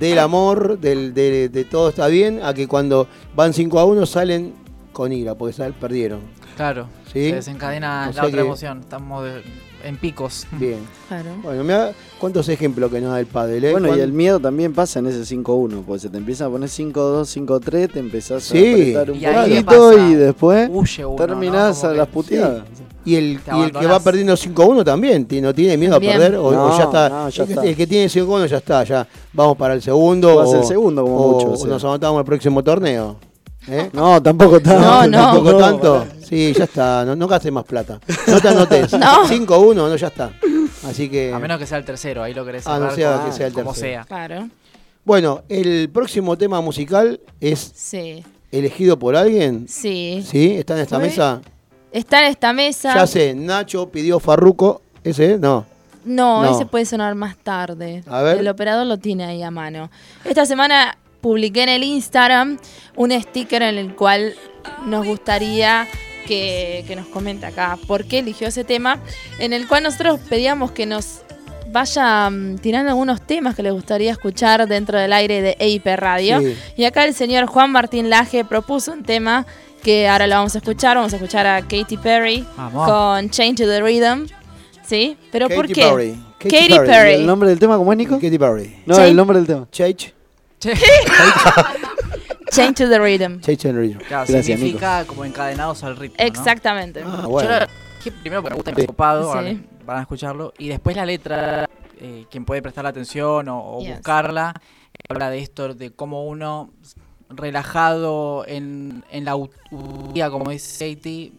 del 0.00 0.18
amor, 0.18 0.78
del, 0.78 1.14
de, 1.14 1.48
de 1.48 1.64
todo 1.64 1.88
está 1.90 2.06
bien, 2.08 2.40
a 2.42 2.54
que 2.54 2.66
cuando 2.68 3.06
van 3.34 3.52
5 3.52 3.78
a 3.78 3.84
1 3.84 4.06
salen 4.06 4.54
con 4.92 5.12
ira, 5.12 5.34
porque 5.34 5.52
sal- 5.52 5.74
perdieron. 5.74 6.20
Claro, 6.56 6.88
¿Sí? 7.12 7.30
se 7.30 7.36
desencadena 7.36 8.08
O 8.10 8.12
la 8.16 8.22
otra 8.24 8.36
que- 8.38 8.40
emoción. 8.46 8.80
Estamos 8.80 9.24
de- 9.24 9.42
en 9.84 9.96
picos. 9.96 10.46
Bien. 10.52 10.78
Claro. 11.08 11.30
Bueno, 11.42 11.62
mira 11.64 11.92
cuántos 12.18 12.48
ejemplos 12.48 12.90
que 12.90 13.00
nos 13.00 13.12
da 13.12 13.20
el 13.20 13.26
padre. 13.26 13.58
¿eh? 13.68 13.72
Bueno, 13.72 13.88
y 13.88 13.90
Juan? 13.90 14.00
el 14.00 14.12
miedo 14.12 14.40
también 14.40 14.72
pasa 14.72 14.98
en 14.98 15.06
ese 15.06 15.24
5-1, 15.36 15.82
porque 15.86 16.00
se 16.00 16.08
te 16.10 16.18
empieza 16.18 16.46
a 16.46 16.48
poner 16.50 16.68
5-2, 16.68 17.26
5-3, 17.26 17.92
te 17.92 17.98
empezás 18.00 18.42
Sí. 18.44 18.58
a 18.58 18.72
apretar 19.00 19.10
un 19.10 19.18
Y 19.20 19.24
ahí, 19.26 19.50
¿qué 19.54 19.64
poquito 19.64 19.98
y 20.08 20.14
después 20.14 20.70
Huye 20.72 21.04
uno, 21.04 21.16
terminás 21.16 21.82
¿no? 21.82 21.88
A 21.88 21.92
que- 21.92 21.98
las 21.98 22.08
puteadas. 22.08 22.62
Y 23.04 23.14
el, 23.16 23.40
y 23.56 23.60
el 23.62 23.72
que 23.72 23.86
va 23.86 24.00
perdiendo 24.00 24.36
5-1 24.36 24.84
también, 24.84 25.26
¿no 25.40 25.54
tiene 25.54 25.76
miedo 25.78 25.94
También. 25.94 26.16
a 26.16 26.18
perder? 26.18 26.34
O, 26.38 26.46
o 26.48 26.52
No, 26.52 26.76
ya 26.76 26.84
está. 26.84 27.08
no, 27.08 27.28
ya 27.30 27.42
el, 27.42 27.46
que, 27.46 27.52
está. 27.54 27.64
el 27.66 27.76
que 27.76 27.86
tiene 27.86 28.08
5-1 28.10 28.46
ya 28.46 28.56
está, 28.58 28.84
ya 28.84 29.06
vamos 29.32 29.56
para 29.56 29.72
el 29.74 29.80
segundo. 29.80 30.36
Vas 30.36 30.48
o, 30.48 30.56
el 30.60 30.64
segundo 30.64 31.02
como 31.04 31.16
o- 31.16 31.32
mucho, 31.34 31.46
o 31.48 31.52
o 31.52 31.56
sea. 31.56 31.68
nos 31.68 31.84
anotamos 31.84 32.18
al 32.18 32.24
próximo 32.26 32.62
torneo. 32.62 33.16
¿Eh? 33.66 33.88
No, 33.92 34.22
tampoco 34.22 34.60
tanto. 34.60 34.80
No, 34.80 35.06
no. 35.06 35.10
¿Tampoco 35.18 35.52
No, 35.52 35.58
tanto? 35.58 36.04
Sí, 36.28 36.52
ya 36.52 36.64
está. 36.64 37.04
No, 37.04 37.16
no 37.16 37.26
gastes 37.26 37.50
más 37.52 37.64
plata. 37.64 38.00
No 38.26 38.40
te 38.40 38.48
anotes. 38.48 38.92
No. 38.98 39.24
5-1, 39.28 39.74
no, 39.74 39.96
ya 39.96 40.08
está. 40.08 40.30
Así 40.86 41.08
que. 41.08 41.32
A 41.32 41.38
menos 41.38 41.58
que 41.58 41.66
sea 41.66 41.78
el 41.78 41.84
tercero, 41.84 42.22
ahí 42.22 42.34
lo 42.34 42.44
querés 42.44 42.66
Ah, 42.66 42.78
no 42.78 42.90
sea 42.94 43.14
como- 43.14 43.26
que 43.26 43.32
sea 43.32 43.46
el 43.46 43.52
como 43.52 43.72
tercero. 43.72 43.92
sea. 43.92 44.04
Claro. 44.04 44.48
Bueno, 45.04 45.42
el 45.48 45.88
próximo 45.90 46.36
tema 46.36 46.60
musical 46.60 47.18
es 47.40 47.72
Sí. 47.74 48.22
elegido 48.52 48.98
por 48.98 49.16
alguien. 49.16 49.66
Sí. 49.68 50.22
¿Sí? 50.26 50.56
¿Está 50.58 50.74
en 50.74 50.80
esta 50.80 50.96
Fue- 50.96 51.06
mesa? 51.08 51.40
Está 51.92 52.20
en 52.20 52.26
esta 52.30 52.52
mesa. 52.52 52.94
Ya 52.94 53.06
sé, 53.06 53.34
Nacho 53.34 53.88
pidió 53.88 54.20
Farruco. 54.20 54.82
¿Ese? 55.02 55.38
No. 55.38 55.64
No, 56.04 56.42
No. 56.44 56.54
ese 56.54 56.66
puede 56.66 56.84
sonar 56.84 57.14
más 57.14 57.36
tarde. 57.38 58.02
A 58.06 58.20
ver. 58.22 58.38
El 58.38 58.48
operador 58.48 58.86
lo 58.86 58.98
tiene 58.98 59.24
ahí 59.24 59.42
a 59.42 59.50
mano. 59.50 59.90
Esta 60.24 60.44
semana 60.44 60.98
publiqué 61.22 61.62
en 61.62 61.68
el 61.70 61.82
Instagram 61.84 62.58
un 62.96 63.10
sticker 63.20 63.62
en 63.62 63.78
el 63.78 63.94
cual 63.96 64.34
nos 64.86 65.06
gustaría 65.06 65.86
que, 66.28 66.84
que 66.86 66.94
nos 66.94 67.06
comente 67.06 67.46
acá 67.46 67.78
por 67.88 68.04
qué 68.04 68.18
eligió 68.20 68.46
ese 68.48 68.62
tema, 68.62 69.00
en 69.38 69.52
el 69.52 69.66
cual 69.66 69.82
nosotros 69.82 70.20
pedíamos 70.28 70.70
que 70.72 70.84
nos 70.86 71.22
vaya 71.72 72.28
mm, 72.30 72.58
tirando 72.58 72.90
algunos 72.90 73.20
temas 73.26 73.54
que 73.56 73.62
les 73.62 73.72
gustaría 73.72 74.12
escuchar 74.12 74.68
dentro 74.68 74.98
del 74.98 75.12
aire 75.12 75.40
de 75.42 75.56
EIP 75.58 75.86
Radio. 75.96 76.40
Sí. 76.40 76.56
Y 76.76 76.84
acá 76.84 77.04
el 77.04 77.14
señor 77.14 77.46
Juan 77.46 77.72
Martín 77.72 78.10
Laje 78.10 78.44
propuso 78.44 78.92
un 78.92 79.02
tema 79.02 79.46
que 79.82 80.08
ahora 80.08 80.26
lo 80.26 80.36
vamos 80.36 80.54
a 80.54 80.58
escuchar. 80.58 80.96
Vamos 80.96 81.12
a 81.12 81.16
escuchar 81.16 81.46
a 81.46 81.62
Katy 81.62 81.96
Perry 81.96 82.44
Vamos. 82.56 82.86
con 82.88 83.30
Change 83.30 83.56
to 83.62 83.66
the 83.68 83.80
Rhythm. 83.82 84.26
¿Sí? 84.86 85.16
¿Pero 85.32 85.48
por 85.48 85.66
qué? 85.66 85.82
Perry. 85.82 86.18
Katy 86.38 86.50
Katy 86.56 86.68
Perry. 86.68 86.86
Perry. 86.86 87.14
¿El 87.14 87.26
nombre 87.26 87.48
del 87.50 87.58
tema 87.58 87.76
cómo 87.76 87.92
es, 87.92 87.98
Nico? 87.98 88.14
Katy 88.14 88.38
Perry. 88.38 88.82
No, 88.86 88.94
Sí. 88.94 89.02
el 89.02 89.16
nombre 89.16 89.38
del 89.38 89.46
tema. 89.46 89.66
Chage. 89.70 90.14
Che, 90.60 90.72
Change 92.50 92.74
to 92.74 92.88
the 92.88 92.98
Rhythm. 92.98 93.40
Chage 93.40 93.68
and 93.68 93.78
Rhythm. 93.78 93.98
claro, 93.98 94.24
Gracias, 94.28 94.46
significa 94.46 95.04
como 95.06 95.24
encadenados 95.24 95.82
al 95.84 95.96
ritmo. 95.96 96.16
¿no? 96.18 96.24
Exactamente. 96.24 97.02
Ah, 97.04 97.20
Yo 97.22 97.28
bueno. 97.28 97.50
lo 97.60 98.12
primero 98.22 98.42
porque 98.42 98.54
me 98.54 98.56
gusta 98.56 98.72
me 98.72 98.86
copado, 98.86 99.32
Sí. 99.42 99.62
van 99.84 99.98
a 99.98 100.00
escucharlo. 100.02 100.52
Y 100.58 100.68
después 100.68 100.96
la 100.96 101.04
letra, 101.06 101.68
eh, 102.00 102.24
quien 102.30 102.44
puede 102.44 102.62
prestar 102.62 102.86
atención 102.86 103.48
o, 103.48 103.58
o 103.60 103.80
Yes. 103.80 103.96
buscarla, 103.96 104.54
eh, 104.94 105.04
habla 105.08 105.30
de 105.30 105.38
esto, 105.40 105.74
de 105.74 105.90
cómo 105.90 106.26
uno 106.26 106.70
relajado 107.28 108.44
en, 108.46 109.04
en 109.10 109.24
la 109.24 109.36
utopía, 109.36 110.30
como 110.30 110.50
dice 110.50 110.94
Katie, 110.94 111.32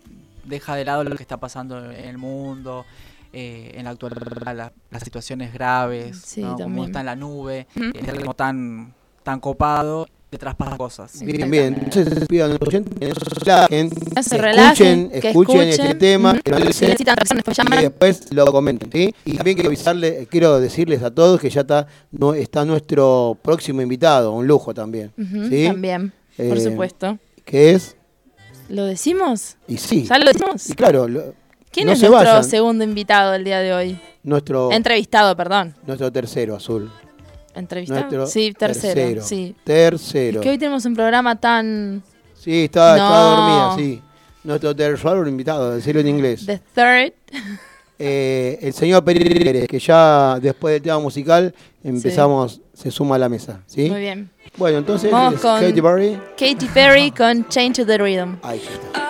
deja 0.46 0.76
de 0.76 0.86
lado 0.86 1.04
lo 1.04 1.16
que 1.16 1.24
está 1.24 1.38
pasando 1.38 1.92
en 1.92 2.08
el 2.08 2.18
mundo, 2.18 2.86
eh, 3.34 3.72
en 3.76 3.86
la 3.86 3.92
actualidad, 3.92 4.54
la- 4.56 4.72
las 4.92 5.04
situaciones 5.04 5.54
graves, 5.54 6.20
Sí, 6.24 6.42
¿no? 6.42 6.56
como 6.56 6.86
está 6.86 7.00
en 7.02 7.06
la 7.08 7.16
nube, 7.16 7.68
es 7.94 8.08
algo 8.10 8.34
tan, 8.34 8.94
tan 9.24 9.40
copado, 9.40 10.08
detrás 10.32 10.56
pasan 10.56 10.78
cosas. 10.78 11.20
Bien, 11.24 11.50
bien. 11.50 11.76
Entonces 11.84 12.28
pido 12.28 12.46
a 12.46 12.48
nuestros 12.50 12.68
oyentes 12.74 12.94
que 13.00 13.14
se 13.16 13.30
relajen, 13.40 13.90
Que 13.90 14.24
se 14.24 14.30
que 14.36 14.42
relajen, 14.42 15.00
escuchen, 15.12 15.22
que 15.22 15.28
escuchen 15.30 15.70
este 15.70 15.96
tema, 15.96 16.40
que 16.40 16.52
lo 16.52 16.58
Si 16.72 16.86
necesitan 16.86 17.16
canciones, 17.16 17.44
pues 17.44 17.58
y 17.58 17.62
llaman. 17.64 17.82
después 17.82 18.34
lo 18.34 18.46
comenten, 18.52 18.92
¿sí? 18.92 19.14
Y 19.26 19.36
también 19.38 19.56
quiero 19.56 19.70
avisarle, 19.70 20.28
quiero 20.30 20.60
decirles 20.60 21.02
a 21.04 21.10
todos 21.12 21.40
que 21.40 21.50
ya 21.50 21.62
está, 21.62 21.88
no, 22.12 22.34
está 22.34 22.64
nuestro 22.66 23.38
próximo 23.42 23.82
invitado, 23.82 24.32
un 24.34 24.46
lujo 24.48 24.74
también. 24.74 25.12
También, 25.18 26.14
por 26.38 26.58
Eh, 26.58 26.62
supuesto. 26.62 27.18
Que 27.44 27.72
es, 27.72 27.96
¿Lo 28.70 28.86
decimos? 28.86 29.58
y 29.68 29.78
sí, 29.78 30.04
¿Ya 30.06 30.20
lo 30.20 30.26
decimos? 30.26 30.70
y 30.70 30.74
claro, 30.74 31.08
lo- 31.08 31.34
¿Quién 31.72 31.88
no 31.88 31.94
es 31.94 32.00
se 32.00 32.08
nuestro 32.10 32.30
vayan. 32.34 32.44
segundo 32.44 32.84
invitado 32.84 33.32
del 33.32 33.44
día 33.44 33.60
de 33.60 33.74
hoy? 33.74 34.00
nuestro, 34.24 34.72
Entrevistado, 34.72 35.36
perdón. 35.36 35.76
nuestro 35.88 36.12
tercero 36.12 36.56
azul. 36.56 36.92
¿Entrevistado? 37.60 38.02
Nuestro 38.02 38.28
sí, 38.28 38.54
tercero. 38.58 38.94
tercero. 38.94 39.22
Sí. 39.24 39.56
Tercero. 39.64 40.40
Es 40.40 40.44
que 40.44 40.50
hoy 40.50 40.58
tenemos 40.58 40.86
un 40.86 40.96
programa 40.96 41.36
tan... 41.40 42.02
Sí, 42.36 42.64
estaba, 42.66 42.96
estaba 42.96 43.22
dormida, 43.22 43.76
sí. 43.78 44.02
Nuestro 44.44 44.76
tercer 44.76 45.28
invitado, 45.28 45.76
decirlo 45.76 46.02
en 46.02 46.08
inglés. 46.08 46.46
The 46.46 46.60
Third. 46.74 47.14
Eh, 48.02 48.58
el 48.62 48.74
señor 48.74 49.04
Pérez, 49.04 49.68
que 49.68 49.78
ya 49.78 50.40
después 50.42 50.72
del 50.76 50.82
tema 50.82 51.00
musical 51.00 51.54
empezamos, 51.84 52.62
se 52.74 52.92
suma 52.92 53.16
a 53.16 53.20
la 53.20 53.28
mesa, 53.28 53.62
¿sí? 53.68 53.90
Muy 53.90 54.00
bien. 54.00 54.30
Bueno, 54.56 54.78
entonces, 54.78 55.12
Vamos 55.12 55.42
con- 55.42 55.60
Katy 55.60 55.82
Perry. 55.82 56.18
Katy 56.38 56.66
Perry 56.74 57.12
con 57.12 57.46
Change 57.50 57.82
to 57.82 57.86
the 57.86 57.98
Rhythm. 57.98 58.38
Ahí 58.42 58.60
está. 58.60 59.10